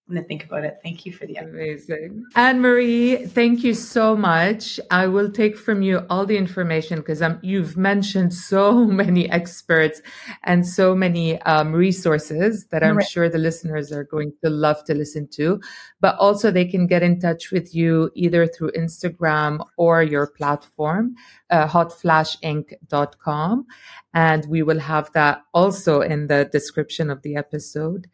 I'm 0.07 0.13
going 0.13 0.23
to 0.23 0.27
think 0.27 0.45
about 0.45 0.63
it. 0.63 0.77
Thank 0.83 1.07
you 1.07 1.13
for 1.13 1.25
the 1.25 1.37
amazing 1.37 2.25
Ann 2.35 2.61
Marie. 2.61 3.25
Thank 3.25 3.63
you 3.63 3.73
so 3.73 4.15
much. 4.15 4.79
I 4.91 5.07
will 5.07 5.31
take 5.31 5.57
from 5.57 5.81
you 5.81 6.05
all 6.11 6.27
the 6.27 6.37
information 6.37 6.99
because 6.99 7.23
um, 7.23 7.39
you've 7.41 7.75
mentioned 7.75 8.31
so 8.31 8.85
many 9.01 9.27
experts 9.31 10.03
and 10.43 10.67
so 10.67 10.93
many 10.93 11.41
um, 11.41 11.73
resources 11.73 12.67
that 12.67 12.83
I'm 12.83 12.97
right. 12.97 13.07
sure 13.07 13.29
the 13.29 13.39
listeners 13.39 13.91
are 13.91 14.03
going 14.03 14.31
to 14.43 14.51
love 14.51 14.83
to 14.85 14.93
listen 14.93 15.27
to. 15.29 15.59
But 16.01 16.15
also, 16.19 16.51
they 16.51 16.65
can 16.65 16.85
get 16.85 17.01
in 17.01 17.19
touch 17.19 17.49
with 17.49 17.73
you 17.73 18.11
either 18.13 18.45
through 18.45 18.73
Instagram 18.73 19.65
or 19.75 20.03
your 20.03 20.27
platform, 20.27 21.15
uh, 21.49 21.67
hotflashinc.com, 21.67 23.65
and 24.13 24.45
we 24.47 24.61
will 24.61 24.79
have 24.79 25.11
that 25.13 25.41
also 25.51 26.01
in 26.01 26.27
the 26.27 26.47
description 26.51 27.09
of 27.09 27.23
the 27.23 27.35
episode. 27.35 28.07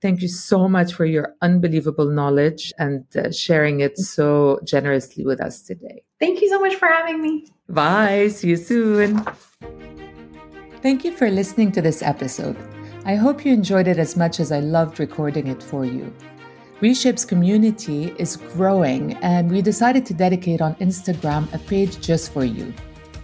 Thank 0.00 0.22
you 0.22 0.28
so 0.28 0.68
much 0.68 0.92
for 0.92 1.04
your 1.04 1.34
unbelievable 1.42 2.08
knowledge 2.08 2.72
and 2.78 3.04
uh, 3.16 3.32
sharing 3.32 3.80
it 3.80 3.98
so 3.98 4.60
generously 4.64 5.24
with 5.24 5.40
us 5.40 5.60
today. 5.62 6.02
Thank 6.20 6.40
you 6.40 6.48
so 6.48 6.60
much 6.60 6.76
for 6.76 6.86
having 6.86 7.20
me. 7.20 7.46
Bye. 7.68 8.28
See 8.28 8.50
you 8.50 8.56
soon. 8.56 9.26
Thank 10.82 11.04
you 11.04 11.12
for 11.16 11.28
listening 11.28 11.72
to 11.72 11.82
this 11.82 12.02
episode. 12.02 12.56
I 13.04 13.16
hope 13.16 13.44
you 13.44 13.52
enjoyed 13.52 13.88
it 13.88 13.98
as 13.98 14.16
much 14.16 14.38
as 14.38 14.52
I 14.52 14.60
loved 14.60 15.00
recording 15.00 15.48
it 15.48 15.62
for 15.62 15.84
you. 15.84 16.14
Reshape's 16.80 17.24
community 17.24 18.14
is 18.18 18.36
growing, 18.36 19.14
and 19.14 19.50
we 19.50 19.62
decided 19.62 20.06
to 20.06 20.14
dedicate 20.14 20.60
on 20.60 20.76
Instagram 20.76 21.52
a 21.52 21.58
page 21.58 22.00
just 22.00 22.32
for 22.32 22.44
you. 22.44 22.72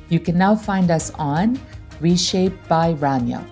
You 0.09 0.19
can 0.19 0.37
now 0.37 0.57
find 0.57 0.91
us 0.91 1.13
on 1.15 1.61
Reshape 2.01 2.57
by 2.67 2.95
Rania. 2.95 3.47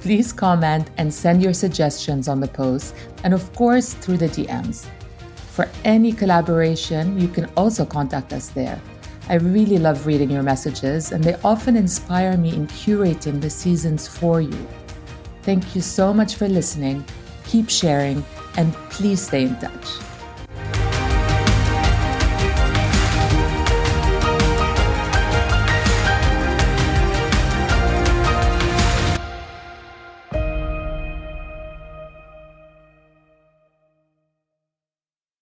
Please 0.00 0.32
comment 0.32 0.90
and 0.96 1.12
send 1.12 1.42
your 1.42 1.52
suggestions 1.52 2.26
on 2.26 2.40
the 2.40 2.48
post, 2.48 2.94
and 3.22 3.34
of 3.34 3.52
course, 3.54 3.92
through 3.92 4.16
the 4.16 4.28
DMs. 4.28 4.86
For 5.52 5.68
any 5.84 6.12
collaboration, 6.12 7.20
you 7.20 7.28
can 7.28 7.44
also 7.56 7.84
contact 7.84 8.32
us 8.32 8.48
there. 8.48 8.80
I 9.28 9.34
really 9.34 9.78
love 9.78 10.06
reading 10.06 10.30
your 10.30 10.42
messages, 10.42 11.12
and 11.12 11.22
they 11.22 11.34
often 11.44 11.76
inspire 11.76 12.36
me 12.36 12.54
in 12.54 12.66
curating 12.66 13.40
the 13.40 13.50
seasons 13.50 14.08
for 14.08 14.40
you. 14.40 14.66
Thank 15.42 15.74
you 15.74 15.82
so 15.82 16.14
much 16.14 16.34
for 16.34 16.48
listening. 16.48 17.04
Keep 17.44 17.68
sharing, 17.68 18.24
and 18.56 18.72
please 18.90 19.20
stay 19.20 19.44
in 19.44 19.56
touch. 19.56 20.09